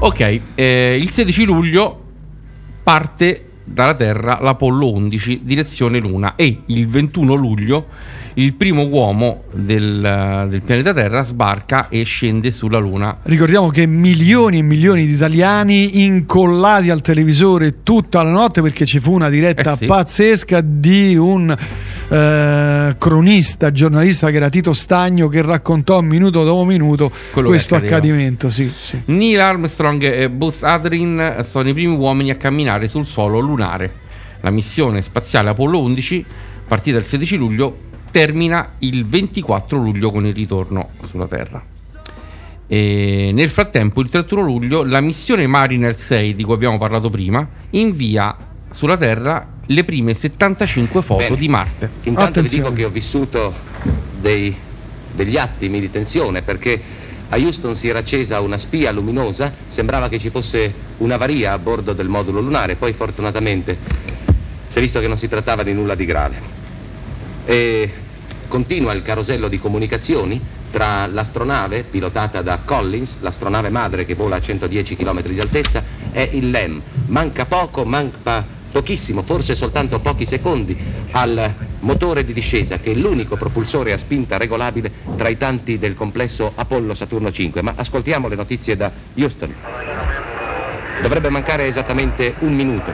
Ok, 0.00 0.40
eh, 0.54 0.96
il 1.00 1.10
16 1.10 1.44
luglio 1.44 2.04
parte 2.82 3.44
dalla 3.64 3.94
Terra 3.94 4.38
l'Apollo 4.40 4.92
11 4.92 5.40
direzione 5.42 5.98
Luna 5.98 6.36
e 6.36 6.62
il 6.66 6.86
21 6.86 7.34
luglio 7.34 7.86
il 8.38 8.54
primo 8.54 8.86
uomo 8.86 9.42
del, 9.52 10.46
del 10.48 10.62
pianeta 10.62 10.92
Terra 10.94 11.24
sbarca 11.24 11.88
e 11.88 12.04
scende 12.04 12.52
sulla 12.52 12.78
Luna. 12.78 13.18
Ricordiamo 13.24 13.68
che 13.68 13.84
milioni 13.86 14.58
e 14.58 14.62
milioni 14.62 15.06
di 15.06 15.12
italiani 15.14 16.04
incollati 16.04 16.90
al 16.90 17.00
televisore 17.00 17.82
tutta 17.82 18.22
la 18.22 18.30
notte 18.30 18.62
perché 18.62 18.86
ci 18.86 19.00
fu 19.00 19.12
una 19.12 19.28
diretta 19.28 19.72
Eh 19.72 19.76
sì. 19.78 19.86
pazzesca 19.86 20.60
di 20.60 21.16
un 21.16 21.50
eh, 22.08 22.94
cronista, 22.96 23.72
giornalista 23.72 24.30
che 24.30 24.36
era 24.36 24.48
Tito 24.48 24.72
Stagno 24.72 25.26
che 25.26 25.42
raccontò 25.42 26.00
minuto 26.00 26.44
dopo 26.44 26.64
minuto 26.64 27.10
Quello 27.32 27.48
questo 27.48 27.74
accadimento. 27.74 28.50
Sì, 28.50 28.70
sì. 28.72 29.00
Neil 29.06 29.40
Armstrong 29.40 30.00
e 30.04 30.30
Buzz 30.30 30.62
Aldrin 30.62 31.44
sono 31.44 31.68
i 31.68 31.72
primi 31.72 31.96
uomini 31.96 32.30
a 32.30 32.36
camminare 32.36 32.86
sul 32.86 33.04
suolo 33.04 33.40
lunare. 33.40 34.06
La 34.42 34.50
missione 34.50 35.02
spaziale 35.02 35.50
Apollo 35.50 35.80
11, 35.80 36.24
partita 36.68 36.98
il 36.98 37.04
16 37.04 37.36
luglio, 37.36 37.86
termina 38.10 38.74
il 38.78 39.06
24 39.06 39.78
luglio 39.78 40.10
con 40.10 40.26
il 40.26 40.34
ritorno 40.34 40.90
sulla 41.04 41.26
Terra. 41.26 41.62
E 42.66 43.30
nel 43.32 43.48
frattempo, 43.48 44.00
il 44.02 44.10
31 44.10 44.42
luglio, 44.42 44.84
la 44.84 45.00
missione 45.00 45.46
Mariner 45.46 45.96
6, 45.96 46.34
di 46.34 46.44
cui 46.44 46.54
abbiamo 46.54 46.78
parlato 46.78 47.08
prima, 47.08 47.46
invia 47.70 48.36
sulla 48.70 48.96
Terra 48.96 49.46
le 49.64 49.84
prime 49.84 50.14
75 50.14 51.02
foto 51.02 51.22
Bene. 51.24 51.36
di 51.36 51.48
Marte. 51.48 51.90
Intanto 52.04 52.42
vi 52.42 52.48
dico 52.48 52.72
che 52.72 52.84
ho 52.84 52.90
vissuto 52.90 53.54
dei- 54.20 54.54
degli 55.12 55.36
attimi 55.36 55.80
di 55.80 55.90
tensione 55.90 56.42
perché 56.42 56.80
a 57.30 57.36
Houston 57.36 57.76
si 57.76 57.88
era 57.88 57.98
accesa 57.98 58.40
una 58.40 58.56
spia 58.56 58.90
luminosa, 58.90 59.52
sembrava 59.68 60.08
che 60.08 60.18
ci 60.18 60.30
fosse 60.30 60.72
un'avaria 60.98 61.52
a 61.52 61.58
bordo 61.58 61.92
del 61.92 62.08
modulo 62.08 62.40
lunare, 62.40 62.76
poi 62.76 62.92
fortunatamente 62.92 63.76
si 64.68 64.78
è 64.78 64.80
visto 64.80 65.00
che 65.00 65.08
non 65.08 65.18
si 65.18 65.28
trattava 65.28 65.62
di 65.62 65.72
nulla 65.72 65.94
di 65.94 66.04
grave. 66.06 66.56
E 67.50 67.90
continua 68.46 68.92
il 68.92 69.00
carosello 69.00 69.48
di 69.48 69.58
comunicazioni 69.58 70.38
tra 70.70 71.06
l'astronave 71.06 71.84
pilotata 71.84 72.42
da 72.42 72.58
Collins, 72.58 73.16
l'astronave 73.20 73.70
madre 73.70 74.04
che 74.04 74.12
vola 74.12 74.36
a 74.36 74.40
110 74.42 74.94
km 74.94 75.22
di 75.22 75.40
altezza, 75.40 75.82
e 76.12 76.28
il 76.34 76.50
LEM. 76.50 76.82
Manca 77.06 77.46
poco, 77.46 77.86
manca 77.86 78.46
pochissimo, 78.70 79.22
forse 79.22 79.54
soltanto 79.54 79.98
pochi 80.00 80.26
secondi, 80.26 80.76
al 81.12 81.54
motore 81.80 82.22
di 82.22 82.34
discesa 82.34 82.80
che 82.80 82.92
è 82.92 82.94
l'unico 82.94 83.36
propulsore 83.36 83.94
a 83.94 83.96
spinta 83.96 84.36
regolabile 84.36 84.92
tra 85.16 85.28
i 85.28 85.38
tanti 85.38 85.78
del 85.78 85.94
complesso 85.94 86.52
Apollo 86.54 86.92
Saturno 86.92 87.32
5. 87.32 87.62
Ma 87.62 87.72
ascoltiamo 87.76 88.28
le 88.28 88.36
notizie 88.36 88.76
da 88.76 88.92
Houston. 89.14 89.54
Dovrebbe 91.00 91.30
mancare 91.30 91.66
esattamente 91.66 92.34
un 92.40 92.54
minuto. 92.54 92.92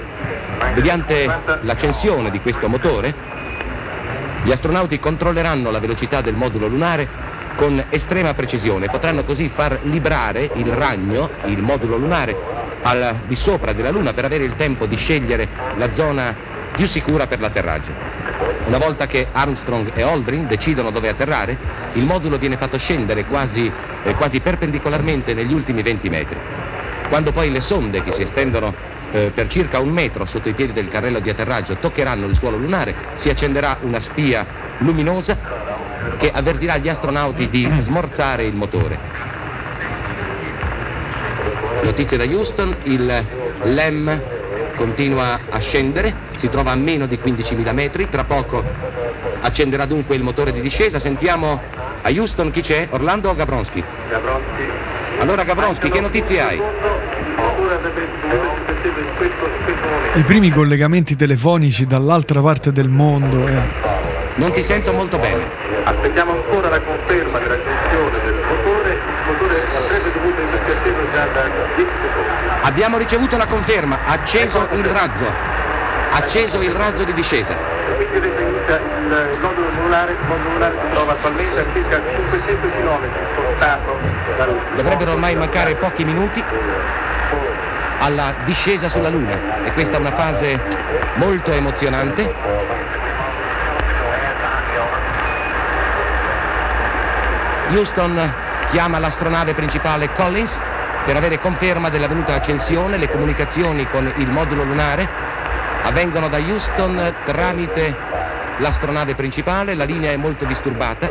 Mediante 0.77 1.29
l'accensione 1.63 2.31
di 2.31 2.39
questo 2.39 2.69
motore, 2.69 3.43
gli 4.45 4.53
astronauti 4.53 4.99
controlleranno 4.99 5.71
la 5.71 5.79
velocità 5.81 6.21
del 6.21 6.35
modulo 6.35 6.67
lunare 6.67 7.09
con 7.57 7.83
estrema 7.89 8.35
precisione, 8.35 8.89
potranno 8.89 9.25
così 9.25 9.49
far 9.49 9.79
librare 9.85 10.51
il 10.55 10.67
ragno, 10.67 11.31
il 11.47 11.63
modulo 11.63 11.97
lunare, 11.97 12.37
al 12.83 13.21
di 13.27 13.37
sopra 13.37 13.73
della 13.73 13.91
Luna 13.91 14.13
per 14.13 14.27
avere 14.27 14.45
il 14.45 14.55
tempo 14.57 14.85
di 14.85 14.97
scegliere 14.97 15.49
la 15.77 15.95
zona 15.95 16.35
più 16.77 16.87
sicura 16.87 17.27
per 17.27 17.41
l'atterraggio. 17.41 17.93
Una 18.67 18.77
volta 18.77 19.07
che 19.07 19.29
Armstrong 19.33 19.93
e 19.95 20.03
Aldrin 20.03 20.47
decidono 20.47 20.91
dove 20.91 21.09
atterrare, 21.09 21.57
il 21.95 22.05
modulo 22.05 22.37
viene 22.37 22.59
fatto 22.59 22.77
scendere 22.77 23.25
quasi, 23.25 23.71
eh, 24.03 24.15
quasi 24.15 24.41
perpendicolarmente 24.41 25.33
negli 25.33 25.55
ultimi 25.55 25.81
20 25.81 26.09
metri. 26.11 26.37
Quando 27.09 27.33
poi 27.33 27.51
le 27.51 27.61
sonde 27.63 28.03
che 28.03 28.13
si 28.13 28.23
estendono 28.23 28.75
eh, 29.15 29.31
per 29.33 29.47
circa 29.47 29.79
un 29.79 29.91
metro 29.91 30.27
sotto 30.27 30.49
i 30.49 30.55
piedi 30.55 30.73
del 30.73 30.89
carrello 30.89 31.21
di 31.21 31.31
atterraggio 31.31 31.77
toccheranno 31.77 32.27
il 32.27 32.37
suolo 32.37 32.57
lunare, 32.57 32.95
si 33.15 33.29
accenderà 33.29 33.77
una 33.83 34.01
spia 34.01 34.45
luminosa 34.79 35.39
che 36.19 36.33
avvertirà 36.33 36.79
gli 36.79 36.89
astronauti 36.89 37.49
di 37.49 37.71
smorzare 37.79 38.43
il 38.43 38.55
motore. 38.55 38.99
Notizie 41.83 42.17
da 42.17 42.25
Houston, 42.25 42.75
il 42.85 43.27
LEM 43.63 44.21
continua 44.75 45.39
a 45.49 45.59
scendere, 45.61 46.13
si 46.39 46.49
trova 46.49 46.73
a 46.73 46.75
meno 46.75 47.07
di 47.07 47.17
15.000 47.23 47.73
metri, 47.73 48.11
tra 48.11 48.25
poco 48.25 48.65
accenderà 49.41 49.87
dunque 49.87 50.17
il 50.17 50.23
motore 50.23 50.51
di 50.51 50.61
discesa. 50.61 50.99
Sentiamo 50.99 51.61
a 52.03 52.09
Houston 52.11 52.51
chi 52.51 52.63
c'è, 52.63 52.89
Orlando 52.91 53.31
o 53.31 53.35
Gabronski? 53.37 53.85
Gabronski. 54.09 54.63
Allora 55.21 55.45
Gabronski, 55.45 55.89
che 55.89 56.01
notizie 56.01 56.41
hai? 56.41 56.63
I 60.15 60.23
primi 60.23 60.51
collegamenti 60.51 61.17
telefonici 61.17 61.87
dall'altra 61.87 62.41
parte 62.41 62.73
del 62.73 62.89
mondo. 62.89 63.49
eh. 63.49 63.63
Non 64.37 64.53
ti 64.53 64.63
sento 64.65 64.93
molto 64.93 65.19
bene. 65.19 65.43
Aspettiamo 65.85 66.33
ancora 66.33 66.69
la 66.69 66.81
conferma 66.81 67.39
dell'accensione 67.39 68.19
del 68.25 68.35
motore, 68.49 68.91
il 68.93 69.33
motore 69.33 69.63
avrebbe 69.77 70.13
dovuto 70.13 70.41
essere 70.43 70.95
già 71.13 71.27
da 71.33 71.43
10 71.77 71.91
secondi. 72.03 72.29
Abbiamo 72.63 72.99
ricevuto 72.99 73.37
la 73.37 73.47
conferma, 73.47 73.99
acceso 74.07 74.69
il 74.73 74.85
razzo. 74.85 75.25
Acceso 76.11 76.61
il 76.61 76.73
razzo 76.73 77.05
di 77.05 77.13
discesa. 77.15 77.55
Quindi 77.97 78.17
avete 78.17 78.43
inizia 78.43 78.77
il 79.33 79.39
modulo 79.41 79.69
lunare, 79.83 80.13
il 80.13 80.27
modulo 80.27 80.53
lunare 80.53 80.75
si 80.81 80.91
trova 80.93 81.13
attualmente 81.13 81.61
a 81.61 81.65
circa 81.73 82.01
500 82.31 82.69
km 82.69 83.09
spostato 83.33 83.99
da 84.37 84.47
Dovrebbero 84.77 85.13
ormai 85.13 85.37
mancare 85.37 85.75
pochi 85.75 86.05
minuti 86.05 86.43
alla 88.05 88.35
discesa 88.45 88.91
sulla 88.91 89.09
Luna 89.09 89.65
e 89.65 89.73
questa 89.73 89.97
è 89.97 89.99
una 89.99 90.13
fase 90.13 90.61
molto 91.15 91.53
emozionante. 91.53 92.33
Houston 97.71 98.33
chiama 98.71 98.99
l'astronave 98.99 99.55
principale 99.55 100.11
Collins 100.13 100.57
per 101.07 101.17
avere 101.17 101.39
conferma 101.39 101.89
della 101.89 102.07
venuta 102.07 102.35
accensione. 102.35 102.99
Le 102.99 103.11
comunicazioni 103.11 103.89
con 103.89 104.13
il 104.17 104.29
modulo 104.29 104.65
lunare 104.65 105.09
avvengono 105.83 106.29
da 106.29 106.37
Houston 106.37 107.15
tramite 107.25 107.97
l'astronave 108.59 109.15
principale. 109.15 109.75
La 109.75 109.85
linea 109.85 110.13
è 110.13 110.17
molto 110.17 110.45
disturbata. 110.45 111.11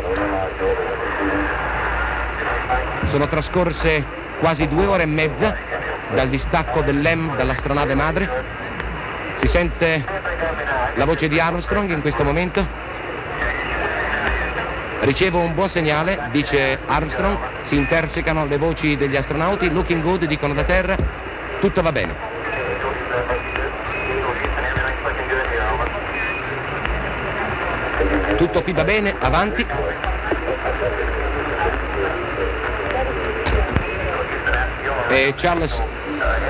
Sono 3.09 3.27
trascorse 3.27 4.05
quasi 4.39 4.67
due 4.67 4.85
ore 4.85 5.03
e 5.03 5.07
mezza 5.07 5.55
dal 6.09 6.27
distacco 6.27 6.81
dell'EM 6.81 7.35
dall'astronave 7.35 7.95
madre. 7.95 8.29
Si 9.39 9.47
sente 9.47 10.03
la 10.95 11.05
voce 11.05 11.27
di 11.27 11.39
Armstrong 11.39 11.89
in 11.89 12.01
questo 12.01 12.23
momento. 12.23 12.81
Ricevo 14.99 15.39
un 15.39 15.53
buon 15.53 15.69
segnale, 15.69 16.17
dice 16.31 16.79
Armstrong, 16.85 17.37
si 17.63 17.75
intersecano 17.75 18.45
le 18.45 18.57
voci 18.57 18.95
degli 18.95 19.17
astronauti, 19.17 19.69
looking 19.69 20.01
good, 20.01 20.23
dicono 20.25 20.53
da 20.53 20.63
terra, 20.63 20.95
tutto 21.59 21.81
va 21.81 21.91
bene. 21.91 22.15
Tutto 28.37 28.61
qui 28.61 28.71
va 28.71 28.83
bene, 28.83 29.13
avanti. 29.19 29.65
E 35.13 35.35
Charles, 35.37 35.79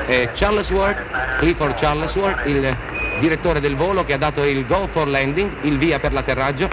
e 0.08 0.30
Charlesworth, 0.34 0.96
Clifford 1.40 1.78
Charlesworth, 1.78 2.48
il 2.48 2.74
direttore 3.20 3.60
del 3.60 3.76
volo 3.76 4.06
che 4.06 4.14
ha 4.14 4.18
dato 4.18 4.46
il 4.46 4.66
go 4.66 4.88
for 4.88 5.06
landing, 5.06 5.52
il 5.64 5.78
via 5.78 6.00
per 6.00 6.14
l'atterraggio. 6.14 6.70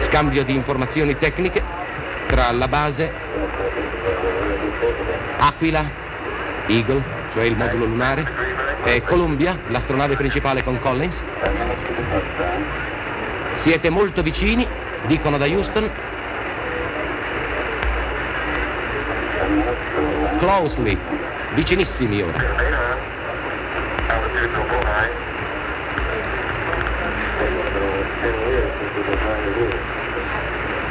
Scambio 0.00 0.42
di 0.42 0.54
informazioni 0.54 1.18
tecniche 1.18 1.62
tra 2.28 2.50
la 2.50 2.66
base 2.66 3.12
Aquila, 5.36 5.84
Eagle, 6.66 7.02
cioè 7.34 7.44
il 7.44 7.58
modulo 7.58 7.84
lunare, 7.84 8.26
e 8.84 9.02
Columbia, 9.02 9.58
l'astronave 9.68 10.16
principale 10.16 10.64
con 10.64 10.78
Collins. 10.78 11.22
Siete 13.62 13.90
molto 13.90 14.22
vicini, 14.22 14.66
dicono 15.06 15.36
da 15.36 15.46
Houston. 15.46 15.90
Closely, 20.38 20.98
vicinissimi 21.54 22.22
ora. 22.22 22.38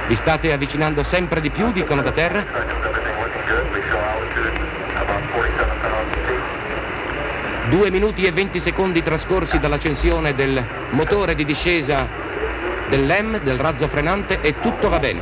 Vi 0.07 0.15
state 0.15 0.52
avvicinando 0.52 1.03
sempre 1.03 1.41
di 1.41 1.49
più, 1.49 1.72
dicono 1.72 2.02
da 2.02 2.11
terra. 2.11 2.45
Due 7.69 7.91
minuti 7.91 8.23
e 8.23 8.31
20 8.31 8.61
secondi 8.61 9.03
trascorsi 9.03 9.60
dall'accensione 9.60 10.34
del 10.34 10.65
motore 10.91 11.35
di 11.35 11.44
discesa 11.44 12.07
dell'EM, 12.88 13.39
del 13.39 13.57
razzo 13.57 13.88
frenante 13.88 14.39
e 14.41 14.59
tutto 14.59 14.89
va 14.89 14.99
bene. 14.99 15.22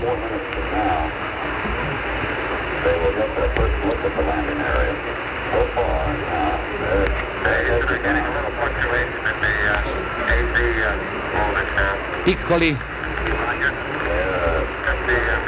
Piccoli, 12.24 12.76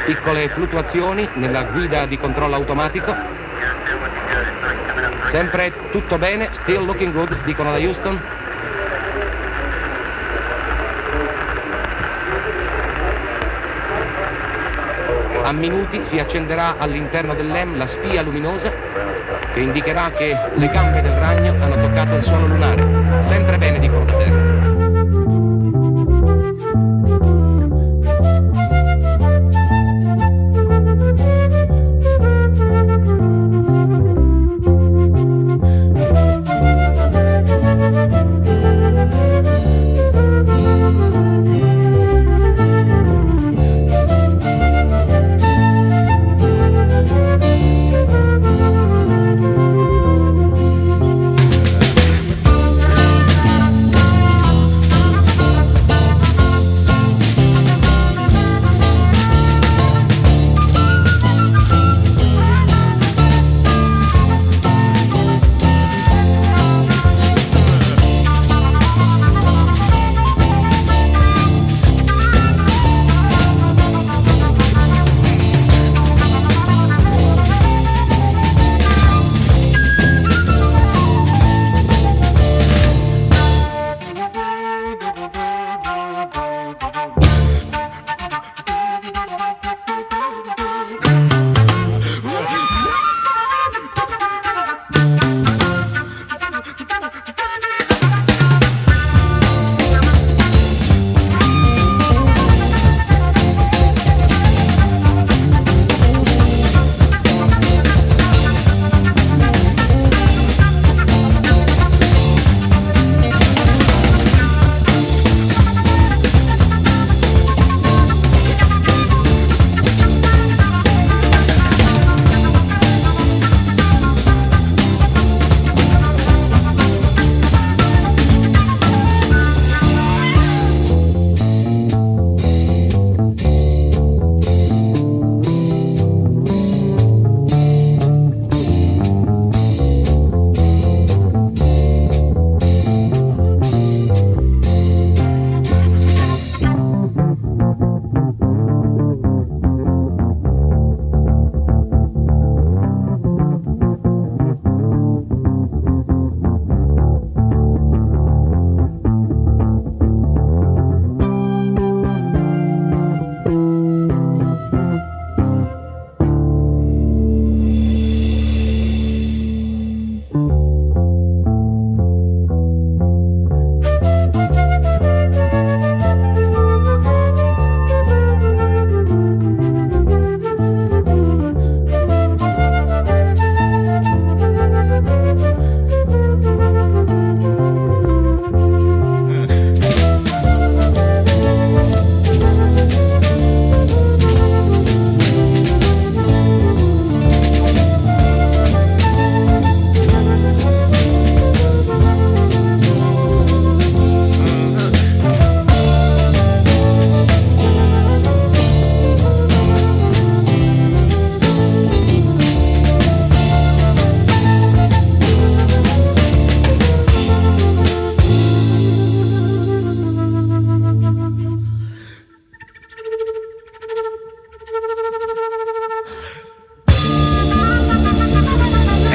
piccole 0.04 0.48
fluttuazioni 0.50 1.28
nella 1.34 1.64
guida 1.64 2.06
di 2.06 2.16
controllo 2.18 2.54
automatico. 2.54 3.14
Sempre 5.30 5.72
tutto 5.90 6.18
bene, 6.18 6.48
still 6.52 6.84
looking 6.84 7.12
good, 7.12 7.36
dicono 7.44 7.72
da 7.72 7.78
Houston. 7.78 8.20
A 15.48 15.52
minuti 15.54 16.04
si 16.04 16.18
accenderà 16.18 16.76
all'interno 16.76 17.32
dell'EM 17.32 17.78
la 17.78 17.86
spia 17.86 18.20
luminosa 18.20 18.70
che 19.54 19.60
indicherà 19.60 20.10
che 20.10 20.36
le 20.56 20.68
gambe 20.68 21.00
del 21.00 21.12
ragno 21.12 21.54
hanno 21.58 21.80
toccato 21.80 22.16
il 22.16 22.24
suolo 22.24 22.48
lunare. 22.48 22.82
Sempre 23.26 23.56
bene, 23.56 23.78
dicono 23.78 24.04
da 24.04 24.12
terra. 24.12 24.67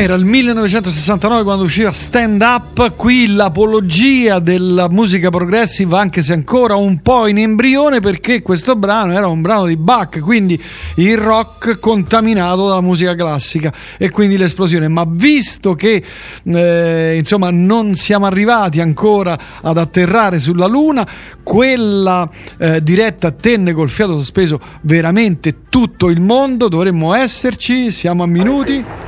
Era 0.03 0.15
il 0.15 0.25
1969 0.25 1.43
quando 1.43 1.63
usciva 1.63 1.89
Stand 1.93 2.41
Up, 2.41 2.93
qui 2.97 3.27
l'apologia 3.27 4.39
della 4.39 4.89
musica 4.89 5.30
progressive 5.30 5.95
anche 5.95 6.21
se 6.23 6.34
ancora 6.34 6.75
un 6.75 7.01
po' 7.01 7.25
in 7.27 7.38
embrione 7.38 8.01
perché 8.01 8.41
questo 8.41 8.75
brano 8.75 9.13
era 9.13 9.27
un 9.27 9.41
brano 9.41 9.65
di 9.65 9.77
Bach, 9.77 10.19
quindi 10.19 10.61
il 10.95 11.17
rock 11.17 11.80
contaminato 11.80 12.67
dalla 12.67 12.81
musica 12.81 13.15
classica 13.15 13.71
e 13.97 14.09
quindi 14.09 14.35
l'esplosione. 14.35 14.89
Ma 14.89 15.05
visto 15.07 15.73
che 15.73 16.03
eh, 16.43 17.15
insomma 17.17 17.49
non 17.49 17.95
siamo 17.95 18.25
arrivati 18.25 18.81
ancora 18.81 19.39
ad 19.61 19.77
atterrare 19.77 20.41
sulla 20.41 20.67
Luna, 20.67 21.07
quella 21.43 22.30
eh, 22.57 22.84
diretta 22.84 23.31
tenne 23.31 23.71
col 23.71 23.89
fiato 23.89 24.17
sospeso 24.17 24.59
veramente 24.81 25.69
tutto 25.69 26.09
il 26.09 26.19
mondo, 26.19 26.67
dovremmo 26.67 27.13
esserci, 27.13 27.89
siamo 27.89 28.23
a 28.23 28.27
minuti. 28.27 29.02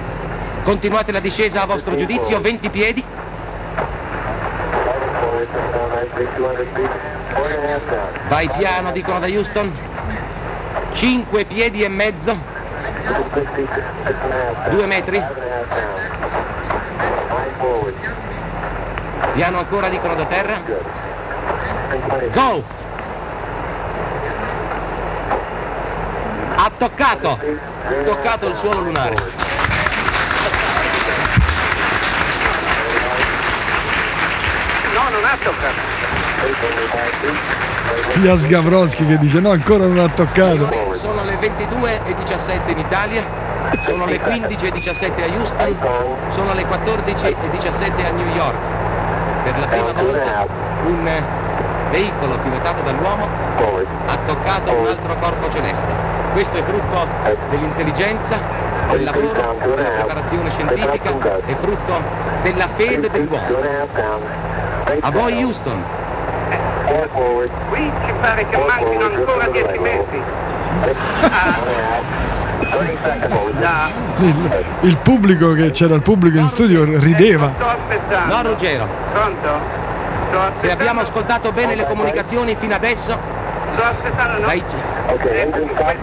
Continuate 0.65 1.11
la 1.11 1.19
discesa 1.19 1.61
a 1.61 1.65
vostro 1.67 1.95
giudizio, 1.95 2.41
20 2.41 2.69
piedi. 2.69 3.03
Vai 8.27 8.49
piano, 8.49 8.91
dicono 8.91 9.19
da 9.19 9.27
Houston. 9.27 9.71
5 10.93 11.45
piedi 11.45 11.83
e 11.83 11.87
mezzo. 11.87 12.35
2 14.71 14.85
metri. 14.87 15.23
Piano 19.33 19.59
ancora, 19.59 19.87
dicono 19.89 20.15
da 20.15 20.25
terra. 20.25 20.61
Go! 22.33 22.63
Ha 26.55 26.71
toccato, 26.75 27.39
toccato 28.03 28.47
il 28.47 28.55
suolo 28.55 28.79
lunare. 28.79 29.54
Non 35.15 35.23
ha 35.23 35.37
toccato. 35.41 35.79
Jas 38.19 38.45
Gavroschi 38.47 39.05
che 39.05 39.17
dice 39.17 39.39
no 39.39 39.51
ancora 39.51 39.85
non 39.85 39.99
ha 39.99 40.09
toccato. 40.09 40.69
Sono 41.01 41.23
le 41.23 41.37
22 41.37 41.99
e 42.05 42.15
17 42.15 42.71
in 42.71 42.79
Italia, 42.79 43.23
sono 43.85 44.05
le 44.05 44.19
15 44.19 44.65
e 44.65 44.71
17 44.71 45.23
a 45.23 45.27
Houston, 45.27 45.75
sono 46.33 46.53
le 46.53 46.65
14 46.65 47.27
e 47.27 47.49
17 47.51 48.05
a 48.05 48.11
New 48.11 48.35
York. 48.35 48.57
Per 49.43 49.59
la 49.59 49.65
prima 49.67 49.91
volta 49.91 50.47
un 50.85 51.23
veicolo 51.91 52.37
pilotato 52.39 52.81
dall'uomo 52.81 53.27
ha 54.07 54.17
toccato 54.25 54.71
un 54.71 54.87
altro 54.87 55.15
corpo 55.15 55.51
celeste. 55.53 56.13
Questo 56.33 56.57
è 56.57 56.63
frutto 56.63 57.07
dell'intelligenza, 57.49 58.37
del 58.89 59.03
lavoro, 59.03 59.55
della 59.59 59.89
preparazione 59.89 60.49
scientifica, 60.51 61.37
è 61.45 61.55
frutto 61.61 62.01
della 62.41 62.67
fede 62.75 63.09
dell'uomo. 63.09 64.54
A 65.01 65.09
voi 65.11 65.43
Houston. 65.43 65.83
Qui 67.69 67.91
ci 68.05 68.13
pare 68.21 68.47
che 68.47 68.57
manchino 68.57 69.05
ancora 69.05 69.47
10 69.47 69.79
metri. 69.79 70.21
Da, 73.59 73.89
Il, 74.19 74.65
il 74.81 74.97
pubblico 74.97 75.53
che 75.53 75.69
c'era 75.71 75.95
il 75.95 76.01
pubblico 76.01 76.37
in 76.37 76.45
studio 76.47 76.83
rideva. 76.99 77.51
sto 77.55 77.65
aspettando. 77.67 78.35
No 78.35 78.41
Ruggero, 78.49 78.87
Pronto? 79.11 79.49
Sto 80.29 80.39
se 80.61 80.71
abbiamo 80.71 81.01
ascoltato 81.01 81.51
bene 81.51 81.75
le 81.75 81.85
comunicazioni 81.87 82.55
fino 82.59 82.75
adesso, 82.75 83.17
Sto 83.73 83.83
aspettando, 83.83 84.39
no? 84.41 84.45
dai- 84.47 84.63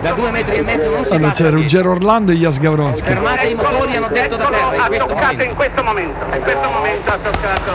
da 0.01 0.12
due 0.12 0.31
metri 0.31 0.57
e 0.57 0.62
mezzo 0.62 0.91
non 0.91 1.05
si 1.05 1.12
Allora 1.12 1.31
c'è. 1.33 1.51
Ruggero 1.51 1.91
Orlando 1.91 2.33
e 2.33 2.37
Jas. 2.37 2.59
Fermate 2.59 3.47
i 3.47 3.55
motori, 3.55 3.97
hanno 3.97 4.09
detto 4.09 4.37
da 4.37 4.47
terra, 4.47 4.74
in 4.74 4.81
ha 4.81 4.87
questo 4.87 5.07
toccato 5.07 5.23
momento. 5.23 5.43
in 5.45 5.55
questo 5.55 5.83
momento. 5.83 6.24
In 6.35 6.43
questo 6.43 6.70
momento 6.70 7.11
ha 7.11 7.19
toccato. 7.23 7.70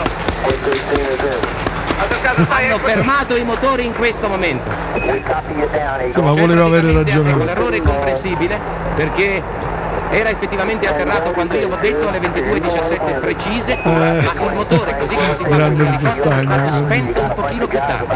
Hanno 2.48 2.76
ecco- 2.76 2.86
fermato 2.86 3.36
i 3.36 3.44
motori 3.44 3.84
in 3.84 3.94
questo 3.94 4.28
momento. 4.28 4.70
Insomma 6.04 6.32
voleva 6.32 6.64
avere 6.64 6.92
ragione. 6.92 7.32
Un 7.32 7.48
errore 7.48 7.82
comprensibile 7.82 8.58
perché 8.94 9.42
era 10.10 10.30
effettivamente 10.30 10.86
atterrato 10.86 11.30
quando 11.32 11.54
io 11.54 11.68
ho 11.70 11.76
detto 11.80 12.08
alle 12.08 12.18
22.17 12.18 13.20
precise, 13.20 13.78
ma 13.84 14.16
il 14.16 14.52
motore 14.54 14.96
così 14.98 15.14
come 15.14 15.36
si 15.36 15.42
telefono, 15.44 16.06
è 16.06 16.08
stato 16.08 16.30
spento 16.84 17.20
un 17.20 17.34
pochino 17.34 17.66
più 17.66 17.78
tardi. 17.78 18.14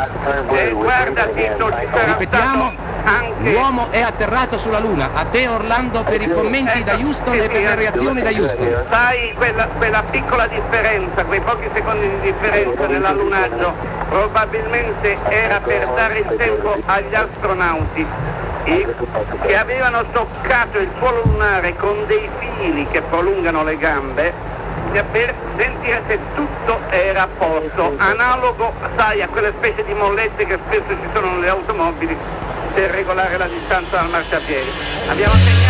Eh, 0.56 0.70
guarda 0.70 1.22
Tito, 1.24 1.70
ci 1.70 1.86
sarà 1.90 2.04
Ripetiamo, 2.04 2.72
stato 2.72 2.91
anche... 3.12 3.50
l'uomo 3.50 3.88
è 3.90 4.00
atterrato 4.00 4.58
sulla 4.58 4.78
Luna. 4.78 5.10
A 5.14 5.24
te 5.24 5.48
Orlando 5.48 6.02
per 6.02 6.20
i 6.20 6.30
commenti 6.30 6.82
da 6.84 6.94
Houston 6.94 7.34
e 7.34 7.48
per 7.48 7.60
le 7.60 7.74
reazioni 7.74 8.22
da 8.22 8.30
Houston. 8.30 8.84
Sai, 8.90 9.32
quella, 9.34 9.66
quella 9.76 10.02
piccola 10.10 10.46
differenza, 10.46 11.24
quei 11.24 11.40
pochi 11.40 11.68
secondi 11.72 12.08
di 12.08 12.32
differenza 12.32 12.86
nell'allunaggio, 12.86 13.74
probabilmente 14.08 15.18
era 15.28 15.60
per 15.60 15.88
dare 15.94 16.18
il 16.18 16.34
tempo 16.36 16.76
agli 16.86 17.14
astronauti 17.14 18.06
che 18.64 19.56
avevano 19.56 20.04
toccato 20.12 20.78
il 20.78 20.88
suolo 20.98 21.22
lunare 21.24 21.74
con 21.74 22.06
dei 22.06 22.28
fili 22.38 22.86
che 22.92 23.00
prolungano 23.00 23.64
le 23.64 23.76
gambe 23.76 24.32
per 25.10 25.34
sentire 25.56 26.02
se 26.06 26.18
tutto 26.34 26.80
era 26.90 27.22
a 27.22 27.28
posto, 27.38 27.94
analogo, 27.96 28.74
sai, 28.96 29.22
a 29.22 29.28
quelle 29.28 29.52
specie 29.56 29.84
di 29.84 29.94
mollette 29.94 30.44
che 30.44 30.58
spesso 30.66 30.88
ci 30.88 31.08
sono 31.14 31.32
nelle 31.32 31.48
automobili 31.48 32.16
per 32.72 32.90
regolare 32.90 33.36
la 33.36 33.46
distanza 33.46 33.96
dal 33.96 34.08
marciapiede. 34.08 34.70
Abbiamo 35.08 35.34
segnato... 35.34 35.62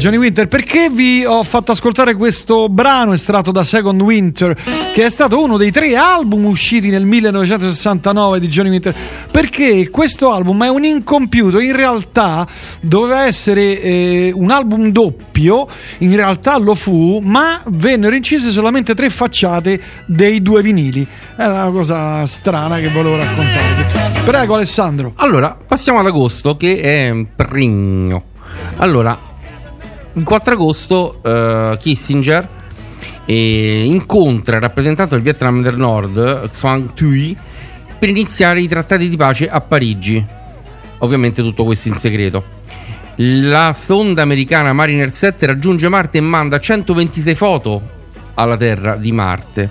Johnny 0.00 0.16
Winter, 0.16 0.48
perché 0.48 0.88
vi 0.88 1.26
ho 1.26 1.42
fatto 1.42 1.72
ascoltare 1.72 2.14
questo 2.14 2.70
brano 2.70 3.12
estratto 3.12 3.50
da 3.50 3.64
Second 3.64 4.00
Winter, 4.00 4.54
che 4.94 5.04
è 5.04 5.10
stato 5.10 5.42
uno 5.42 5.58
dei 5.58 5.70
tre 5.70 5.94
album 5.94 6.46
usciti 6.46 6.88
nel 6.88 7.04
1969 7.04 8.40
di 8.40 8.48
Johnny 8.48 8.70
Winter? 8.70 8.94
Perché 9.30 9.90
questo 9.90 10.32
album 10.32 10.64
è 10.64 10.70
un 10.70 10.84
incompiuto, 10.84 11.60
in 11.60 11.76
realtà 11.76 12.46
doveva 12.80 13.26
essere 13.26 13.78
eh, 13.82 14.32
un 14.34 14.50
album 14.50 14.88
doppio, 14.88 15.68
in 15.98 16.16
realtà 16.16 16.56
lo 16.56 16.74
fu, 16.74 17.20
ma 17.22 17.60
vennero 17.66 18.14
incise 18.14 18.52
solamente 18.52 18.94
tre 18.94 19.10
facciate 19.10 19.78
dei 20.06 20.40
due 20.40 20.62
vinili. 20.62 21.06
È 21.36 21.44
una 21.44 21.68
cosa 21.68 22.24
strana 22.24 22.78
che 22.78 22.88
volevo 22.88 23.18
raccontarvi. 23.18 24.22
Prego 24.24 24.54
Alessandro. 24.54 25.12
Allora, 25.16 25.54
passiamo 25.54 25.98
ad 25.98 26.06
agosto 26.06 26.56
che 26.56 26.80
è 26.80 27.26
prigno. 27.36 28.28
Allora, 28.76 29.28
il 30.14 30.24
4 30.24 30.54
agosto 30.54 31.20
eh, 31.22 31.76
Kissinger 31.78 32.48
eh, 33.24 33.84
incontra 33.86 34.56
il 34.56 34.62
rappresentante 34.62 35.14
del 35.14 35.22
Vietnam 35.22 35.62
del 35.62 35.76
Nord, 35.76 36.50
Xuan 36.50 36.94
Thuy, 36.94 37.36
per 37.98 38.08
iniziare 38.08 38.60
i 38.60 38.68
trattati 38.68 39.08
di 39.08 39.16
pace 39.16 39.48
a 39.48 39.60
Parigi. 39.60 40.24
Ovviamente 40.98 41.42
tutto 41.42 41.64
questo 41.64 41.88
in 41.88 41.94
segreto. 41.94 42.58
La 43.16 43.74
sonda 43.74 44.22
americana 44.22 44.72
Mariner 44.72 45.10
7 45.10 45.46
raggiunge 45.46 45.88
Marte 45.88 46.18
e 46.18 46.22
manda 46.22 46.58
126 46.58 47.34
foto 47.34 47.82
alla 48.34 48.56
Terra 48.56 48.96
di 48.96 49.12
Marte. 49.12 49.70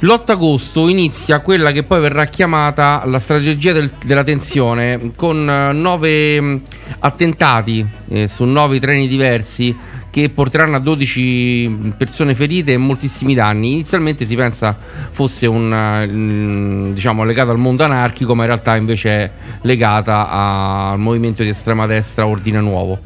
L'8 0.00 0.32
agosto 0.32 0.88
inizia 0.88 1.40
quella 1.40 1.72
che 1.72 1.82
poi 1.82 2.00
verrà 2.00 2.26
chiamata 2.26 3.02
la 3.06 3.18
strategia 3.18 3.72
del- 3.72 3.92
della 4.04 4.22
tensione 4.24 5.12
con 5.16 5.48
eh, 5.48 5.72
nove 5.72 6.38
mh, 6.40 6.62
attentati 6.98 7.86
eh, 8.08 8.28
su 8.28 8.44
nove 8.44 8.78
treni 8.78 9.08
diversi 9.08 9.74
che 10.16 10.30
porteranno 10.30 10.76
a 10.76 10.78
12 10.78 11.92
persone 11.94 12.34
ferite 12.34 12.72
e 12.72 12.78
moltissimi 12.78 13.34
danni. 13.34 13.72
Inizialmente 13.72 14.24
si 14.24 14.34
pensa 14.34 14.74
fosse 15.10 15.46
un, 15.46 15.68
mh, 15.68 16.94
diciamo, 16.94 17.22
legato 17.22 17.50
al 17.50 17.58
mondo 17.58 17.84
anarchico, 17.84 18.34
ma 18.34 18.44
in 18.44 18.48
realtà 18.48 18.76
invece 18.76 19.10
è 19.10 19.30
legata 19.60 20.30
al 20.30 20.98
movimento 20.98 21.42
di 21.42 21.50
estrema 21.50 21.84
destra 21.84 22.26
Ordine 22.26 22.62
Nuovo. 22.62 22.98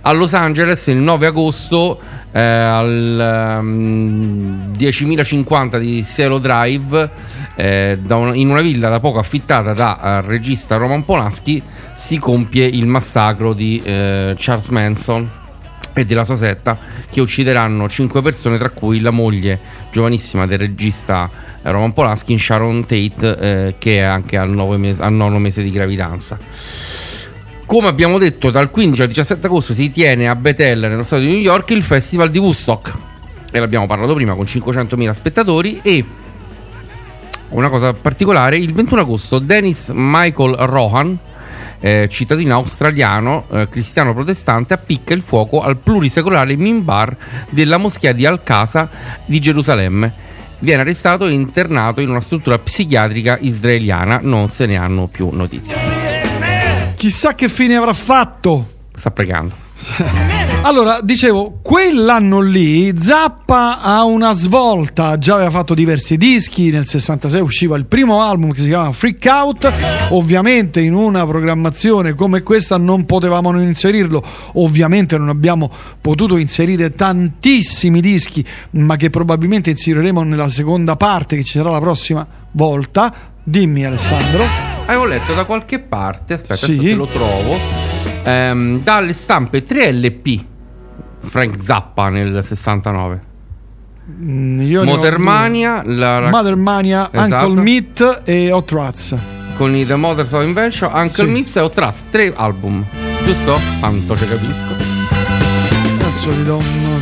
A 0.00 0.10
Los 0.10 0.34
Angeles 0.34 0.84
il 0.88 0.96
9 0.96 1.26
agosto 1.26 2.00
eh, 2.32 2.40
al 2.40 3.56
ehm, 3.60 4.72
10.050 4.76 5.78
di 5.78 6.04
Cielo 6.04 6.40
Drive 6.40 7.10
eh, 7.54 7.96
una- 8.08 8.34
in 8.34 8.50
una 8.50 8.62
villa 8.62 8.88
da 8.88 8.98
poco 8.98 9.20
affittata 9.20 9.74
da 9.74 10.00
eh, 10.02 10.26
regista 10.26 10.74
Roman 10.74 11.04
Polanski 11.04 11.62
si 11.94 12.18
compie 12.18 12.66
il 12.66 12.86
massacro 12.86 13.52
di 13.52 13.80
eh, 13.84 14.34
Charles 14.36 14.68
Manson 14.68 15.30
e 16.00 16.06
della 16.06 16.24
sua 16.24 16.36
setta 16.36 16.78
che 17.10 17.20
uccideranno 17.20 17.88
5 17.88 18.22
persone 18.22 18.58
tra 18.58 18.70
cui 18.70 19.00
la 19.00 19.10
moglie 19.10 19.58
giovanissima 19.90 20.46
del 20.46 20.58
regista 20.58 21.30
eh, 21.62 21.70
Roman 21.70 21.92
Polanski 21.92 22.38
Sharon 22.38 22.82
Tate 22.86 23.38
eh, 23.38 23.74
che 23.78 23.98
è 23.98 24.02
anche 24.02 24.36
al, 24.36 24.50
mese- 24.78 25.02
al 25.02 25.12
nono 25.12 25.38
mese 25.38 25.62
di 25.62 25.70
gravidanza 25.70 26.38
come 27.68 27.88
abbiamo 27.88 28.16
detto, 28.16 28.50
dal 28.50 28.70
15 28.70 29.02
al 29.02 29.08
17 29.08 29.46
agosto 29.46 29.74
si 29.74 29.92
tiene 29.92 30.26
a 30.26 30.34
Bethel, 30.34 30.78
nello 30.78 31.02
stato 31.02 31.20
di 31.20 31.28
New 31.28 31.38
York, 31.38 31.68
il 31.72 31.82
festival 31.82 32.30
di 32.30 32.38
Woodstock. 32.38 32.94
E 33.50 33.58
l'abbiamo 33.58 33.84
parlato 33.84 34.14
prima 34.14 34.34
con 34.34 34.46
500.000 34.46 35.10
spettatori. 35.10 35.78
E 35.82 36.02
una 37.50 37.68
cosa 37.68 37.92
particolare, 37.92 38.56
il 38.56 38.72
21 38.72 39.02
agosto 39.02 39.38
Dennis 39.38 39.90
Michael 39.92 40.54
Rohan, 40.54 41.18
eh, 41.80 42.08
cittadino 42.10 42.54
australiano, 42.54 43.44
eh, 43.50 43.68
cristiano 43.68 44.14
protestante, 44.14 44.74
appicca 44.74 45.14
il 45.14 45.22
fuoco 45.22 45.62
al 45.62 45.76
plurisecolare 45.76 46.56
minbar 46.56 47.16
della 47.50 47.78
moschea 47.78 48.12
di 48.12 48.26
Al-Qasa 48.26 48.88
di 49.24 49.40
Gerusalemme. 49.40 50.26
Viene 50.60 50.82
arrestato 50.82 51.26
e 51.26 51.32
internato 51.32 52.00
in 52.00 52.10
una 52.10 52.20
struttura 52.20 52.58
psichiatrica 52.58 53.38
israeliana, 53.40 54.18
non 54.22 54.50
se 54.50 54.66
ne 54.66 54.76
hanno 54.76 55.06
più 55.06 55.30
notizie. 55.30 55.76
Chissà 56.96 57.34
che 57.34 57.48
fine 57.48 57.76
avrà 57.76 57.92
fatto. 57.92 58.68
Sta 58.94 59.12
pregando. 59.12 59.67
Allora, 60.62 60.98
dicevo, 61.02 61.60
quell'anno 61.62 62.40
lì 62.40 62.92
Zappa 62.98 63.80
ha 63.80 64.02
una 64.02 64.32
svolta, 64.32 65.16
già 65.18 65.34
aveva 65.34 65.50
fatto 65.50 65.72
diversi 65.74 66.16
dischi, 66.16 66.70
nel 66.70 66.86
66 66.86 67.40
usciva 67.40 67.76
il 67.76 67.86
primo 67.86 68.20
album 68.22 68.52
che 68.52 68.60
si 68.62 68.68
chiama 68.68 68.90
Freak 68.90 69.24
Out, 69.30 69.72
ovviamente 70.10 70.80
in 70.80 70.94
una 70.94 71.24
programmazione 71.26 72.14
come 72.14 72.42
questa 72.42 72.76
non 72.76 73.04
potevamo 73.04 73.52
non 73.52 73.62
inserirlo, 73.62 74.22
ovviamente 74.54 75.16
non 75.16 75.28
abbiamo 75.28 75.70
potuto 76.00 76.36
inserire 76.36 76.92
tantissimi 76.92 78.00
dischi, 78.00 78.44
ma 78.70 78.96
che 78.96 79.10
probabilmente 79.10 79.70
inseriremo 79.70 80.22
nella 80.24 80.48
seconda 80.48 80.96
parte 80.96 81.36
che 81.36 81.44
ci 81.44 81.58
sarà 81.58 81.70
la 81.70 81.80
prossima 81.80 82.26
volta. 82.52 83.14
Dimmi 83.44 83.84
Alessandro. 83.86 84.44
Avevo 84.86 85.04
letto 85.04 85.34
da 85.34 85.44
qualche 85.44 85.78
parte, 85.78 86.34
aspetta, 86.34 86.56
Sì. 86.56 86.94
lo 86.94 87.06
trovo, 87.06 87.56
ehm, 88.22 88.82
dalle 88.82 89.12
stampe 89.12 89.62
3 89.64 89.92
LP, 89.92 90.40
Frank 91.20 91.62
Zappa 91.62 92.08
nel 92.08 92.44
69. 92.44 93.20
Mm, 94.10 94.60
io 94.62 94.80
ho 94.82 94.84
Mothermania, 94.84 95.82
due. 95.84 95.94
la- 95.96 96.28
Mothermania, 96.30 97.08
Esatto. 97.12 97.46
Uncle 97.46 97.62
Meat 97.62 98.22
e 98.24 98.50
Hot 98.52 98.70
Rats. 98.72 99.14
con 99.56 99.74
i 99.74 99.84
The 99.84 99.96
Mothers 99.96 100.32
of 100.32 100.44
Invention, 100.44 100.90
Uncle 100.94 101.24
Sì. 101.24 101.30
Miss 101.30 101.56
e 101.56 101.60
Hot 101.60 101.74
Trust, 101.74 102.04
tre 102.10 102.32
album, 102.34 102.84
giusto? 103.24 103.58
Quanto 103.80 104.16
ci 104.16 104.26
capisco. 104.26 104.74
Adesso 106.00 106.30
gli 106.30 106.42
do 106.44 106.56
uno 106.56 107.00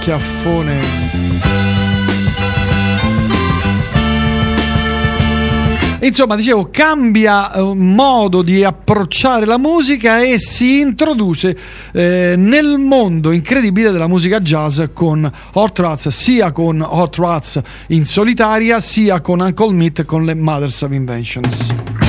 schiaffone. 0.00 1.73
Insomma, 6.04 6.36
dicevo, 6.36 6.68
cambia 6.70 7.50
eh, 7.50 7.62
modo 7.74 8.42
di 8.42 8.62
approcciare 8.62 9.46
la 9.46 9.56
musica 9.56 10.20
e 10.22 10.38
si 10.38 10.80
introduce 10.80 11.56
eh, 11.92 12.34
nel 12.36 12.76
mondo 12.76 13.30
incredibile 13.30 13.90
della 13.90 14.06
musica 14.06 14.38
jazz 14.38 14.82
con 14.92 15.30
Hot 15.52 15.78
Rats, 15.78 16.08
sia 16.08 16.52
con 16.52 16.84
Hot 16.86 17.16
Rats 17.16 17.58
in 17.88 18.04
solitaria, 18.04 18.80
sia 18.80 19.22
con 19.22 19.40
Uncle 19.40 19.72
Meat 19.72 20.04
con 20.04 20.26
le 20.26 20.34
Mothers 20.34 20.82
of 20.82 20.92
Inventions. 20.92 22.03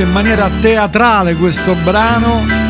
Finisce 0.00 0.02
in 0.02 0.12
maniera 0.12 0.50
teatrale 0.60 1.34
questo 1.34 1.74
brano. 1.74 2.68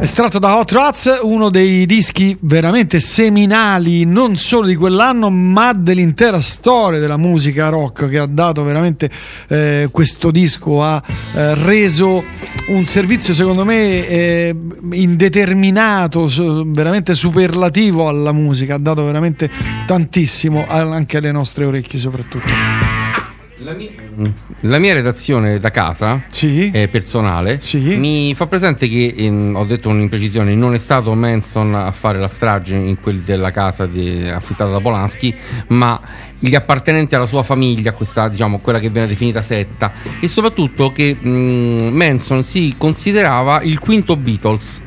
Estratto 0.00 0.38
da 0.38 0.58
Hot 0.58 0.70
Rats, 0.70 1.18
uno 1.22 1.48
dei 1.48 1.86
dischi 1.86 2.36
veramente 2.42 3.00
seminali 3.00 4.04
non 4.04 4.36
solo 4.36 4.66
di 4.66 4.76
quell'anno, 4.76 5.30
ma 5.30 5.72
dell'intera 5.72 6.40
storia 6.40 7.00
della 7.00 7.16
musica 7.16 7.68
rock 7.68 8.08
che 8.08 8.18
ha 8.18 8.26
dato 8.26 8.62
veramente 8.62 9.10
eh, 9.48 9.88
questo 9.90 10.30
disco, 10.30 10.82
ha 10.82 11.02
eh, 11.34 11.54
reso 11.54 12.22
un 12.66 12.86
servizio 12.86 13.34
secondo 13.34 13.64
me 13.64 14.06
eh, 14.06 14.56
indeterminato, 14.92 16.28
veramente 16.66 17.14
superlativo 17.14 18.08
alla 18.08 18.32
musica, 18.32 18.74
ha 18.74 18.78
dato 18.78 19.04
veramente 19.04 19.50
tantissimo 19.86 20.66
anche 20.68 21.18
alle 21.18 21.32
nostre 21.32 21.64
orecchie 21.64 21.98
soprattutto. 21.98 22.93
La 24.66 24.78
mia 24.78 24.94
redazione 24.94 25.60
da 25.60 25.70
casa, 25.70 26.24
eh, 26.72 26.88
personale, 26.88 27.60
mi 27.98 28.34
fa 28.34 28.46
presente 28.46 28.88
che, 28.88 29.12
ehm, 29.14 29.54
ho 29.56 29.64
detto 29.64 29.90
un'imprecisione, 29.90 30.54
non 30.54 30.72
è 30.72 30.78
stato 30.78 31.12
Manson 31.12 31.74
a 31.74 31.90
fare 31.92 32.18
la 32.18 32.28
strage 32.28 32.74
in 32.74 32.98
quel 32.98 33.18
della 33.18 33.50
casa 33.50 33.84
di- 33.84 34.26
affittata 34.26 34.70
da 34.70 34.80
Polanski, 34.80 35.34
ma 35.68 36.00
gli 36.38 36.54
appartenenti 36.54 37.14
alla 37.14 37.26
sua 37.26 37.42
famiglia, 37.42 37.92
questa, 37.92 38.28
diciamo, 38.28 38.58
quella 38.60 38.80
che 38.80 38.88
viene 38.88 39.06
definita 39.06 39.42
setta, 39.42 39.92
e 40.18 40.28
soprattutto 40.28 40.92
che 40.92 41.14
mm, 41.22 41.88
Manson 41.94 42.42
si 42.42 42.74
considerava 42.78 43.60
il 43.60 43.78
quinto 43.78 44.16
Beatles 44.16 44.80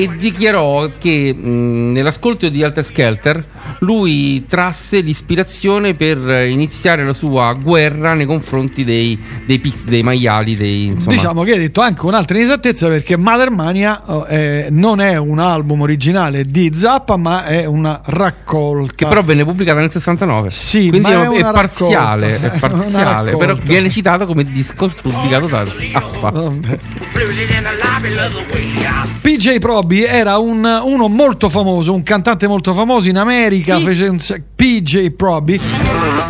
e 0.00 0.16
dichiarò 0.16 0.88
che 0.98 1.34
mh, 1.34 1.92
nell'ascolto 1.92 2.48
di 2.48 2.62
Alter 2.62 2.84
Skelter 2.84 3.44
lui 3.80 4.46
trasse 4.46 5.00
l'ispirazione 5.00 5.92
per 5.92 6.46
iniziare 6.48 7.04
la 7.04 7.12
sua 7.12 7.52
guerra 7.52 8.14
nei 8.14 8.24
confronti 8.24 8.84
dei, 8.84 9.18
dei 9.44 9.58
pix, 9.58 9.84
dei 9.84 10.02
maiali, 10.02 10.56
dei, 10.56 10.86
insomma, 10.86 11.12
Diciamo 11.12 11.42
che 11.42 11.52
hai 11.52 11.58
detto 11.58 11.82
anche 11.82 12.06
un'altra 12.06 12.38
inesattezza 12.38 12.88
perché 12.88 13.18
Mother 13.18 13.50
Mania 13.50 14.02
eh, 14.26 14.68
non 14.70 15.00
è 15.00 15.18
un 15.18 15.38
album 15.38 15.82
originale 15.82 16.44
di 16.44 16.72
Zappa, 16.74 17.16
ma 17.16 17.44
è 17.44 17.66
una 17.66 18.00
raccolta. 18.02 18.94
che 18.94 19.06
però 19.06 19.22
venne 19.22 19.44
pubblicata 19.44 19.80
nel 19.80 19.90
69. 19.90 20.48
Sì, 20.50 20.88
quindi 20.88 21.00
ma 21.00 21.24
è, 21.24 21.28
è 21.28 21.38
è 21.40 21.52
parziale, 21.52 22.40
è 22.40 22.50
parziale, 22.58 23.36
però 23.36 23.54
viene 23.54 23.90
citato 23.90 24.24
come 24.24 24.44
disco 24.44 24.90
pubblicato 25.00 25.46
da 25.46 25.66
Zappa. 25.66 26.32
PJ 29.20 29.58
Proby 29.90 30.04
era 30.04 30.38
un- 30.38 30.80
uno 30.84 31.08
molto 31.08 31.48
famoso, 31.48 31.92
un 31.92 32.04
cantante 32.04 32.46
molto 32.46 32.72
famoso 32.72 33.08
in 33.08 33.16
America, 33.18 33.80
fece 33.80 34.06
un 34.06 34.18
PJ 34.54 35.10
Proby 35.10 35.58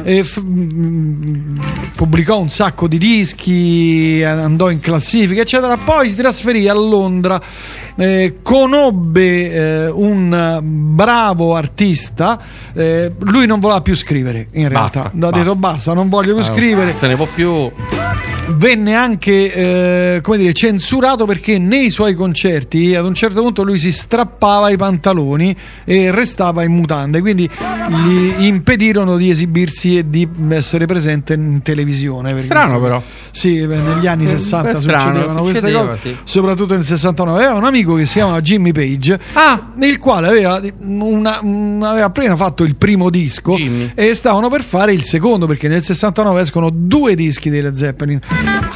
e 0.03 0.25
f- 0.25 0.41
mm, 0.43 1.57
pubblicò 1.95 2.39
un 2.41 2.49
sacco 2.49 2.89
di 2.89 2.97
dischi, 2.97 4.23
andò 4.25 4.71
in 4.71 4.81
classifica, 4.81 5.43
eccetera. 5.43 5.77
Poi 5.77 6.09
si 6.09 6.17
trasferì 6.17 6.69
a 6.69 6.75
Londra, 6.75 7.39
eh, 7.97 8.37
conobbe 8.41 9.53
eh, 9.53 9.91
un 9.91 10.59
bravo 10.95 11.55
artista. 11.55 12.41
eh, 12.73 13.13
lui 13.19 13.47
non 13.47 13.61
voleva 13.61 13.81
più 13.83 13.95
scrivere, 13.97 14.47
in 14.53 14.69
Basta, 14.71 15.11
realtà. 15.13 15.27
Ha 15.27 15.31
detto 15.43 15.57
basta, 15.57 15.93
non 15.93 16.09
voglio 16.09 16.33
più 16.35 16.43
Eh, 16.43 16.47
scrivere 16.47 16.95
Se 16.99 17.07
ne 17.09 17.17
può 17.17 17.27
più. 17.35 17.71
venne 18.55 18.95
anche 18.95 19.53
eh, 20.17 20.21
come 20.23 20.39
dire, 20.39 20.53
censurato 20.53 21.25
perché 21.25 21.59
nei 21.59 21.91
suoi 21.91 22.15
concerti 22.15 22.95
ad 22.95 23.05
un 23.05 23.15
certo 23.15 23.40
punto 23.41 23.63
lui 23.63 23.79
si 23.79 23.93
strappava 23.93 24.71
i 24.71 24.77
pantaloni 24.77 25.55
e 25.85 26.11
restava 26.11 26.63
in 26.65 26.73
mutande 26.73 27.21
quindi 27.21 27.49
gli 27.89 28.45
impedirono 28.45 29.17
di 29.17 29.31
esibirsi 29.31 29.99
e 29.99 30.09
di 30.09 30.29
essere 30.51 30.87
presente 30.87 31.35
in 31.35 31.61
televisione 31.63 32.41
Strano, 32.43 32.81
però. 32.81 33.03
sì 33.31 33.59
eh, 33.59 33.67
negli 33.67 34.07
anni 34.07 34.25
Eh, 34.25 34.29
60 34.29 34.71
è 34.71 34.81
strano, 34.81 34.99
succedevano 35.01 35.41
queste 35.43 35.59
succedeva, 35.61 35.87
cose 35.89 36.01
sì. 36.03 36.17
soprattutto 36.25 36.75
nel 36.75 36.85
69 36.85 37.39
aveva 37.45 37.55
un 37.59 37.65
amico 37.65 37.95
che 37.95 38.07
si 38.07 38.15
chiamava 38.15 38.41
Jimmy 38.41 38.73
Page 38.73 39.19
il 39.81 39.99
quale 39.99 40.29
aveva, 40.29 40.61
una- 40.81 41.39
un- 41.43 41.83
aveva 41.83 42.07
appena 42.07 42.37
fatto 42.37 42.63
il 42.65 42.77
primo 42.77 43.11
disco 43.11 43.57
e 43.95 44.15
stavano 44.15 44.49
per 44.49 44.63
fare 44.63 44.93
il 44.93 45.03
secondo 45.05 45.47
perché 45.47 45.69
nel 45.69 45.83
69 45.83 46.41
escono 46.41 46.71
due 46.71 47.15
dischi 47.15 47.51
dei 47.51 47.63
Led 47.63 47.75
Zeppelin 47.75 48.19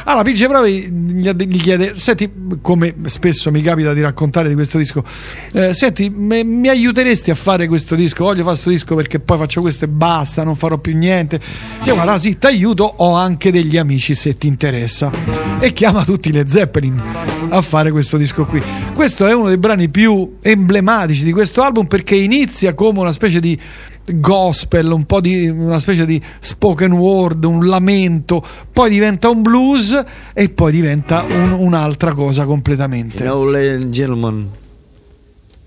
allora 0.05 0.23
Provi 0.47 0.89
gli, 0.89 1.29
gli 1.29 1.59
chiede 1.61 1.93
senti 1.97 2.29
come 2.61 2.93
spesso 3.05 3.51
mi 3.51 3.61
capita 3.61 3.93
di 3.93 4.01
raccontare 4.01 4.47
di 4.49 4.54
questo 4.55 4.77
disco. 4.77 5.03
Eh, 5.51 5.73
senti 5.73 6.09
me- 6.09 6.43
mi 6.43 6.67
aiuteresti 6.67 7.31
a 7.31 7.35
fare 7.35 7.67
questo 7.67 7.95
disco? 7.95 8.23
Voglio 8.23 8.43
fare 8.43 8.49
questo 8.49 8.69
disco 8.69 8.95
perché 8.95 9.19
poi 9.19 9.37
faccio 9.37 9.61
questo 9.61 9.85
e 9.85 9.87
basta 9.87 10.43
non 10.43 10.55
farò 10.55 10.77
più 10.77 10.97
niente. 10.97 11.39
Io 11.83 11.93
guarda 11.93 12.19
sì 12.19 12.37
ti 12.37 12.45
aiuto 12.47 12.83
ho 12.97 13.13
anche 13.13 13.51
degli 13.51 13.77
amici 13.77 14.15
se 14.15 14.37
ti 14.37 14.47
interessa. 14.47 15.11
E 15.59 15.73
chiama 15.73 16.03
tutti 16.03 16.31
le 16.31 16.47
Zeppelin 16.47 17.01
a 17.49 17.61
fare 17.61 17.91
questo 17.91 18.17
disco 18.17 18.45
qui. 18.45 18.61
Questo 18.93 19.27
è 19.27 19.33
uno 19.33 19.47
dei 19.47 19.57
brani 19.57 19.89
più 19.89 20.37
emblematici 20.41 21.23
di 21.23 21.31
questo 21.31 21.61
album 21.61 21.85
perché 21.85 22.15
inizia 22.15 22.73
come 22.73 22.99
una 22.99 23.11
specie 23.11 23.39
di 23.39 23.59
gospel, 24.05 24.91
un 24.91 25.05
po' 25.05 25.19
di 25.21 25.47
una 25.47 25.79
specie 25.79 26.05
di 26.05 26.21
spoken 26.39 26.91
word, 26.93 27.43
un 27.43 27.65
lamento, 27.67 28.43
poi 28.71 28.89
diventa 28.89 29.29
un 29.29 29.41
blues 29.41 30.03
e 30.33 30.49
poi 30.49 30.71
diventa 30.71 31.23
un- 31.23 31.51
un'altra 31.53 32.13
cosa 32.13 32.45
completamente. 32.45 33.23
You 33.23 33.25
know, 33.25 33.45
ladies 33.45 33.81
and 33.83 33.93
gentlemen, 33.93 34.49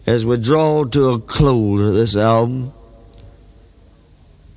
as 0.07 0.25
we 0.25 0.39
draw 0.39 0.85
to 0.89 1.13
a 1.13 1.21
close 1.21 1.83
of 1.83 1.95
this 1.95 2.17
album, 2.17 2.73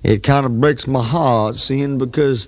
it 0.03 0.21
kind 0.23 0.45
of 0.45 0.51
breaks 0.59 0.85
my 0.87 1.01
heart 1.03 1.55
seeing 1.55 1.97
because 1.97 2.47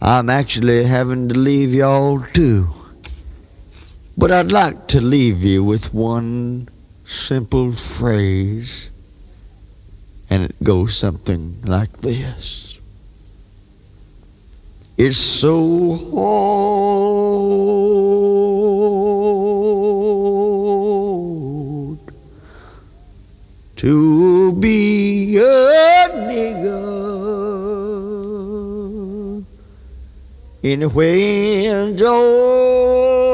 I'm 0.00 0.28
actually 0.30 0.84
having 0.84 1.28
to 1.28 1.38
leave 1.38 1.74
y'all 1.74 2.20
too. 2.32 2.68
But 4.16 4.30
I'd 4.32 4.50
like 4.52 4.86
to 4.88 5.00
leave 5.00 5.42
you 5.44 5.62
with 5.62 5.94
one 5.94 6.68
simple 7.04 7.72
phrase, 7.72 8.90
and 10.30 10.42
it 10.44 10.62
goes 10.62 10.96
something 10.96 11.60
like 11.64 12.00
this. 12.00 12.78
It's 14.96 15.16
so 15.16 15.94
hard 16.12 16.78
to 23.76 24.52
be 24.54 25.36
a 25.38 26.08
nigger 26.28 26.98
in 30.62 30.90
Georgia. 31.96 33.27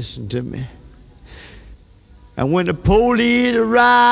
Listen 0.00 0.26
to 0.26 0.40
me. 0.40 0.66
And 2.34 2.50
when 2.54 2.64
the 2.64 2.72
police 2.72 3.54
arrive, 3.54 4.08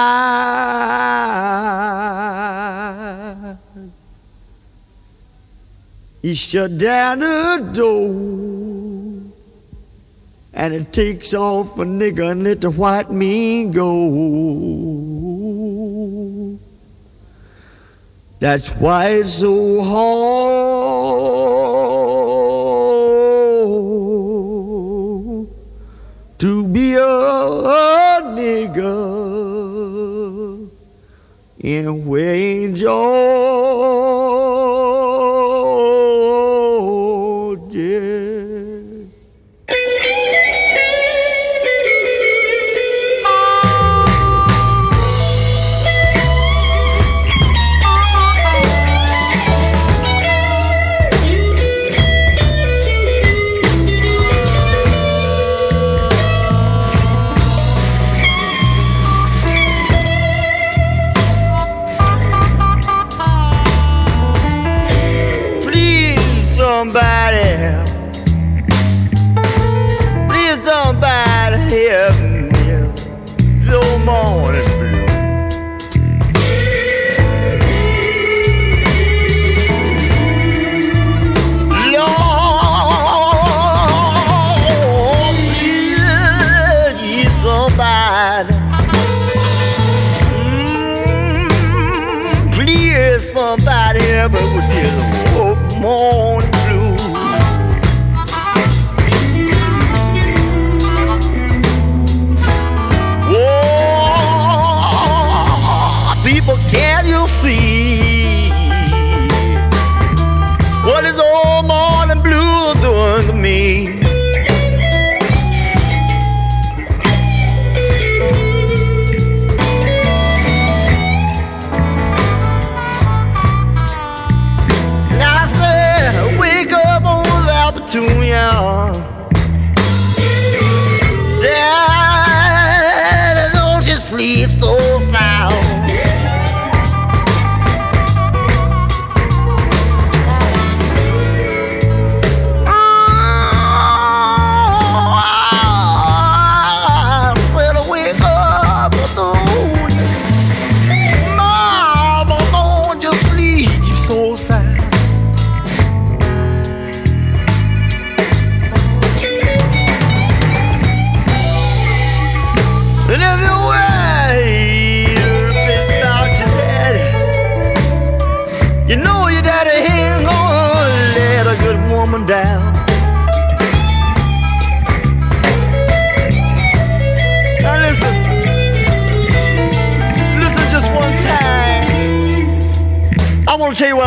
he 6.20 6.34
shut 6.34 6.76
down 6.76 7.20
the 7.20 7.70
door. 7.72 8.10
And 10.52 10.74
it 10.74 10.92
takes 10.92 11.32
off 11.32 11.78
a 11.78 11.84
nigger 11.84 12.32
and 12.32 12.44
let 12.44 12.60
the 12.60 12.70
white 12.70 13.10
man 13.10 13.70
go. 13.70 13.88
That's 18.40 18.68
why 18.68 19.08
it's 19.12 19.36
so 19.36 19.82
hard 19.82 21.67
be 26.72 26.94
a 26.94 28.20
nigger 28.34 28.88
in 31.60 32.06
Wayne, 32.06 32.74
Georgia. 32.76 33.58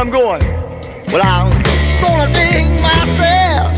I'm 0.02 0.10
going? 0.10 0.42
Well, 1.14 1.22
I'm 1.24 1.52
gonna 2.02 2.34
dig 2.34 2.66
myself. 2.82 3.78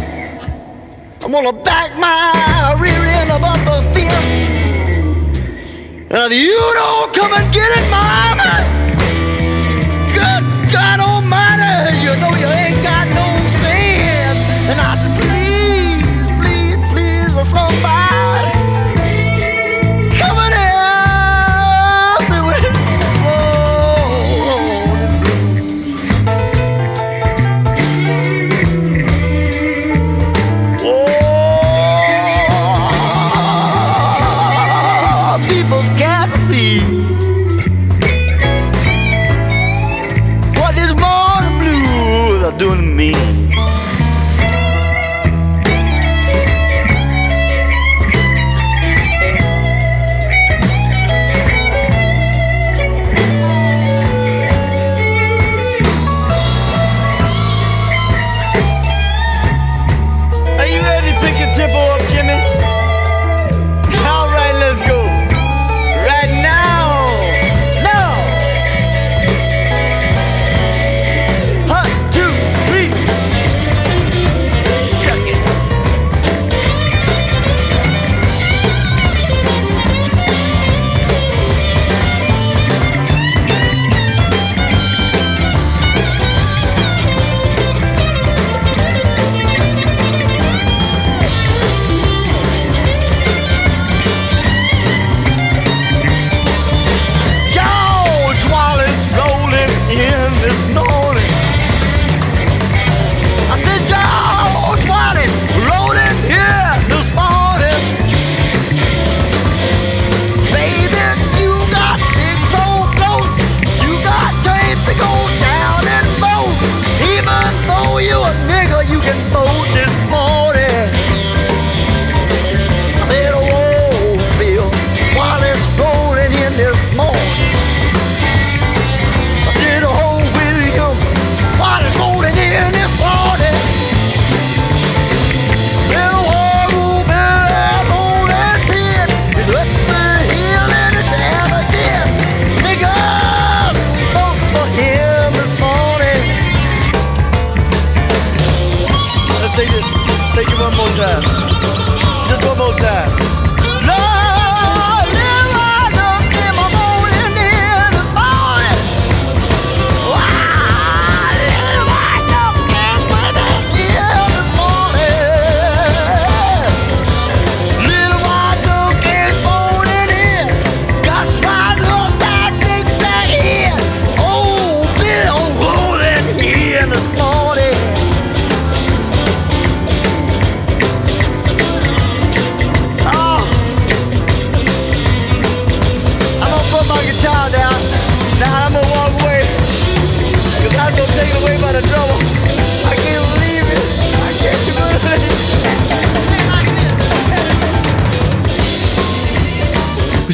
I'm 1.22 1.34
gonna 1.34 1.52
back 1.52 2.00
my 2.00 2.78
rear 2.80 3.04
end 3.04 3.30
above 3.30 3.60
the 3.66 3.82
fence. 3.92 4.56
And 6.10 6.32
if 6.32 6.40
you 6.40 6.56
don't 6.76 7.14
come 7.14 7.34
and 7.34 7.54
get 7.54 7.70
it, 7.78 7.92
my 7.92 8.33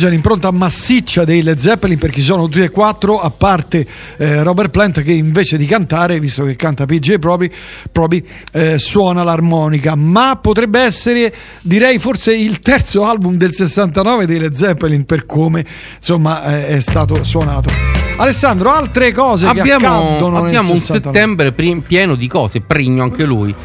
c'è 0.09 0.15
un'impronta 0.15 0.49
massiccia 0.51 1.23
dei 1.23 1.43
Led 1.43 1.59
Zeppelin 1.59 1.97
perché 1.97 2.21
sono 2.21 2.45
tutti 2.45 2.61
e 2.61 2.69
quattro, 2.69 3.19
a 3.19 3.29
parte 3.29 3.85
eh, 4.17 4.41
Robert 4.41 4.71
Plant 4.71 5.03
che 5.03 5.11
invece 5.11 5.55
di 5.55 5.67
cantare, 5.67 6.19
visto 6.19 6.43
che 6.45 6.55
canta 6.55 6.85
PJ 6.85 7.19
Proby, 7.19 7.51
Proby 7.91 8.25
eh, 8.53 8.79
suona 8.79 9.23
l'armonica. 9.23 9.93
Ma 9.95 10.37
potrebbe 10.41 10.79
essere, 10.79 11.33
direi, 11.61 11.99
forse 11.99 12.35
il 12.35 12.59
terzo 12.59 13.05
album 13.05 13.35
del 13.35 13.53
69 13.53 14.25
dei 14.25 14.39
Led 14.39 14.53
Zeppelin 14.53 15.05
per 15.05 15.25
come 15.25 15.63
insomma 15.95 16.65
è 16.65 16.79
stato 16.81 17.23
suonato. 17.23 17.69
Alessandro, 18.17 18.71
altre 18.71 19.13
cose 19.13 19.49
che 19.51 19.59
abbiamo, 19.59 19.87
accadono 19.87 20.43
abbiamo 20.43 20.71
un 20.71 20.77
69. 20.77 21.11
settembre 21.11 21.51
pieno 21.53 22.15
di 22.15 22.27
cose, 22.27 22.61
prigno 22.61 23.03
anche 23.03 23.23
lui. 23.23 23.55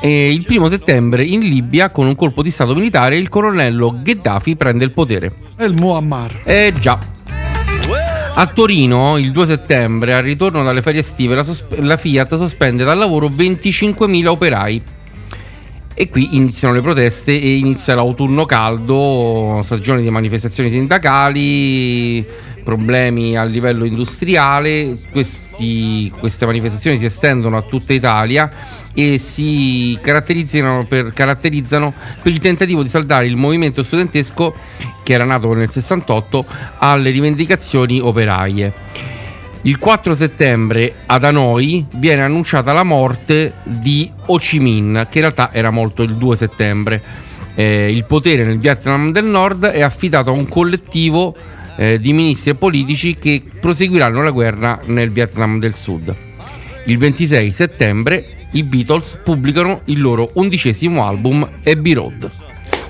E 0.00 0.32
il 0.32 0.44
primo 0.44 0.68
settembre 0.68 1.24
in 1.24 1.40
Libia, 1.40 1.90
con 1.90 2.06
un 2.06 2.14
colpo 2.14 2.42
di 2.42 2.50
stato 2.50 2.74
militare, 2.74 3.16
il 3.16 3.28
colonnello 3.28 3.98
Gheddafi 4.02 4.56
prende 4.56 4.84
il 4.84 4.92
potere. 4.92 5.32
È 5.56 5.64
il 5.64 5.74
Muammar. 5.74 6.42
Eh 6.44 6.72
già. 6.78 6.98
A 8.38 8.46
Torino, 8.48 9.16
il 9.16 9.32
2 9.32 9.46
settembre, 9.46 10.12
al 10.12 10.22
ritorno 10.22 10.62
dalle 10.62 10.82
ferie 10.82 11.00
estive, 11.00 11.34
la, 11.34 11.42
sosp- 11.42 11.78
la 11.78 11.96
Fiat 11.96 12.36
sospende 12.36 12.84
dal 12.84 12.98
lavoro 12.98 13.28
25.000 13.28 14.26
operai. 14.26 14.82
E 15.94 16.10
qui 16.10 16.36
iniziano 16.36 16.74
le 16.74 16.82
proteste 16.82 17.32
e 17.32 17.56
inizia 17.56 17.94
l'autunno 17.94 18.44
caldo, 18.44 19.60
stagione 19.62 20.02
di 20.02 20.10
manifestazioni 20.10 20.68
sindacali, 20.68 22.26
problemi 22.66 23.36
a 23.36 23.44
livello 23.44 23.84
industriale. 23.84 24.98
Questi- 25.12 26.12
queste 26.18 26.46
manifestazioni 26.46 26.98
si 26.98 27.04
estendono 27.04 27.56
a 27.56 27.62
tutta 27.62 27.92
Italia 27.92 28.50
e 28.92 29.18
si 29.18 29.96
caratterizzano 30.02 30.84
per, 30.88 31.12
caratterizzano 31.12 31.94
per 32.20 32.32
il 32.32 32.40
tentativo 32.40 32.82
di 32.82 32.88
saldare 32.88 33.26
il 33.26 33.36
movimento 33.36 33.84
studentesco 33.84 34.52
che 35.04 35.12
era 35.12 35.24
nato 35.24 35.52
nel 35.52 35.70
68 35.70 36.44
alle 36.78 37.10
rivendicazioni 37.10 38.00
operaie. 38.00 38.72
Il 39.62 39.78
4 39.78 40.14
settembre 40.14 40.94
ad 41.06 41.22
Hanoi 41.22 41.86
viene 41.92 42.22
annunciata 42.22 42.72
la 42.72 42.84
morte 42.84 43.54
di 43.62 44.10
Ho 44.26 44.38
Chi 44.38 44.58
Minh, 44.58 45.06
che 45.08 45.18
in 45.18 45.24
realtà 45.24 45.50
era 45.52 45.70
morto 45.70 46.02
il 46.02 46.16
2 46.16 46.36
settembre. 46.36 47.02
Eh, 47.54 47.92
il 47.92 48.04
potere 48.04 48.44
nel 48.44 48.58
Vietnam 48.58 49.12
del 49.12 49.24
Nord 49.24 49.66
è 49.66 49.82
affidato 49.82 50.30
a 50.30 50.32
un 50.32 50.48
collettivo 50.48 51.34
eh, 51.76 51.98
di 51.98 52.12
ministri 52.12 52.50
e 52.50 52.54
politici 52.54 53.16
che 53.16 53.42
proseguiranno 53.60 54.22
la 54.22 54.30
guerra 54.30 54.80
nel 54.86 55.10
Vietnam 55.10 55.58
del 55.58 55.74
Sud. 55.74 56.14
Il 56.86 56.98
26 56.98 57.52
settembre 57.52 58.36
i 58.52 58.62
Beatles 58.62 59.18
pubblicano 59.22 59.82
il 59.86 60.00
loro 60.00 60.30
undicesimo 60.34 61.06
album 61.06 61.48
Abbey 61.64 61.92
Road. 61.92 62.30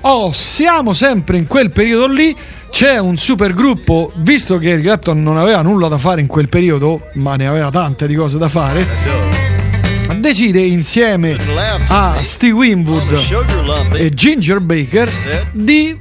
Oh, 0.01 0.31
siamo 0.31 0.93
sempre 0.93 1.37
in 1.37 1.47
quel 1.47 1.71
periodo 1.71 2.07
lì. 2.07 2.35
C'è 2.69 2.97
un 2.99 3.17
super 3.17 3.53
gruppo, 3.53 4.11
visto 4.17 4.57
che 4.57 4.79
Clapton 4.79 5.21
non 5.21 5.37
aveva 5.37 5.61
nulla 5.61 5.87
da 5.87 5.97
fare 5.97 6.21
in 6.21 6.27
quel 6.27 6.47
periodo, 6.47 7.09
ma 7.15 7.35
ne 7.35 7.47
aveva 7.47 7.71
tante 7.71 8.07
di 8.07 8.15
cose 8.15 8.37
da 8.37 8.47
fare. 8.47 8.85
Decide 10.19 10.61
insieme 10.61 11.37
a 11.87 12.17
Steve 12.21 12.53
Winwood 12.53 13.93
e 13.93 14.13
Ginger 14.13 14.59
Baker 14.59 15.11
di 15.51 15.97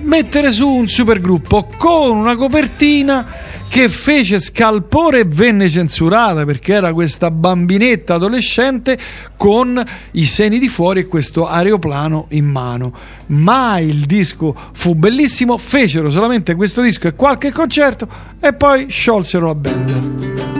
mettere 0.00 0.52
su 0.52 0.66
un 0.66 0.88
super 0.88 1.20
gruppo 1.20 1.68
con 1.76 2.16
una 2.16 2.34
copertina 2.34 3.26
che 3.68 3.88
fece 3.88 4.40
scalpore 4.40 5.20
e 5.20 5.24
venne 5.24 5.68
censurata 5.68 6.44
perché 6.44 6.72
era 6.72 6.92
questa 6.92 7.30
bambinetta 7.30 8.14
adolescente 8.14 8.98
con 9.36 9.82
i 10.12 10.24
seni 10.24 10.58
di 10.58 10.68
fuori 10.68 11.00
e 11.00 11.06
questo 11.06 11.46
aeroplano 11.46 12.26
in 12.30 12.46
mano. 12.46 12.92
Ma 13.26 13.78
il 13.78 14.06
disco 14.06 14.56
fu 14.72 14.94
bellissimo, 14.94 15.56
fecero 15.56 16.10
solamente 16.10 16.56
questo 16.56 16.80
disco 16.80 17.06
e 17.06 17.14
qualche 17.14 17.52
concerto 17.52 18.08
e 18.40 18.52
poi 18.54 18.86
sciolsero 18.88 19.46
la 19.46 19.54
band. 19.54 20.59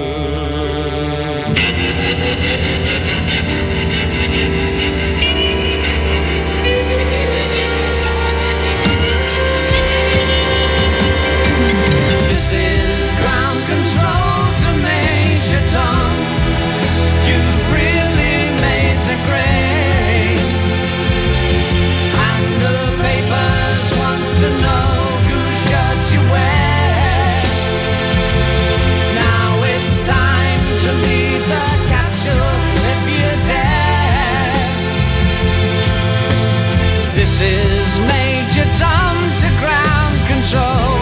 Is 37.43 37.99
Major 38.01 38.69
Tom 38.77 39.17
to 39.33 39.47
ground 39.57 40.17
control. 40.29 40.93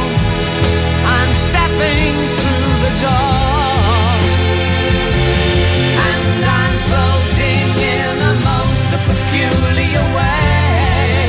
I'm 1.03 1.31
stepping 1.35 2.15
through 2.39 2.75
the 2.85 2.93
door. 3.03 4.07
And 6.07 6.43
I'm 6.59 6.75
floating 6.87 7.67
in 7.75 8.15
a 8.23 8.33
most 8.39 8.87
peculiar 9.09 10.05
way. 10.15 11.27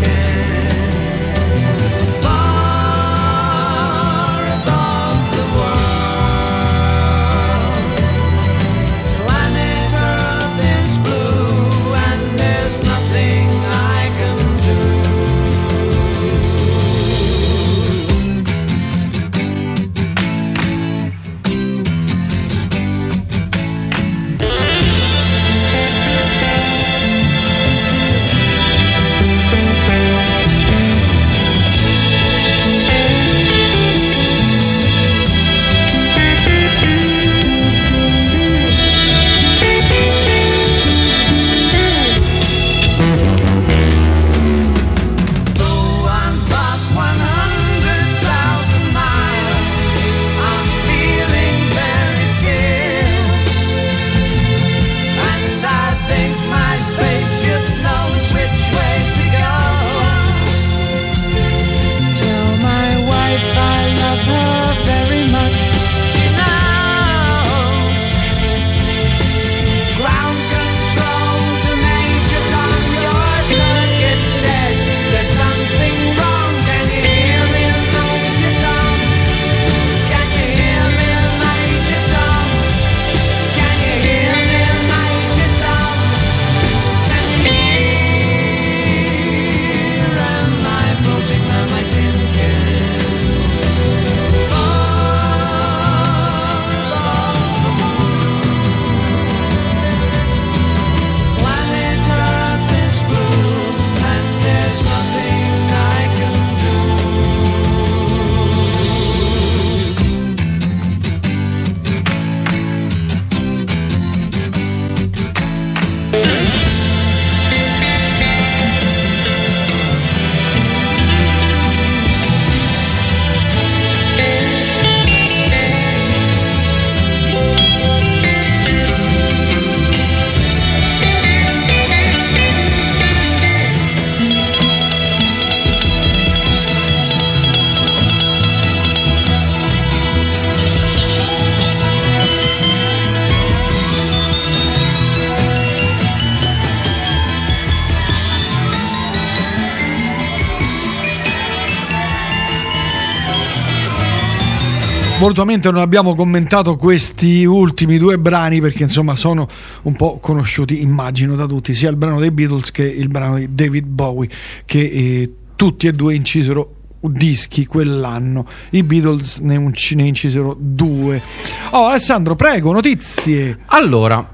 Volutamente 155.21 155.69
non 155.69 155.81
abbiamo 155.81 156.15
commentato 156.15 156.75
questi 156.77 157.45
ultimi 157.45 157.99
due 157.99 158.17
brani 158.17 158.59
perché 158.59 158.81
insomma 158.81 159.15
sono 159.15 159.47
un 159.83 159.93
po' 159.95 160.17
conosciuti, 160.17 160.81
immagino, 160.81 161.35
da 161.35 161.45
tutti, 161.45 161.75
sia 161.75 161.91
il 161.91 161.95
brano 161.95 162.19
dei 162.19 162.31
Beatles 162.31 162.71
che 162.71 162.81
il 162.85 163.07
brano 163.07 163.37
di 163.37 163.53
David 163.53 163.85
Bowie, 163.85 164.27
che 164.65 164.79
eh, 164.79 165.33
tutti 165.55 165.85
e 165.85 165.91
due 165.91 166.15
incisero 166.15 166.73
dischi 167.01 167.67
quell'anno. 167.67 168.47
I 168.71 168.81
Beatles 168.81 169.37
ne, 169.41 169.63
incisero 169.97 170.57
due. 170.59 171.21
Oh, 171.69 171.85
Alessandro, 171.85 172.35
prego, 172.35 172.71
notizie. 172.71 173.59
Allora, 173.67 174.27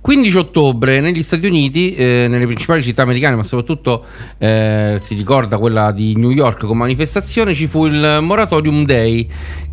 15 0.00 0.36
ottobre 0.36 1.00
negli 1.00 1.22
Stati 1.22 1.46
Uniti, 1.46 1.94
eh, 1.94 2.26
nelle 2.28 2.46
principali 2.46 2.82
città 2.82 3.02
americane, 3.02 3.36
ma 3.36 3.42
soprattutto 3.42 4.04
eh, 4.38 5.00
si 5.02 5.14
ricorda 5.14 5.58
quella 5.58 5.90
di 5.90 6.14
New 6.16 6.30
York 6.30 6.64
con 6.66 6.76
manifestazione, 6.76 7.52
ci 7.52 7.66
fu 7.66 7.86
il 7.86 8.18
Moratorium 8.22 8.84
Day, 8.84 9.28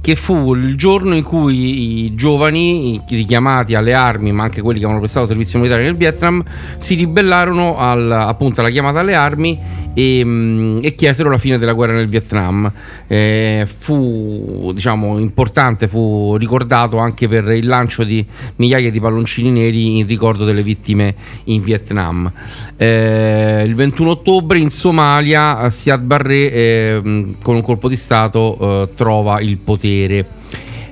che 0.06 0.16
fu 0.16 0.54
il 0.54 0.78
giorno 0.78 1.16
in 1.16 1.24
cui 1.24 2.06
i 2.06 2.14
giovani, 2.14 3.02
richiamati 3.10 3.74
alle 3.74 3.96
armi, 3.96 4.32
ma 4.32 4.44
anche 4.44 4.62
quelli 4.62 4.78
che 4.78 4.86
avevano 4.86 5.04
prestato 5.04 5.26
servizio 5.26 5.58
militare 5.58 5.82
nel 5.82 5.96
Vietnam, 5.96 6.44
si 6.78 6.94
ribellarono 6.94 7.80
al- 7.80 8.12
appunto 8.12 8.60
alla 8.62 8.70
chiamata 8.70 9.00
alle 9.00 9.16
armi 9.16 9.60
e, 9.96 10.22
mm, 10.24 10.80
e 10.84 10.94
chiesero 10.94 11.32
la 11.32 11.40
fine 11.40 11.58
della 11.58 11.74
guerra 11.74 11.94
nel 11.94 12.08
Vietnam. 12.08 12.72
Eh, 13.08 13.68
fu 13.80 14.72
diciamo 14.76 15.18
importante, 15.18 15.88
fu 15.88 16.36
ricordato 16.38 17.00
anche 17.00 17.28
per 17.28 17.48
il 17.48 17.66
lancio 17.66 18.04
di 18.04 18.24
migliaia 18.58 18.92
di 18.92 19.00
palloncini 19.00 19.50
neri 19.50 19.98
in 19.98 20.06
ricordo 20.16 20.46
delle 20.46 20.64
vittime 20.64 21.16
in 21.46 21.62
Vietnam. 21.62 22.32
Eh, 22.76 23.64
il 23.66 23.76
21 23.76 24.10
ottobre 24.10 24.60
in 24.60 24.72
Somalia 24.72 25.62
eh, 25.62 25.72
Siad 25.72 26.02
Barre 26.02 26.52
eh, 26.52 27.02
con 27.42 27.56
un 27.56 27.62
colpo 27.62 27.88
di 27.88 27.96
Stato 27.96 28.58
eh, 28.60 28.96
trova 28.96 29.40
il 29.40 29.58
potere. 29.58 30.44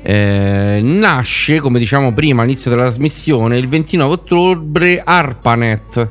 Eh, 0.02 0.80
nasce, 0.82 1.60
come 1.60 1.80
diciamo 1.80 2.14
prima 2.14 2.42
all'inizio 2.42 2.70
della 2.70 2.84
trasmissione, 2.84 3.58
il 3.58 3.70
29 3.70 4.14
ottobre 4.14 5.02
ARPANET 5.04 6.10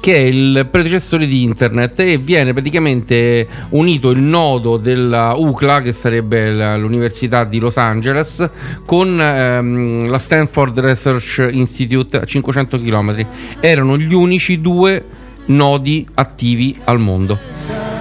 che 0.00 0.14
è 0.14 0.18
il 0.18 0.66
predecessore 0.70 1.26
di 1.26 1.42
internet 1.42 2.00
e 2.00 2.18
viene 2.18 2.52
praticamente 2.52 3.46
unito 3.70 4.10
il 4.10 4.20
nodo 4.20 4.76
della 4.76 5.34
UCLA 5.34 5.82
che 5.82 5.92
sarebbe 5.92 6.76
l'università 6.76 7.44
di 7.44 7.58
Los 7.58 7.76
Angeles 7.76 8.48
con 8.86 9.20
ehm, 9.20 10.08
la 10.08 10.18
Stanford 10.18 10.78
Research 10.80 11.48
Institute 11.52 12.18
a 12.18 12.24
500 12.24 12.78
km 12.78 13.26
erano 13.60 13.98
gli 13.98 14.14
unici 14.14 14.60
due 14.60 15.04
nodi 15.46 16.06
attivi 16.14 16.76
al 16.84 16.98
mondo 16.98 17.38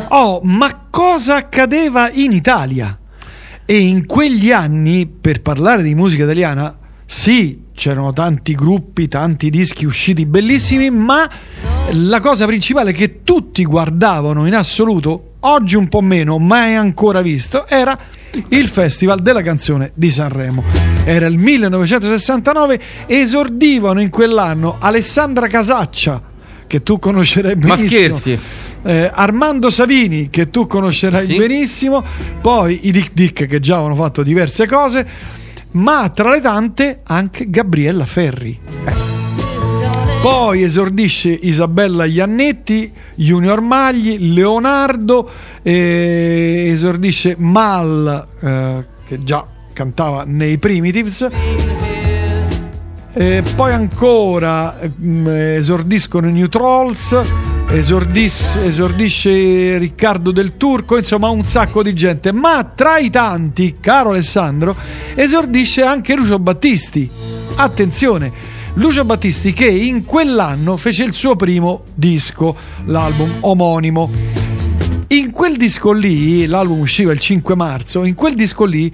Oh, 0.10 0.40
ma 0.44 0.88
cosa 0.90 1.36
accadeva 1.36 2.10
in 2.10 2.32
Italia? 2.32 2.98
E 3.66 3.78
in 3.78 4.06
quegli 4.06 4.52
anni, 4.52 5.06
per 5.06 5.42
parlare 5.42 5.84
di 5.84 5.94
musica 5.96 6.24
italiana, 6.24 6.78
sì, 7.06 7.66
c'erano 7.74 8.14
tanti 8.14 8.56
gruppi, 8.56 9.10
tanti 9.10 9.50
dischi 9.50 9.86
usciti 9.86 10.26
bellissimi, 10.26 10.90
ma 10.90 11.30
la 11.92 12.20
cosa 12.20 12.46
principale 12.46 12.92
che 12.92 13.24
tutti 13.24 13.64
guardavano 13.66 14.46
in 14.46 14.54
assoluto, 14.56 15.34
oggi 15.42 15.76
un 15.76 15.88
po' 15.88 16.02
meno, 16.02 16.38
ma 16.38 16.66
è 16.66 16.74
ancora 16.74 17.22
visto, 17.22 17.66
era 17.68 17.98
il 18.50 18.68
Festival 18.68 19.22
della 19.22 19.42
canzone 19.42 19.92
di 19.94 20.10
Sanremo. 20.12 20.64
Era 21.06 21.28
il 21.28 21.38
1969, 21.38 22.80
esordivano 23.06 24.02
in 24.02 24.10
quell'anno 24.10 24.76
Alessandra 24.80 25.48
Casaccia, 25.48 26.22
che 26.68 26.84
tu 26.84 27.00
conoscerai 27.00 27.56
Ma 27.56 27.76
benissimo. 27.76 28.18
scherzi? 28.18 28.40
eh, 28.84 29.10
Armando 29.14 29.70
Savini, 29.70 30.30
che 30.30 30.50
tu 30.50 30.68
conoscerai 30.68 31.26
Sì. 31.26 31.38
benissimo, 31.38 32.04
poi 32.42 32.88
i 32.88 32.92
Dick 32.92 33.12
Dick 33.14 33.46
che 33.48 33.60
già 33.62 33.76
avevano 33.76 33.96
fatto 33.96 34.24
diverse 34.24 34.68
cose, 34.68 35.08
ma 35.72 36.10
tra 36.10 36.30
le 36.32 36.42
tante 36.42 37.00
anche 37.04 37.50
Gabriella 37.50 38.06
Ferri. 38.06 38.60
Poi 40.22 40.64
esordisce 40.64 41.30
Isabella 41.30 42.06
Iannetti, 42.06 42.92
Junior 43.16 43.62
Magli, 43.62 44.34
Leonardo, 44.34 45.30
esordisce 45.62 47.36
Mal, 47.38 48.26
eh, 48.42 48.86
che 49.06 49.24
già 49.24 49.46
cantava 49.74 50.24
nei 50.26 50.58
Primitives. 50.58 51.28
E 53.14 53.44
poi 53.56 53.72
ancora 53.72 54.78
mm, 55.02 55.28
esordiscono 55.28 56.28
i 56.28 56.34
New 56.34 56.48
Trolls, 56.48 57.16
esordis- 57.70 58.58
esordisce 58.58 59.78
Riccardo 59.78 60.32
del 60.32 60.58
Turco, 60.58 60.98
insomma 60.98 61.30
un 61.30 61.44
sacco 61.46 61.82
di 61.84 61.94
gente. 61.94 62.32
Ma 62.32 62.64
tra 62.64 62.98
i 62.98 63.10
tanti, 63.10 63.78
caro 63.80 64.10
Alessandro, 64.10 64.76
esordisce 65.16 65.84
anche 65.84 66.16
Lucio 66.16 66.38
Battisti. 66.38 67.10
Attenzione, 67.56 68.32
Lucio 68.78 69.04
Battisti 69.04 69.54
che 69.54 69.66
in 69.66 70.06
quell'anno 70.06 70.78
fece 70.78 71.04
il 71.04 71.12
suo 71.12 71.36
primo 71.36 71.82
disco, 71.96 72.56
l'album 72.86 73.38
omonimo. 73.40 74.10
In 75.08 75.32
quel 75.32 75.58
disco 75.58 75.92
lì, 75.92 76.46
l'album 76.46 76.80
usciva 76.80 77.12
il 77.12 77.18
5 77.18 77.56
marzo, 77.56 78.06
in 78.06 78.14
quel 78.14 78.36
disco 78.36 78.66
lì 78.66 78.94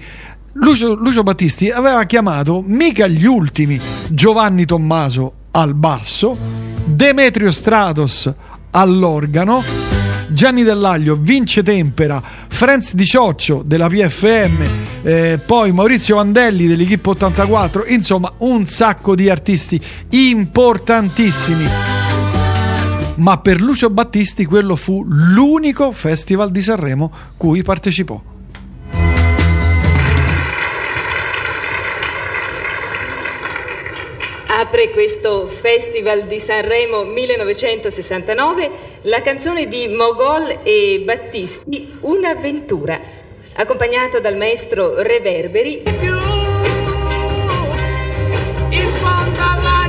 Lucio, 0.54 0.94
Lucio 0.94 1.22
Battisti 1.22 1.68
aveva 1.68 2.04
chiamato 2.04 2.62
mica 2.64 3.06
gli 3.06 3.26
ultimi 3.26 3.78
Giovanni 4.08 4.64
Tommaso 4.64 5.32
al 5.50 5.74
basso, 5.74 6.34
Demetrio 6.86 7.52
Stratos 7.52 8.32
all'organo, 8.70 9.62
Gianni 10.34 10.64
Dell'Aglio, 10.64 11.16
Vince 11.16 11.62
Tempera, 11.62 12.20
Franz 12.48 12.94
Di 12.94 13.06
Cioccio 13.06 13.62
della 13.64 13.86
PFM, 13.86 14.62
eh, 15.02 15.38
poi 15.46 15.70
Maurizio 15.70 16.16
Vandelli 16.16 16.66
dell'Equipe 16.66 17.10
84, 17.10 17.84
insomma 17.86 18.32
un 18.38 18.66
sacco 18.66 19.14
di 19.14 19.30
artisti 19.30 19.80
importantissimi. 20.10 21.64
Ma 23.16 23.38
per 23.38 23.60
Lucio 23.60 23.90
Battisti 23.90 24.44
quello 24.44 24.74
fu 24.74 25.04
l'unico 25.06 25.92
festival 25.92 26.50
di 26.50 26.62
Sanremo 26.62 27.12
cui 27.36 27.62
partecipò. 27.62 28.33
Apre 34.64 34.88
questo 34.88 35.46
Festival 35.46 36.22
di 36.24 36.38
Sanremo 36.38 37.04
1969 37.04 38.70
la 39.02 39.20
canzone 39.20 39.68
di 39.68 39.88
Mogol 39.88 40.60
e 40.62 41.02
Battisti 41.04 41.98
Un'avventura, 42.00 42.98
accompagnato 43.56 44.20
dal 44.20 44.38
maestro 44.38 45.02
Reverberi. 45.02 45.82
in 48.70 48.90
fondo 49.00 49.38
all'anima 49.38 49.83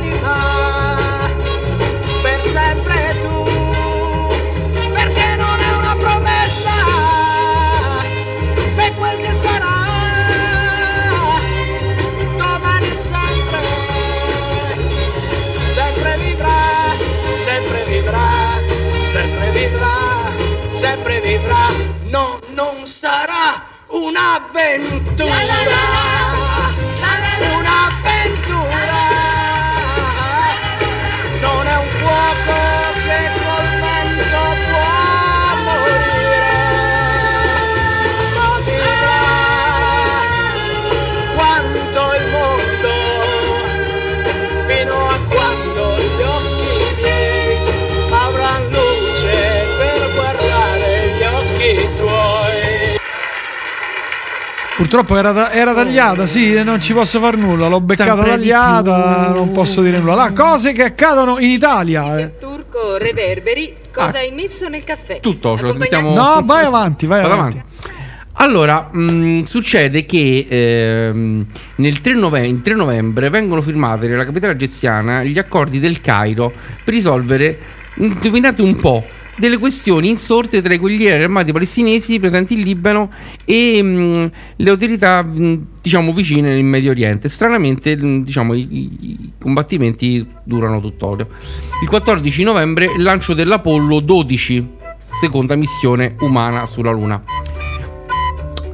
vivrà 19.68 20.32
sempre 20.70 21.20
vivrà 21.22 21.70
no 22.04 22.40
non 22.54 22.86
sarà 22.86 23.64
un'avventura. 23.88 25.26
un'avventura 25.26 26.15
Purtroppo 54.78 55.16
era, 55.18 55.52
era 55.54 55.74
tagliata, 55.74 56.28
sì, 56.28 56.62
non 56.62 56.82
ci 56.82 56.92
posso 56.94 57.20
far 57.22 57.38
nulla. 57.38 57.68
L'ho 57.68 57.80
beccata 57.80 58.16
Sempre 58.16 58.30
tagliata, 58.32 59.30
non 59.34 59.52
posso 59.54 59.82
dire 59.82 60.00
nulla. 60.00 60.16
Là, 60.16 60.32
cose 60.34 60.74
che 60.74 60.84
accadono 60.84 61.40
in 61.40 61.50
Italia. 61.50 62.20
eh. 62.20 62.38
Turco 62.38 62.98
Reverberi, 62.98 63.74
cosa 63.94 64.18
Ah. 64.18 64.20
hai 64.20 64.32
messo 64.32 64.68
nel 64.68 64.84
caffè? 64.84 65.20
tutto 65.22 65.56
ce 65.58 65.64
lo 65.64 65.76
sentiamo 65.80 66.14
No, 66.14 66.42
vai 66.44 66.66
avanti, 66.66 67.06
vai 67.06 67.22
Vado 67.22 67.34
avanti. 67.34 67.62
Allora, 68.38 68.90
mh, 68.92 69.44
succede 69.44 70.06
che 70.06 70.46
ehm, 70.50 71.46
nel 71.76 72.02
3 72.02 72.14
nove- 72.16 72.46
il 72.46 72.60
3 72.62 72.74
novembre 72.74 73.30
vengono 73.30 73.62
firmati 73.62 74.08
nella 74.08 74.26
capitale 74.26 74.52
egiziana 74.52 75.24
gli 75.24 75.38
accordi 75.40 75.80
del 75.80 76.02
Cairo 76.02 76.52
per 76.84 76.94
risolvere, 76.94 77.58
indovinate 77.96 78.62
un 78.62 78.76
po', 78.76 79.06
delle 79.38 79.58
questioni 79.58 80.10
insorte 80.10 80.62
tra 80.62 80.74
i 80.74 80.78
guerrieri 80.78 81.24
armati 81.24 81.52
palestinesi 81.52 82.20
presenti 82.20 82.54
in 82.54 82.62
Libano 82.62 83.12
e 83.44 83.82
mh, 83.84 84.32
le 84.56 84.70
autorità 84.70 85.22
mh, 85.24 85.68
diciamo 85.82 86.14
vicine 86.14 86.54
nel 86.54 86.64
Medio 86.64 86.92
Oriente. 86.92 87.30
Stranamente 87.30 87.96
mh, 87.96 88.24
diciamo, 88.24 88.54
i, 88.54 88.68
i- 88.70 89.32
combattimenti 89.40 90.26
durano 90.44 90.80
tutt'ora. 90.82 91.26
Il 91.82 91.88
14 91.90 92.44
novembre 92.44 92.90
lancio 92.98 93.34
dell'Apollo 93.34 94.00
12, 94.00 94.68
seconda 95.22 95.56
missione 95.56 96.16
umana 96.22 96.66
sulla 96.66 96.92
Luna. 96.92 97.22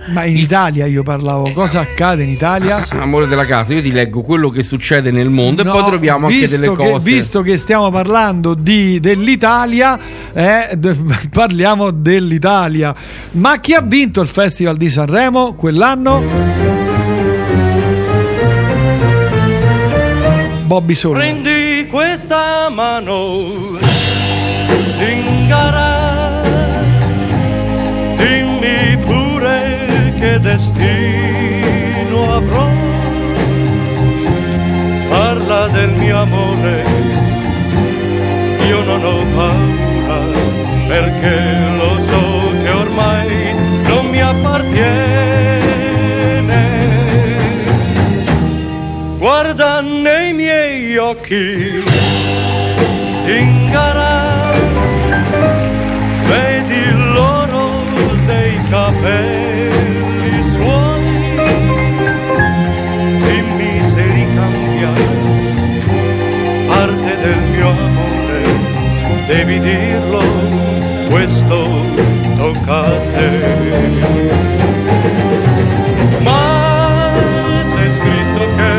Ma 0.07 0.25
in 0.25 0.35
Italia 0.37 0.87
io 0.87 1.03
parlavo, 1.03 1.51
cosa 1.51 1.81
accade 1.81 2.23
in 2.23 2.29
Italia? 2.29 2.83
Amore 2.89 3.27
della 3.27 3.45
casa, 3.45 3.73
io 3.73 3.81
ti 3.81 3.91
leggo 3.91 4.21
quello 4.23 4.49
che 4.49 4.63
succede 4.63 5.11
nel 5.11 5.29
mondo 5.29 5.61
No, 5.63 5.69
e 5.75 5.79
poi 5.79 5.87
troviamo 5.89 6.25
anche 6.27 6.47
delle 6.47 6.69
che- 6.71 6.75
cose. 6.91 7.09
visto 7.11 7.41
che 7.43 7.57
stiamo 7.57 7.91
parlando 7.91 8.53
di- 8.55 8.99
dell'Italia, 8.99 9.99
eh, 10.33 10.77
parliamo 11.31 11.91
dell'Italia. 11.91 12.93
Ma 13.33 13.59
chi 13.59 13.73
ha 13.73 13.81
vinto 13.81 14.21
il 14.21 14.27
Festival 14.27 14.75
di 14.75 14.89
Sanremo 14.89 15.53
quell'anno? 15.53 16.79
Bobby 20.65 20.93
Solo. 20.95 21.15
Prendi 21.19 21.87
questa 21.89 22.69
mano, 22.69 23.70
amore, 36.21 36.83
io 38.67 38.83
non 38.83 39.03
ho 39.03 39.25
paura, 39.35 40.19
perché 40.87 41.35
lo 41.77 41.99
so 41.99 42.51
che 42.61 42.69
ormai 42.69 43.53
non 43.87 44.05
mi 44.07 44.21
appartiene. 44.21 45.09
Guarda 49.17 49.81
nei 49.81 50.33
miei 50.33 50.95
occhi, 50.97 51.83
devi 69.31 69.59
dirlo, 69.61 70.21
questo 71.07 71.85
tocca 72.35 72.79
a 72.83 72.99
te. 73.13 73.29
Ma 76.19 77.13
se 77.63 77.85
è 77.85 77.89
scritto 77.91 78.43
che 78.57 78.73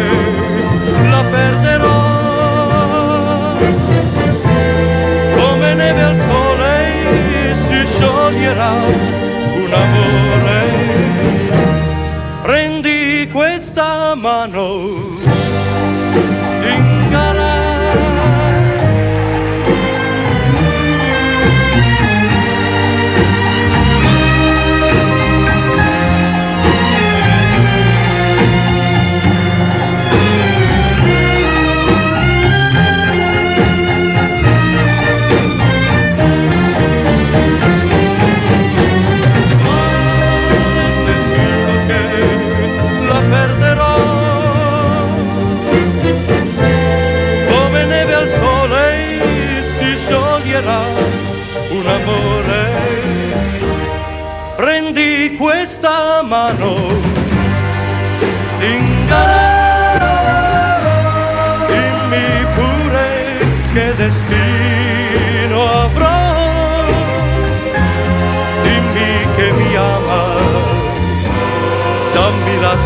la 1.09 1.25
perderò 1.31 2.01
come 5.37 5.75
neve 5.75 6.03
al 6.03 6.22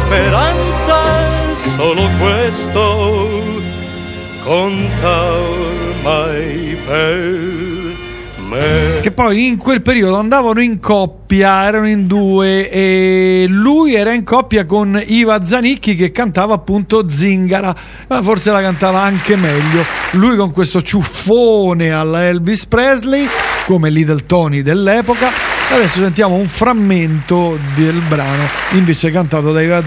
speranza, 0.07 1.57
solo 1.77 2.09
questo 2.21 3.43
conta 4.45 5.33
ormai 5.33 6.77
per 6.87 7.97
me. 8.49 9.01
Che 9.03 9.11
poi 9.11 9.49
in 9.49 9.57
quel 9.57 9.83
periodo 9.83 10.17
andavano 10.17 10.63
in 10.63 10.79
coppia, 10.79 11.65
erano 11.65 11.89
in 11.89 12.07
due 12.07 12.71
e 12.71 13.47
lui 13.49 13.95
era 13.95 14.13
in 14.13 14.23
coppia 14.23 14.65
con 14.65 15.01
Iva 15.05 15.45
Zanicchi 15.45 15.97
che 15.97 16.13
cantava 16.13 16.55
appunto 16.55 17.09
Zingara, 17.09 17.75
ma 18.07 18.23
forse 18.23 18.53
la 18.53 18.61
cantava 18.61 19.01
anche 19.01 19.35
meglio. 19.35 19.85
Lui 20.13 20.37
con 20.37 20.53
questo 20.53 20.83
ciuffone 20.83 21.91
alla 21.91 22.27
Elvis 22.27 22.67
Presley, 22.67 23.27
come 23.67 23.91
Little 23.91 24.25
Tony 24.25 24.63
dell'epoca. 24.63 25.56
Adesso 25.69 26.01
sentiamo 26.01 26.37
un 26.37 26.49
frammento 26.49 27.59
del 27.75 28.01
brano 28.09 28.45
invece 28.73 29.11
cantato 29.11 29.53
da 29.53 29.61
Iva 29.61 29.85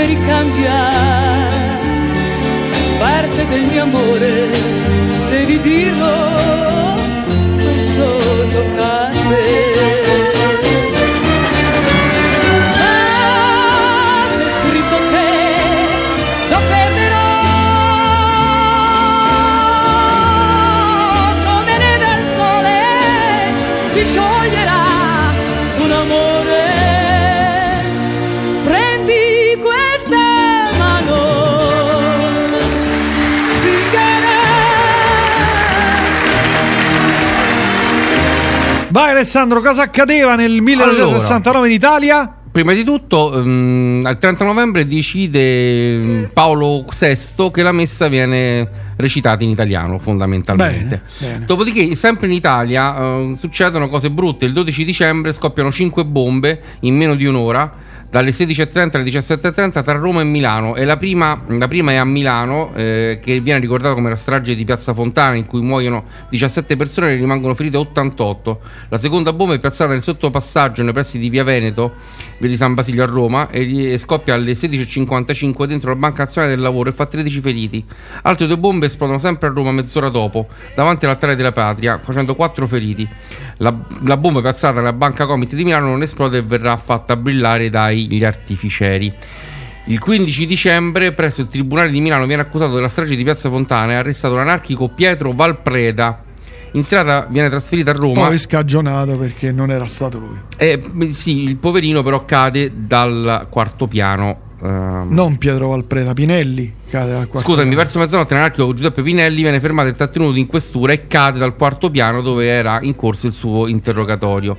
se 0.00 0.06
ricambia 0.06 0.90
parte 2.98 3.46
del 3.48 3.64
mio 3.66 3.82
amore, 3.82 4.48
devi 5.30 5.58
dirlo, 5.58 6.12
questo 7.62 8.18
tocca 8.48 9.09
Vai 38.90 39.12
Alessandro, 39.12 39.60
cosa 39.60 39.82
accadeva 39.82 40.34
nel 40.34 40.60
1969 40.60 41.68
in 41.68 41.74
Italia? 41.74 42.34
Prima 42.50 42.72
di 42.72 42.82
tutto, 42.82 43.32
ehm, 43.38 44.02
al 44.04 44.18
30 44.18 44.44
novembre 44.44 44.84
decide 44.84 45.96
mm, 45.96 46.24
Paolo 46.32 46.84
VI 46.98 47.52
che 47.52 47.62
la 47.62 47.70
messa 47.70 48.08
viene 48.08 48.68
recitata 48.96 49.44
in 49.44 49.50
italiano 49.50 50.00
fondamentalmente. 50.00 51.02
Bene, 51.18 51.32
bene. 51.34 51.44
Dopodiché, 51.46 51.94
sempre 51.94 52.26
in 52.26 52.32
Italia 52.32 52.98
eh, 52.98 53.36
succedono 53.38 53.88
cose 53.88 54.10
brutte. 54.10 54.46
Il 54.46 54.52
12 54.52 54.84
dicembre 54.84 55.32
scoppiano 55.32 55.70
5 55.70 56.04
bombe 56.04 56.60
in 56.80 56.96
meno 56.96 57.14
di 57.14 57.26
un'ora 57.26 57.72
dalle 58.10 58.30
16.30 58.30 58.96
alle 58.96 59.04
17.30 59.04 59.82
tra 59.82 59.92
Roma 59.92 60.20
e 60.20 60.24
Milano. 60.24 60.74
E 60.74 60.84
la 60.84 60.96
prima, 60.96 61.42
la 61.46 61.68
prima 61.68 61.92
è 61.92 61.96
a 61.96 62.04
Milano 62.04 62.74
eh, 62.74 63.20
che 63.22 63.40
viene 63.40 63.60
ricordata 63.60 63.94
come 63.94 64.10
la 64.10 64.16
strage 64.16 64.54
di 64.54 64.64
Piazza 64.64 64.92
Fontana 64.92 65.36
in 65.36 65.46
cui 65.46 65.60
muoiono 65.60 66.04
17 66.28 66.76
persone 66.76 67.12
e 67.12 67.14
rimangono 67.14 67.54
ferite 67.54 67.76
88 67.76 68.60
la 68.88 68.98
seconda 68.98 69.32
bomba 69.32 69.54
è 69.54 69.58
piazzata 69.58 69.92
nel 69.92 70.02
sottopassaggio 70.02 70.82
nei 70.82 70.92
pressi 70.92 71.18
di 71.18 71.28
Via 71.28 71.44
Veneto 71.44 71.94
via 72.38 72.48
di 72.48 72.56
San 72.56 72.74
Basilio 72.74 73.02
a 73.02 73.06
Roma 73.06 73.50
e, 73.50 73.96
scoppia 73.98 74.34
alle 74.34 74.52
16.55 74.52 75.64
dentro 75.64 75.90
la 75.90 75.96
Banca 75.96 76.24
Nazionale 76.24 76.54
del 76.54 76.62
Lavoro 76.62 76.88
e 76.88 76.92
fa 76.92 77.06
13 77.06 77.40
feriti. 77.40 77.84
Altre 78.22 78.46
due 78.46 78.56
bombe 78.56 78.86
esplodono 78.86 79.18
sempre 79.18 79.48
a 79.48 79.52
Roma 79.52 79.72
mezz'ora 79.72 80.08
dopo 80.08 80.48
davanti 80.74 81.04
all'altare 81.04 81.36
della 81.36 81.52
patria 81.52 82.00
facendo 82.02 82.34
4 82.34 82.66
feriti. 82.66 83.08
La, 83.58 83.74
la 84.04 84.16
bomba 84.16 84.40
piazzata 84.40 84.78
nella 84.78 84.94
Banca 84.94 85.26
Comit 85.26 85.54
di 85.54 85.64
Milano 85.64 85.86
non 85.88 86.02
esplode 86.02 86.38
e 86.38 86.42
verrà 86.42 86.76
fatta 86.78 87.16
brillare 87.16 87.68
dagli 88.08 88.24
artificieri 88.24 89.12
il 89.86 89.98
15 89.98 90.46
dicembre, 90.46 91.12
presso 91.12 91.40
il 91.40 91.48
Tribunale 91.48 91.90
di 91.90 92.00
Milano, 92.00 92.26
viene 92.26 92.42
accusato 92.42 92.74
della 92.74 92.88
strage 92.88 93.16
di 93.16 93.24
Piazza 93.24 93.48
Fontana 93.48 93.92
e 93.92 93.94
arrestato 93.96 94.34
l'anarchico 94.34 94.88
Pietro 94.88 95.32
Valpreda. 95.32 96.22
In 96.72 96.84
serata 96.84 97.26
viene 97.28 97.48
trasferito 97.48 97.90
a 97.90 97.94
Roma. 97.94 98.26
Poi 98.26 98.38
scagionato 98.38 99.16
perché 99.16 99.50
non 99.50 99.70
era 99.72 99.86
stato 99.86 100.18
lui. 100.20 100.38
E, 100.56 100.80
sì, 101.10 101.42
il 101.42 101.56
poverino 101.56 102.04
però 102.04 102.24
cade 102.24 102.70
dal 102.86 103.48
quarto 103.50 103.88
piano. 103.88 104.38
ehm, 104.62 105.08
Non 105.10 105.38
Pietro 105.38 105.68
Valpreda, 105.68 106.12
Pinelli 106.12 106.72
cade 106.88 107.14
al 107.14 107.26
quarto 107.26 107.48
Scusami, 107.48 107.68
piano. 107.70 107.82
verso 107.82 107.98
mezzanotte 107.98 108.34
l'anarchico 108.34 108.72
Giuseppe 108.74 109.02
Pinelli 109.02 109.42
viene 109.42 109.58
fermato 109.58 109.88
e 109.88 109.94
trattenuto 109.96 110.38
in 110.38 110.46
questura 110.46 110.92
e 110.92 111.08
cade 111.08 111.40
dal 111.40 111.56
quarto 111.56 111.90
piano 111.90 112.20
dove 112.20 112.46
era 112.46 112.78
in 112.82 112.94
corso 112.94 113.26
il 113.26 113.32
suo 113.32 113.66
interrogatorio. 113.66 114.56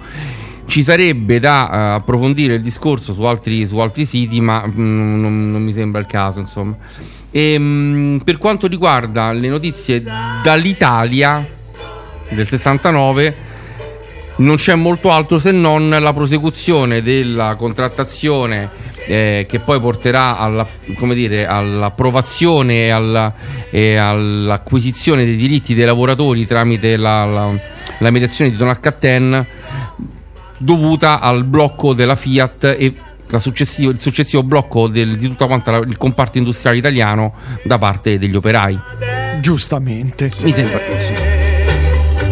Ci 0.71 0.83
sarebbe 0.83 1.41
da 1.41 1.69
eh, 1.69 1.95
approfondire 1.95 2.53
il 2.53 2.61
discorso 2.61 3.11
su 3.13 3.23
altri, 3.23 3.67
su 3.67 3.77
altri 3.79 4.05
siti, 4.05 4.39
ma 4.39 4.65
mm, 4.65 5.19
non, 5.21 5.51
non 5.51 5.61
mi 5.61 5.73
sembra 5.73 5.99
il 5.99 6.05
caso, 6.07 6.39
insomma. 6.39 6.77
Ehm, 7.29 8.21
per 8.23 8.37
quanto 8.37 8.67
riguarda 8.67 9.33
le 9.33 9.49
notizie 9.49 10.01
dall'Italia 10.41 11.45
del 12.29 12.47
69, 12.47 13.35
non 14.37 14.55
c'è 14.55 14.73
molto 14.75 15.11
altro 15.11 15.39
se 15.39 15.51
non 15.51 15.89
la 15.89 16.13
prosecuzione 16.13 17.01
della 17.01 17.55
contrattazione 17.55 18.69
eh, 19.07 19.45
che 19.49 19.59
poi 19.59 19.77
porterà 19.81 20.37
alla, 20.37 20.65
dire, 21.13 21.47
all'approvazione 21.47 22.85
e, 22.85 22.89
alla- 22.91 23.33
e 23.69 23.97
all'acquisizione 23.97 25.25
dei 25.25 25.35
diritti 25.35 25.73
dei 25.73 25.83
lavoratori 25.83 26.47
tramite 26.47 26.95
la, 26.95 27.25
la- 27.25 27.59
la 27.97 28.09
mediazione 28.09 28.51
di 28.51 28.55
Donald 28.55 28.79
Catten 28.79 29.45
dovuta 30.61 31.19
al 31.19 31.43
blocco 31.43 31.93
della 31.93 32.15
Fiat 32.15 32.75
e 32.77 32.93
successivo- 33.37 33.91
il 33.91 33.99
successivo 33.99 34.43
blocco 34.43 34.87
del- 34.87 35.17
di 35.17 35.27
tutto 35.27 35.47
quanto 35.47 35.71
la- 35.71 35.77
il 35.79 35.97
comparto 35.97 36.37
industriale 36.37 36.77
italiano 36.77 37.33
da 37.63 37.77
parte 37.77 38.17
degli 38.19 38.35
operai. 38.35 38.77
Giustamente. 39.39 40.29
Mi 40.43 40.51
sembra 40.53 40.79
giusto. 40.79 41.29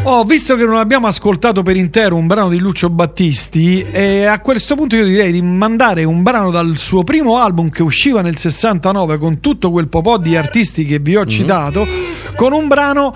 Oh, 0.04 0.24
visto 0.24 0.56
che 0.56 0.64
non 0.64 0.78
abbiamo 0.78 1.08
ascoltato 1.08 1.62
per 1.62 1.76
intero 1.76 2.16
un 2.16 2.26
brano 2.26 2.50
di 2.50 2.58
Lucio 2.58 2.90
Battisti, 2.90 3.82
eh, 3.92 4.24
a 4.26 4.40
questo 4.40 4.76
punto 4.76 4.96
io 4.96 5.06
direi 5.06 5.32
di 5.32 5.42
mandare 5.42 6.04
un 6.04 6.24
brano 6.24 6.50
dal 6.52 6.78
suo 6.78 7.04
primo 7.04 7.38
album 7.38 7.70
che 7.70 7.84
usciva 7.84 8.22
nel 8.22 8.38
69 8.38 9.18
con 9.18 9.40
tutto 9.40 9.70
quel 9.72 9.88
popò 9.88 10.18
di 10.18 10.36
artisti 10.36 10.86
che 10.86 11.00
vi 11.00 11.16
ho 11.16 11.26
citato, 11.26 11.86
con 12.36 12.54
un 12.54 12.68
brano 12.68 13.14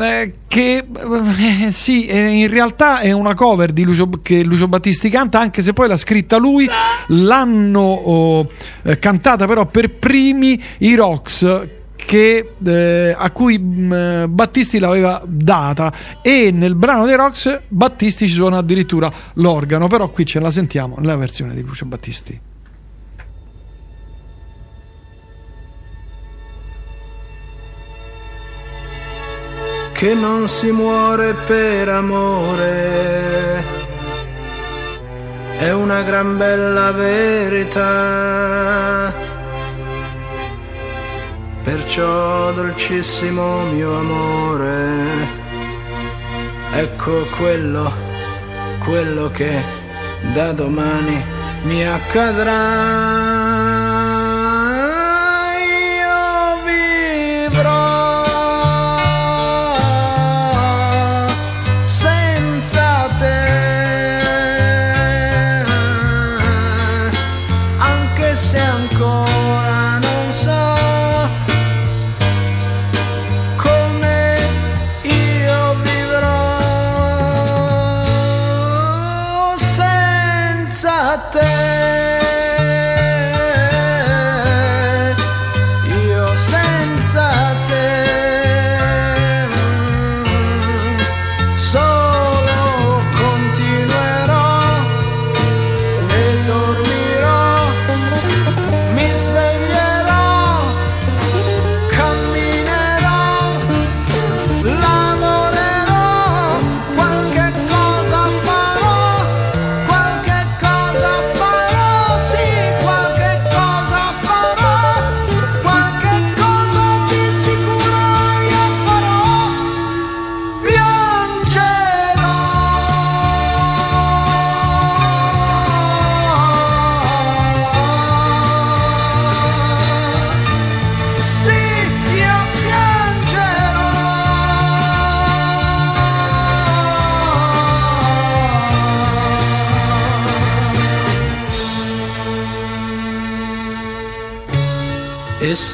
eh, 0.00 0.34
che 0.46 0.84
eh, 0.86 1.70
sì, 1.70 2.06
eh, 2.06 2.28
in 2.28 2.48
realtà 2.48 3.00
è 3.00 3.12
una 3.12 3.34
cover 3.34 3.72
di 3.72 3.84
Lucio, 3.84 4.08
che 4.22 4.42
Lucio 4.42 4.68
Battisti 4.68 5.08
canta, 5.08 5.40
anche 5.40 5.62
se 5.62 5.72
poi 5.72 5.88
l'ha 5.88 5.96
scritta 5.96 6.36
lui, 6.36 6.68
l'hanno 7.08 7.80
oh, 7.80 8.48
eh, 8.82 8.98
cantata 8.98 9.46
però 9.46 9.66
per 9.66 9.90
primi 9.90 10.60
i 10.78 10.94
Rocks 10.94 11.66
che, 11.96 12.52
eh, 12.64 13.16
a 13.16 13.30
cui 13.30 13.58
mh, 13.58 14.26
Battisti 14.28 14.78
l'aveva 14.78 15.22
data. 15.24 15.92
E 16.22 16.50
nel 16.52 16.74
brano 16.74 17.06
dei 17.06 17.16
Rocks 17.16 17.60
Battisti 17.68 18.26
ci 18.26 18.34
suona 18.34 18.58
addirittura 18.58 19.10
l'organo. 19.34 19.86
Però 19.86 20.10
qui 20.10 20.26
ce 20.26 20.40
la 20.40 20.50
sentiamo 20.50 20.96
nella 20.98 21.16
versione 21.16 21.54
di 21.54 21.62
Lucio 21.62 21.86
Battisti 21.86 22.52
che 29.94 30.12
non 30.12 30.48
si 30.48 30.72
muore 30.72 31.34
per 31.46 31.88
amore, 31.88 33.64
è 35.56 35.72
una 35.72 36.02
gran 36.02 36.36
bella 36.36 36.90
verità. 36.90 37.82
Perciò, 41.62 42.52
dolcissimo 42.52 43.66
mio 43.72 43.96
amore, 43.96 45.06
ecco 46.72 47.24
quello, 47.38 47.92
quello 48.80 49.30
che 49.30 49.62
da 50.34 50.50
domani 50.52 51.24
mi 51.62 51.86
accadrà. 51.86 53.63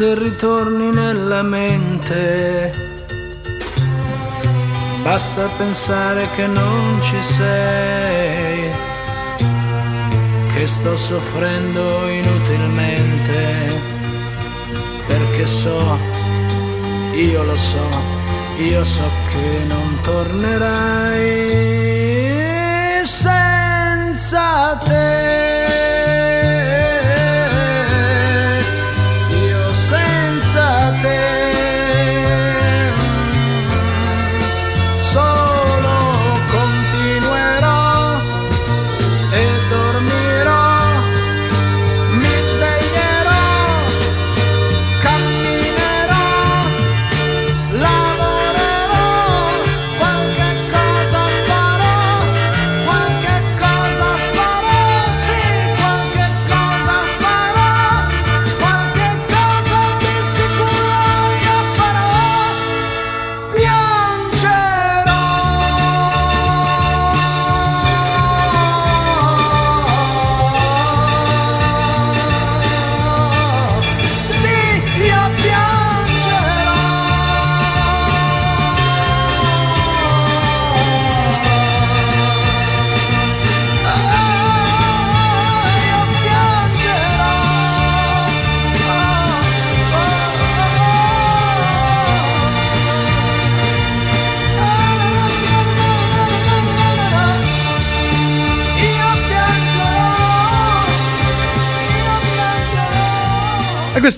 Se 0.01 0.15
ritorni 0.15 0.91
nella 0.93 1.43
mente 1.43 2.73
Basta 5.03 5.47
pensare 5.59 6.27
che 6.37 6.47
non 6.47 7.03
ci 7.03 7.21
sei, 7.21 8.71
che 10.55 10.67
sto 10.67 10.97
soffrendo 10.97 12.09
inutilmente, 12.09 13.69
perché 15.07 15.47
so, 15.47 15.99
io 17.13 17.43
lo 17.43 17.57
so, 17.57 17.89
io 18.59 18.85
so 18.85 19.11
che 19.29 19.65
non 19.67 19.99
tornerai 20.03 21.49
senza 23.05 24.77
te. 24.79 25.90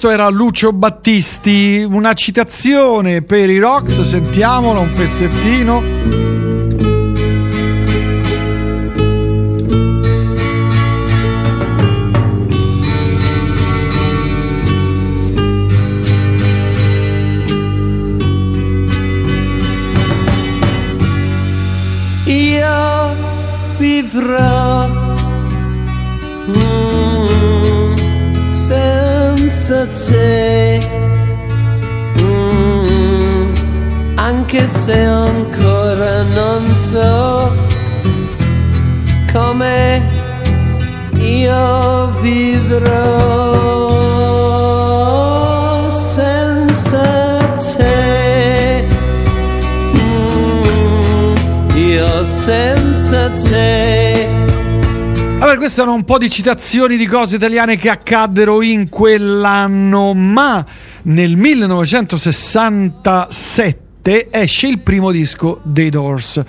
Questo 0.03 0.11
era 0.11 0.29
Lucio 0.31 0.73
Battisti, 0.73 1.87
una 1.89 2.13
citazione 2.15 3.23
per 3.23 3.49
i 3.49 3.59
Rocks, 3.59 4.01
sentiamola 4.01 4.81
un 4.81 4.93
pezzettino. 4.93 6.32
Te, 29.87 30.81
Mm, 32.23 33.55
anche 34.17 34.69
se 34.69 34.99
ancora 34.99 36.23
non 36.35 36.75
so 36.75 37.53
come 39.33 40.03
io 41.19 42.11
vivrò 42.21 43.91
senza 45.91 47.39
te. 47.57 48.85
Mm, 49.97 51.35
io 51.77 52.25
senza 52.25 53.31
te. 53.31 54.02
Allora, 55.43 55.57
queste 55.57 55.81
erano 55.81 55.97
un 55.97 56.05
po' 56.05 56.19
di 56.19 56.31
citazioni 56.31 56.97
di 56.97 57.05
cose 57.05 57.35
italiane 57.35 57.77
che 57.77 57.91
accaddero 57.91 58.63
in 58.63 58.89
quell'anno, 58.89 60.15
ma 60.15 60.65
nel 61.03 61.35
1967 61.35 64.29
esce 64.31 64.69
il 64.69 64.79
primo 64.79 65.11
disco 65.11 65.59
dei 65.65 65.91
Doors. 65.91 66.41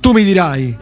Tu 0.00 0.10
mi 0.10 0.24
dirai, 0.24 0.76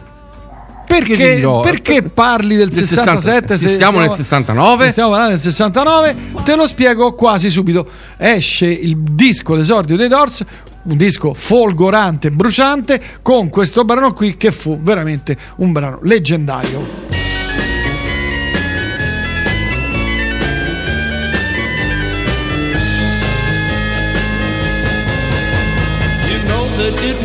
perché, 0.87 1.35
dirò, 1.35 1.59
perché 1.59 2.01
per- 2.01 2.09
parli 2.09 2.55
del 2.55 2.69
del 2.69 2.87
67? 2.87 3.55
60, 3.55 3.77
siamo 3.77 3.99
nel 3.99 4.13
69? 4.15 4.89
Stiamo 4.89 5.09
parlando 5.11 5.33
del 5.33 5.43
69, 5.43 6.15
te 6.43 6.55
lo 6.55 6.65
spiego 6.65 7.13
quasi 7.13 7.51
subito. 7.51 7.87
Esce 8.17 8.65
il 8.65 8.97
disco 8.97 9.55
d'esordio 9.55 9.95
dei 9.95 10.07
Doors, 10.07 10.43
un 10.85 10.97
disco 10.97 11.35
folgorante, 11.35 12.31
bruciante, 12.31 12.99
con 13.21 13.49
questo 13.49 13.85
brano 13.85 14.11
qui 14.13 14.37
che 14.37 14.51
fu 14.51 14.79
veramente 14.81 15.37
un 15.57 15.71
brano 15.71 15.99
leggendario. 16.01 17.26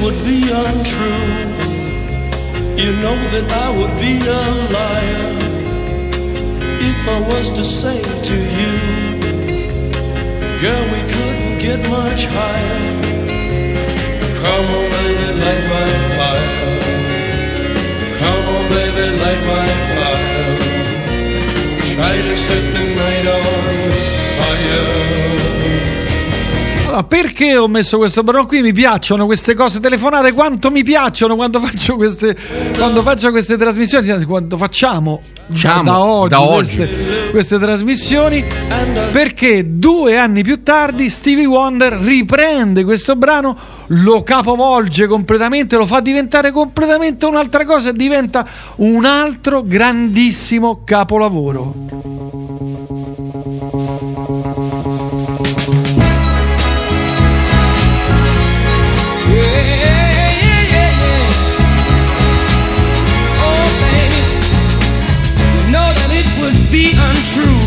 Would 0.02 0.18
be 0.24 0.42
untrue. 0.50 1.31
You 2.74 2.90
know 3.02 3.18
that 3.34 3.47
I 3.52 3.68
would 3.78 3.94
be 4.02 4.18
a 4.18 4.42
liar 4.74 5.32
if 6.90 7.08
I 7.08 7.18
was 7.31 7.52
to 7.52 7.62
say 7.62 8.02
to 8.28 8.36
you, 8.58 8.74
girl, 10.60 10.84
we 10.94 11.02
couldn't 11.14 11.58
get 11.66 11.78
much 11.89 12.26
higher. 12.26 12.81
Come 14.42 14.66
on, 14.76 14.86
baby, 14.97 15.28
light 15.42 15.64
my 15.72 15.89
fire. 16.18 16.50
Come 18.18 18.44
on, 18.56 18.64
baby, 18.74 19.06
light 19.22 19.42
my 19.52 19.68
fire. 19.94 20.52
Try 21.94 22.14
to 22.28 22.36
set 22.36 22.64
the 22.74 22.84
night 23.00 23.26
on 23.36 23.44
fire. 24.39 25.11
Allora, 26.92 27.06
perché 27.06 27.56
ho 27.56 27.68
messo 27.68 27.96
questo 27.96 28.22
brano 28.22 28.44
qui? 28.44 28.60
Mi 28.60 28.74
piacciono 28.74 29.24
queste 29.24 29.54
cose 29.54 29.80
telefonate, 29.80 30.32
quanto 30.32 30.70
mi 30.70 30.84
piacciono 30.84 31.36
quando 31.36 31.58
faccio 31.58 31.96
queste, 31.96 32.36
quando 32.76 33.00
faccio 33.00 33.30
queste 33.30 33.56
trasmissioni, 33.56 34.24
quando 34.24 34.58
facciamo 34.58 35.22
da, 35.46 35.54
Facciamo, 35.54 35.82
da 35.84 36.04
oggi, 36.04 36.28
da 36.28 36.40
oggi. 36.42 36.76
Queste, 36.76 37.30
queste 37.30 37.58
trasmissioni, 37.58 38.44
perché 39.10 39.78
due 39.78 40.18
anni 40.18 40.42
più 40.42 40.62
tardi 40.62 41.08
Stevie 41.08 41.46
Wonder 41.46 41.94
riprende 41.94 42.84
questo 42.84 43.16
brano, 43.16 43.56
lo 43.86 44.22
capovolge 44.22 45.06
completamente, 45.06 45.78
lo 45.78 45.86
fa 45.86 46.00
diventare 46.00 46.50
completamente 46.50 47.24
un'altra 47.24 47.64
cosa 47.64 47.88
e 47.88 47.94
diventa 47.94 48.46
un 48.76 49.06
altro 49.06 49.62
grandissimo 49.62 50.82
capolavoro. 50.84 52.22
Be 66.73 66.94
untrue. 66.97 67.61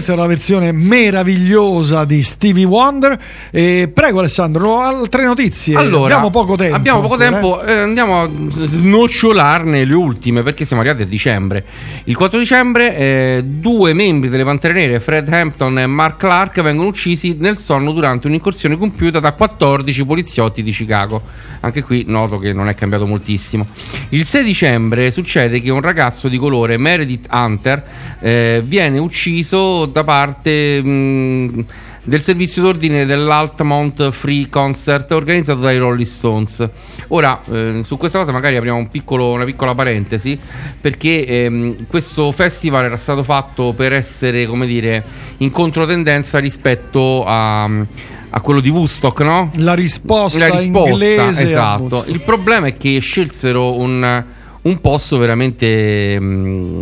Questa 0.00 0.16
è 0.16 0.18
una 0.18 0.28
versione 0.34 0.72
meravigliosa 0.72 2.06
di 2.06 2.22
Stevie 2.22 2.64
Wonder. 2.64 3.18
E 3.50 3.90
prego 3.92 4.20
Alessandro, 4.20 4.80
altre 4.80 5.24
notizie. 5.26 5.76
Allora, 5.76 6.14
abbiamo 6.14 6.30
poco 6.30 6.56
tempo. 6.56 6.74
Abbiamo 6.74 7.00
poco 7.02 7.22
ancora, 7.22 7.30
tempo, 7.30 7.62
eh, 7.62 7.80
andiamo 7.80 8.22
a 8.22 8.30
snocciolarne 8.66 9.84
le 9.84 9.94
ultime 9.94 10.42
perché 10.42 10.64
siamo 10.64 10.80
arrivati 10.80 11.02
a 11.02 11.06
dicembre. 11.06 11.64
Il 12.04 12.16
4 12.16 12.38
dicembre 12.38 12.96
eh, 12.96 13.42
due 13.44 13.92
membri 13.92 14.30
delle 14.30 14.42
Pantere 14.42 14.72
Nere, 14.72 15.00
Fred 15.00 15.30
Hampton 15.30 15.80
e 15.80 15.86
Mark 15.86 16.16
Clark, 16.16 16.62
vengono 16.62 16.88
uccisi 16.88 17.36
nel 17.38 17.58
sonno 17.58 17.92
durante 17.92 18.26
un'incursione 18.26 18.78
compiuta 18.78 19.20
da 19.20 19.32
14 19.32 20.06
poliziotti 20.06 20.62
di 20.62 20.70
Chicago. 20.70 21.20
Anche 21.60 21.82
qui 21.82 22.04
noto 22.06 22.38
che 22.38 22.54
non 22.54 22.70
è 22.70 22.74
cambiato 22.74 23.06
moltissimo. 23.06 23.66
Il 24.08 24.24
6 24.24 24.44
dicembre 24.44 25.10
succede 25.10 25.60
che 25.60 25.70
un 25.70 25.82
ragazzo 25.82 26.28
di 26.28 26.38
colore, 26.38 26.78
Meredith 26.78 27.26
Hunter, 27.30 27.86
eh, 28.20 28.62
viene 28.64 28.98
ucciso 28.98 29.88
da 29.90 30.04
parte... 30.04 30.82
mh, 30.82 31.64
del 32.02 32.22
servizio 32.22 32.62
d'ordine 32.62 33.04
dell'Altamont 33.04 34.10
Free 34.10 34.48
Concert 34.48 35.12
organizzato 35.12 35.60
dai 35.60 35.76
Rolling 35.78 36.06
Stones. 36.06 36.68
Ora, 37.08 37.40
eh, 37.52 37.82
su 37.84 37.96
questa 37.98 38.18
cosa 38.18 38.32
magari 38.32 38.56
apriamo 38.56 38.78
un 38.78 38.88
piccolo- 38.90 39.32
una 39.32 39.44
piccola 39.44 39.74
parentesi, 39.74 40.38
perché 40.80 41.26
ehm, 41.26 41.86
questo 41.86 42.32
festival 42.32 42.84
era 42.84 42.96
stato 42.96 43.22
fatto 43.22 43.74
per 43.76 43.92
essere, 43.92 44.46
come 44.46 44.66
dire, 44.66 45.04
in 45.38 45.50
controtendenza 45.50 46.38
rispetto 46.38 47.24
a, 47.26 47.64
a 47.64 48.40
quello 48.40 48.60
di 48.60 48.70
Woodstock, 48.70 49.20
no? 49.20 49.50
La 49.56 49.74
risposta, 49.74 50.48
La 50.48 50.56
risposta, 50.56 50.90
inglese 50.90 51.44
esatto. 51.44 52.04
Il 52.08 52.22
problema 52.22 52.68
è 52.68 52.76
che 52.76 52.98
scelsero 52.98 53.78
un, 53.78 54.24
un 54.62 54.80
posto 54.80 55.18
veramente 55.18 56.18
mm, 56.18 56.80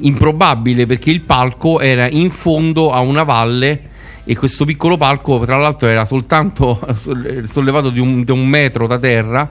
improbabile 0.00 0.86
perché 0.86 1.10
il 1.10 1.22
palco 1.22 1.80
era 1.80 2.08
in 2.08 2.30
fondo 2.30 2.92
a 2.92 3.00
una 3.00 3.22
valle 3.22 3.90
e 4.24 4.36
questo 4.36 4.64
piccolo 4.64 4.96
palco 4.96 5.40
tra 5.40 5.56
l'altro 5.56 5.88
era 5.88 6.04
soltanto 6.04 6.80
sollevato 7.44 7.90
di 7.90 8.00
un, 8.00 8.24
di 8.24 8.30
un 8.30 8.46
metro 8.46 8.86
da 8.86 8.98
terra 8.98 9.50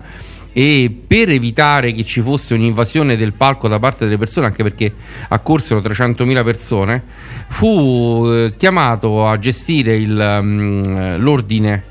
e 0.53 0.93
per 1.07 1.29
evitare 1.29 1.93
che 1.93 2.03
ci 2.03 2.21
fosse 2.21 2.53
un'invasione 2.53 3.15
del 3.15 3.33
palco 3.33 3.67
da 3.67 3.79
parte 3.79 4.03
delle 4.03 4.17
persone, 4.17 4.47
anche 4.47 4.63
perché 4.63 4.93
accorsero 5.29 5.79
300.000 5.79 6.43
persone, 6.43 7.03
fu 7.47 8.27
eh, 8.29 8.53
chiamato 8.57 9.25
a 9.25 9.39
gestire 9.39 9.95
il, 9.95 10.39
mm, 10.41 11.15
l'ordine 11.19 11.83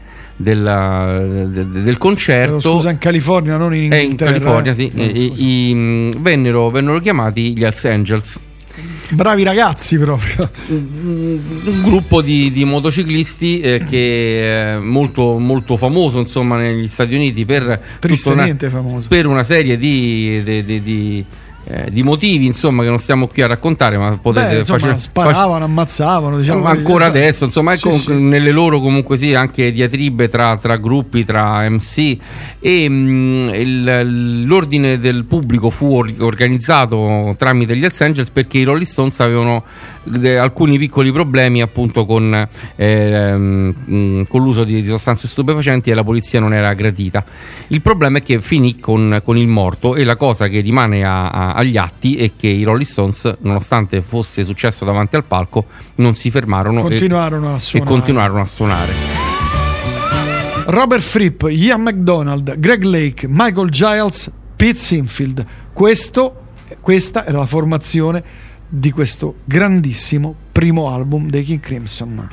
del, 0.43 1.51
del- 1.53 1.67
del 1.83 1.99
concerto. 1.99 2.59
Chiedo 2.59 2.77
Scusa, 2.77 2.91
in 2.91 2.99
California, 2.99 3.57
non 3.57 3.75
in 3.75 3.93
Eh, 3.93 3.97
in 3.99 4.03
Inghilterra. 4.11 4.33
California, 4.33 4.73
eh. 4.73 4.75
sì. 4.75 4.91
No, 4.95 5.03
I- 5.05 5.33
i- 5.37 6.11
vennero, 6.19 6.71
vennero 6.71 6.99
chiamati 7.01 7.57
gli 7.57 7.63
Hells 7.63 7.85
Angels. 7.85 8.39
Bravi 9.11 9.43
ragazzi 9.43 9.99
proprio. 9.99 10.49
un 10.69 11.39
gruppo 11.83 12.23
di, 12.23 12.51
di 12.53 12.65
motociclisti 12.65 13.61
eh, 13.61 13.85
che 13.87 14.77
è 14.77 14.79
molto, 14.79 15.39
molto 15.39 15.77
famoso 15.77 16.19
insomma 16.21 16.57
negli 16.57 16.87
Stati 16.89 17.15
Uniti 17.17 17.45
per, 17.45 17.81
una, 18.25 18.57
per 19.09 19.27
una 19.27 19.43
serie 19.43 19.77
di- 19.77 20.41
di- 20.45 20.65
di, 20.65 21.25
eh, 21.65 21.89
di 21.91 22.03
motivi 22.03 22.47
insomma 22.47 22.83
che 22.83 22.89
non 22.89 22.99
stiamo 22.99 23.27
qui 23.27 23.43
a 23.43 23.47
raccontare 23.47 23.97
ma 23.99 24.19
potete 24.21 24.49
Beh, 24.49 24.59
insomma, 24.61 24.79
face- 24.79 24.99
sparavano, 24.99 25.65
ammazzavano. 25.67 26.39
Diciamo, 26.39 26.65
ancora 26.65 27.07
adesso, 27.07 27.45
insomma, 27.45 27.77
Sì, 27.77 27.83
comunque- 27.83 28.15
sì. 28.15 28.21
nelle 28.21 28.51
loro 28.51 28.81
comunque 28.81 29.17
sì, 29.19 29.35
anche 29.35 29.71
diatribe 29.71 30.29
tra, 30.29 30.57
tra 30.57 30.77
gruppi, 30.77 31.25
tra 31.25 31.69
MC 31.69 32.17
e 32.59 32.89
mh, 32.89 33.51
il- 33.55 34.45
l'ordine 34.47 34.99
del 34.99 35.25
pubblico 35.27 35.71
fu 35.71 35.95
or- 35.97 36.13
organizzato 36.19 37.35
tramite 37.39 37.77
gli 37.77 37.85
Hells 37.85 38.01
Angels 38.01 38.31
perché 38.31 38.59
i 38.59 38.65
Rolling 38.65 38.87
Stones 38.87 39.21
avevano 39.21 39.63
de- 40.03 40.39
alcuni 40.39 40.79
piccoli 40.79 41.13
problemi 41.13 41.61
appunto 41.63 42.07
con, 42.07 42.49
mh, 42.77 44.23
con 44.29 44.43
l'uso 44.43 44.65
di, 44.65 44.81
di 44.81 44.87
sostanze 44.89 45.29
stupefacenti 45.29 45.91
e 45.91 45.95
la 45.95 46.05
polizia 46.05 46.41
non 46.41 46.53
era 46.55 46.73
gradita. 46.75 47.25
Il 47.69 47.83
problema 47.83 48.19
è 48.19 48.23
che 48.23 48.41
finì 48.41 48.79
con, 48.81 49.21
con 49.25 49.37
il 49.37 49.47
morto 49.47 49.95
e 49.97 50.05
la 50.05 50.17
cosa 50.17 50.49
che 50.49 50.61
rimane 50.61 51.05
a- 51.05 51.29
a- 51.29 51.53
agli 51.55 51.77
atti 51.77 52.17
è 52.17 52.33
che 52.37 52.49
i 52.49 52.63
Rolling 52.63 52.87
Stones, 52.87 53.37
nonostante 53.41 54.03
fosse 54.03 54.45
successo 54.45 54.85
davanti 54.85 55.17
al 55.17 55.25
palco, 55.25 55.67
non 55.97 56.15
si 56.15 56.31
fermarono 56.31 56.81
e- 56.81 56.83
Continuarono 56.83 57.53
a 57.53 57.57
e 57.57 57.61
suonare. 57.61 57.91
continuarono 57.91 58.41
a 58.41 58.47
suonare. 58.47 58.93
Robert 60.67 61.03
Fripp, 61.03 61.45
Ian 61.49 61.83
McDonald, 61.83 62.59
Greg 62.59 62.83
Lake, 62.85 63.27
Michael 63.29 63.71
Giles, 63.71 64.31
Pete 64.55 64.79
Sinfield. 64.79 65.45
Questo, 65.73 66.43
questa 66.81 67.27
era 67.27 67.39
la 67.39 67.47
formazione 67.47 68.23
di 68.73 68.93
questo 68.93 69.35
grandissimo 69.45 70.33
primo 70.53 70.93
album 70.93 71.29
dei 71.29 71.43
King 71.43 71.59
Crimson. 71.59 72.29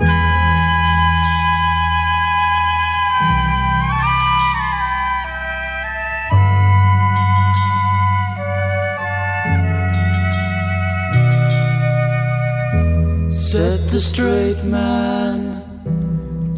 Said 13.30 13.80
the 13.90 13.99
straight 13.99 14.64
man 14.64 15.64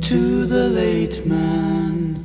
to 0.01 0.45
the 0.45 0.67
late 0.67 1.25
man, 1.25 2.15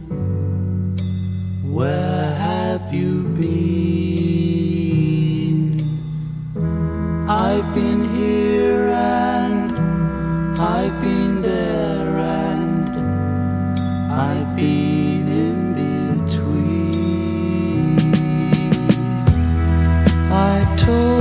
Where 1.63 2.35
have 2.35 2.93
you 2.93 3.29
been? 3.39 3.74
I've 7.57 7.73
been 7.73 8.03
here 8.17 8.89
and 8.89 10.59
I've 10.59 11.01
been 11.01 11.41
there 11.41 12.19
and 12.19 12.91
I've 14.13 14.57
been 14.57 15.29
in 15.29 15.75
between. 16.25 17.05
I 20.33 20.65
talk 20.77 21.14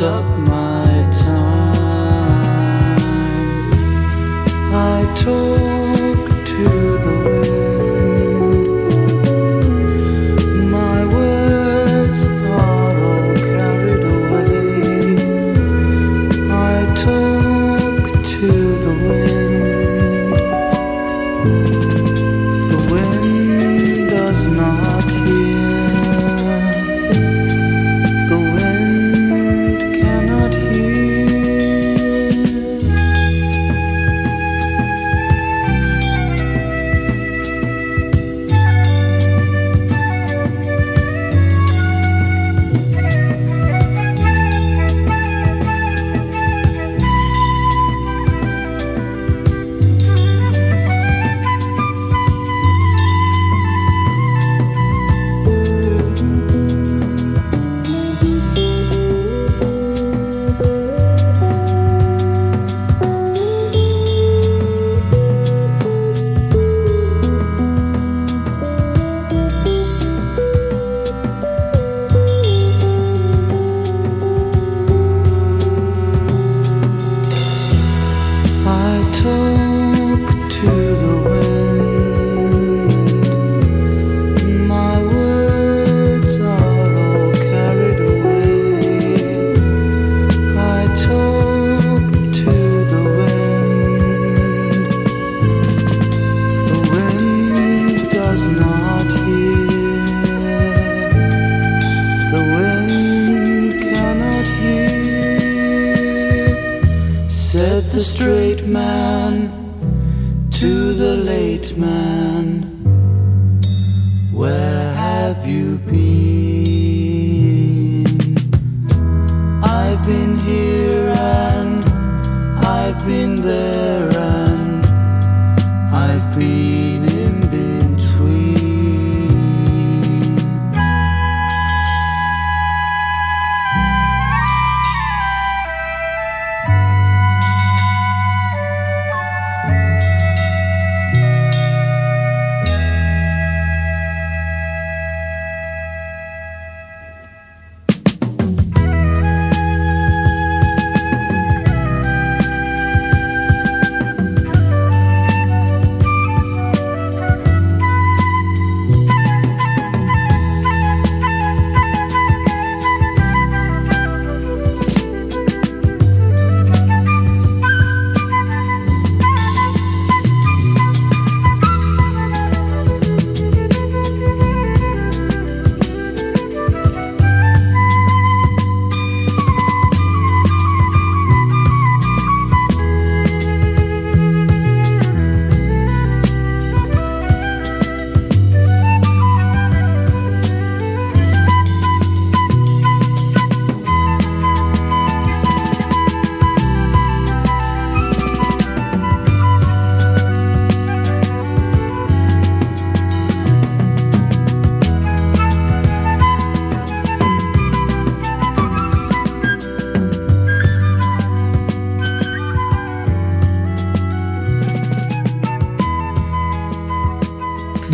up 0.00 0.24
my 0.38 1.08
time. 1.10 2.98
I 4.72 5.14
talk 5.16 5.67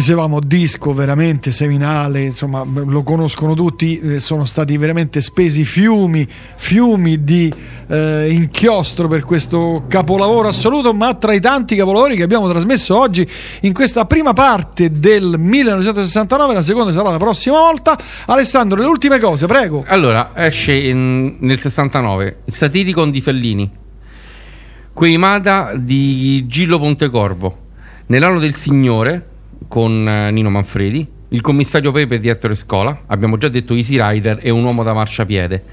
dicevamo 0.04 0.38
disco 0.38 0.92
veramente 0.92 1.50
seminale, 1.50 2.20
insomma 2.20 2.62
lo 2.62 3.02
conoscono 3.02 3.54
tutti, 3.54 3.98
eh, 4.00 4.20
sono 4.20 4.44
stati 4.44 4.76
veramente 4.76 5.22
spesi 5.22 5.64
fiumi, 5.64 6.28
fiumi 6.56 7.24
di 7.24 7.50
eh, 7.86 8.30
inchiostro 8.30 9.08
per 9.08 9.24
questo 9.24 9.86
capolavoro 9.88 10.48
assoluto, 10.48 10.92
ma 10.92 11.14
tra 11.14 11.32
i 11.32 11.40
tanti 11.40 11.74
capolavori 11.74 12.16
che 12.16 12.22
abbiamo 12.22 12.46
trasmesso 12.50 12.98
oggi 12.98 13.26
in 13.62 13.72
questa 13.72 14.04
prima 14.04 14.34
parte 14.34 14.90
del 14.90 15.36
1969, 15.38 16.52
la 16.52 16.60
seconda 16.60 16.92
sarà 16.92 17.08
la 17.08 17.16
prossima 17.16 17.56
volta. 17.56 17.96
Alessandro, 18.26 18.82
le 18.82 18.86
ultime 18.86 19.18
cose, 19.18 19.46
prego. 19.46 19.86
Allora, 19.86 20.32
esce 20.34 20.74
in- 20.74 21.36
nel 21.38 21.58
69 21.58 22.40
il 22.44 22.52
Satiricon 22.52 23.10
di 23.10 23.22
Fellini, 23.22 23.70
Queimada 24.92 25.72
di 25.74 26.44
Gillo 26.46 26.78
Pontecorvo, 26.78 27.62
Nell'anno 28.06 28.38
del 28.38 28.54
Signore 28.54 29.28
con 29.74 30.08
eh, 30.08 30.30
Nino 30.30 30.50
Manfredi, 30.50 31.04
Il 31.30 31.40
commissario 31.40 31.90
Pepe 31.90 32.20
di 32.20 32.28
Ettore 32.28 32.54
Scola, 32.54 33.06
abbiamo 33.06 33.36
già 33.38 33.48
detto 33.48 33.74
Easy 33.74 34.00
Rider 34.00 34.38
e 34.40 34.50
Un 34.50 34.62
uomo 34.62 34.84
da 34.84 34.94
marciapiede. 34.94 35.64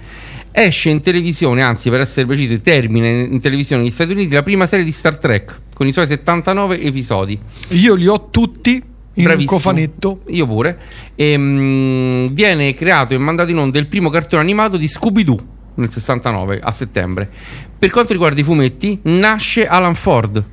Esce 0.52 0.90
in 0.90 1.02
televisione, 1.02 1.62
anzi 1.62 1.92
per 1.92 2.00
essere 2.00 2.26
precisi, 2.26 2.64
termina 2.64 3.06
in 3.06 3.40
televisione 3.40 3.84
negli 3.84 3.92
Stati 3.92 4.14
Uniti 4.14 4.34
la 4.34 4.42
prima 4.42 4.66
serie 4.66 4.84
di 4.84 4.92
Star 4.92 5.18
Trek 5.18 5.60
con 5.76 5.86
i 5.86 5.92
suoi 5.92 6.08
79 6.08 6.82
episodi. 6.82 7.40
Io 7.68 7.94
li 7.94 8.08
ho 8.08 8.32
tutti 8.32 8.82
in 9.14 9.30
un 9.30 9.46
cofanetto. 9.46 10.22
Io 10.30 10.48
pure. 10.48 10.80
E, 11.14 11.38
mm, 11.38 12.26
viene 12.30 12.74
creato 12.74 13.14
e 13.14 13.20
mandato 13.20 13.52
in 13.52 13.60
onda 13.60 13.78
il 13.78 13.86
primo 13.86 14.10
cartone 14.10 14.42
animato 14.42 14.78
di 14.78 14.88
Scooby-Doo 14.88 15.46
nel 15.76 15.92
69 15.92 16.60
a 16.60 16.72
settembre. 16.72 17.30
Per 17.78 17.92
quanto 17.92 18.14
riguarda 18.14 18.42
i 18.42 18.44
fumetti, 18.44 18.98
nasce 19.04 19.68
Alan 19.68 19.94
Ford 19.94 20.44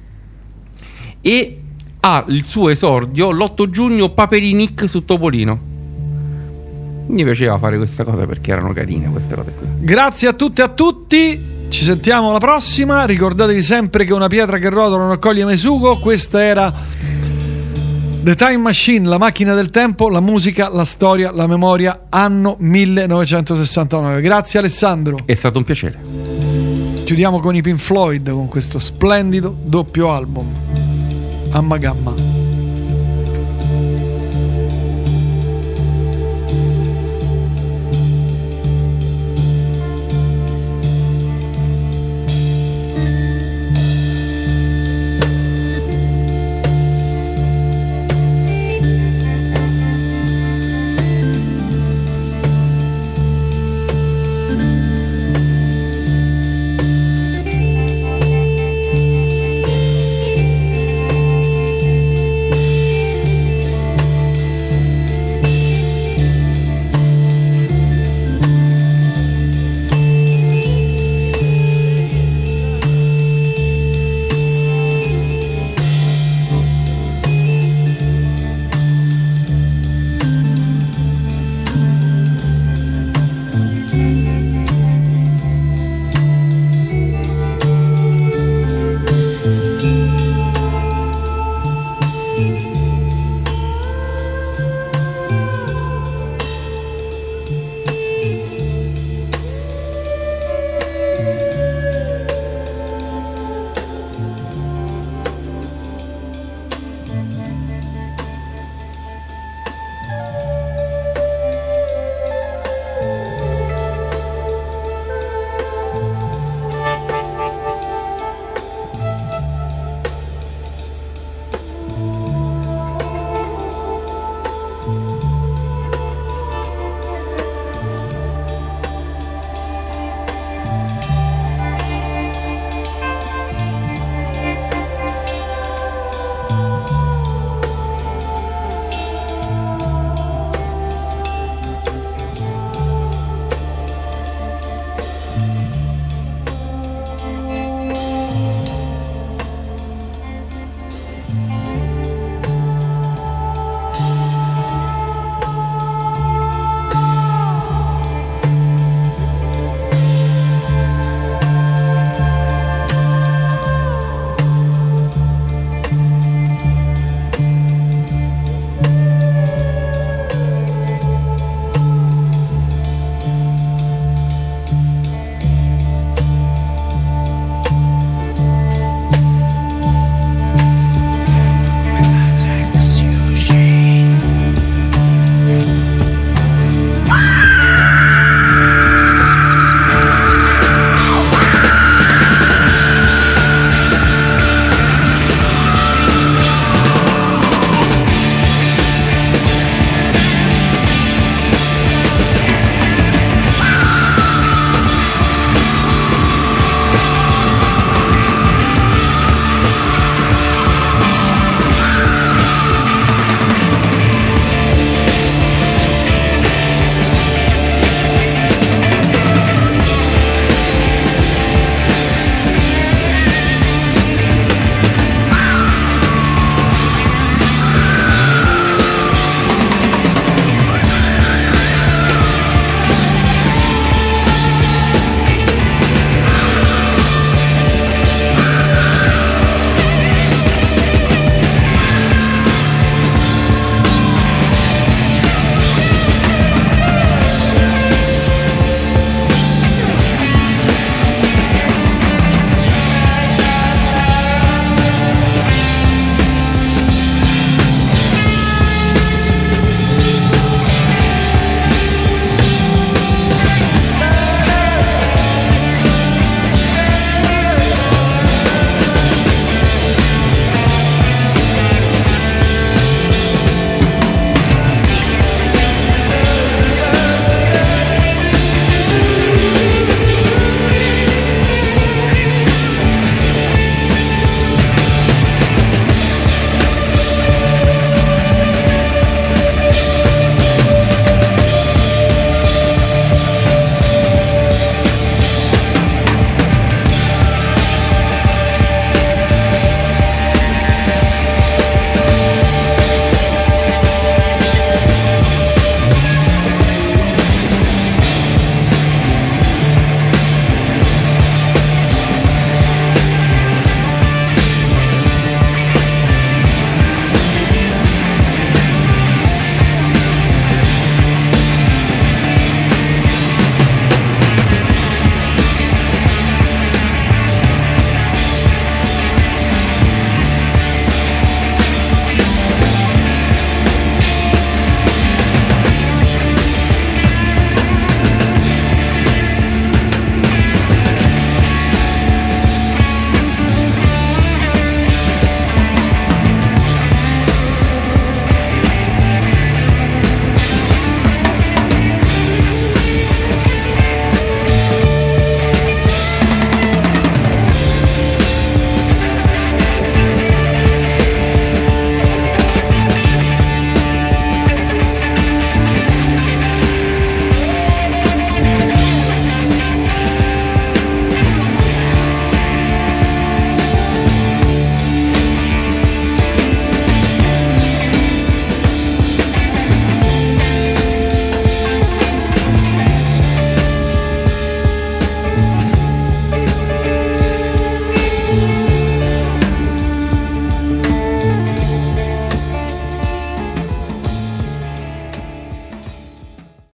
e 1.22 1.62
ha 2.08 2.24
il 2.28 2.44
suo 2.44 2.70
esordio 2.70 3.30
l'8 3.30 3.68
giugno 3.68 4.08
Paperinic 4.08 4.88
su 4.88 5.04
Topolino. 5.04 5.66
Mi 7.08 7.22
piaceva 7.22 7.58
fare 7.58 7.76
questa 7.76 8.04
cosa 8.04 8.26
perché 8.26 8.52
erano 8.52 8.72
carine 8.72 9.10
queste 9.10 9.34
cose 9.34 9.52
qui. 9.52 9.66
Grazie 9.80 10.28
a 10.28 10.32
tutte 10.32 10.62
e 10.62 10.64
a 10.64 10.68
tutti. 10.68 11.56
Ci 11.68 11.84
sentiamo 11.84 12.30
alla 12.30 12.38
prossima. 12.38 13.04
Ricordatevi 13.04 13.62
sempre 13.62 14.04
che 14.04 14.14
una 14.14 14.28
pietra 14.28 14.56
che 14.58 14.70
rotola 14.70 15.04
non 15.04 15.10
accoglie 15.10 15.44
mai 15.44 15.58
sugo. 15.58 15.98
Questa 15.98 16.42
era 16.42 16.72
The 18.22 18.34
Time 18.34 18.58
Machine, 18.58 19.06
la 19.06 19.18
macchina 19.18 19.54
del 19.54 19.70
tempo, 19.70 20.08
la 20.08 20.20
musica, 20.20 20.68
la 20.70 20.84
storia, 20.84 21.30
la 21.30 21.46
memoria, 21.46 22.06
anno 22.08 22.56
1969. 22.58 24.20
Grazie 24.22 24.58
Alessandro. 24.58 25.18
È 25.24 25.34
stato 25.34 25.58
un 25.58 25.64
piacere. 25.64 25.98
Chiudiamo 27.04 27.40
con 27.40 27.54
i 27.54 27.62
Pink 27.62 27.78
Floyd 27.78 28.30
con 28.30 28.48
questo 28.48 28.78
splendido 28.78 29.56
doppio 29.62 30.12
album. 30.12 30.87
Amma 31.52 31.78
Gamma. 31.78 32.37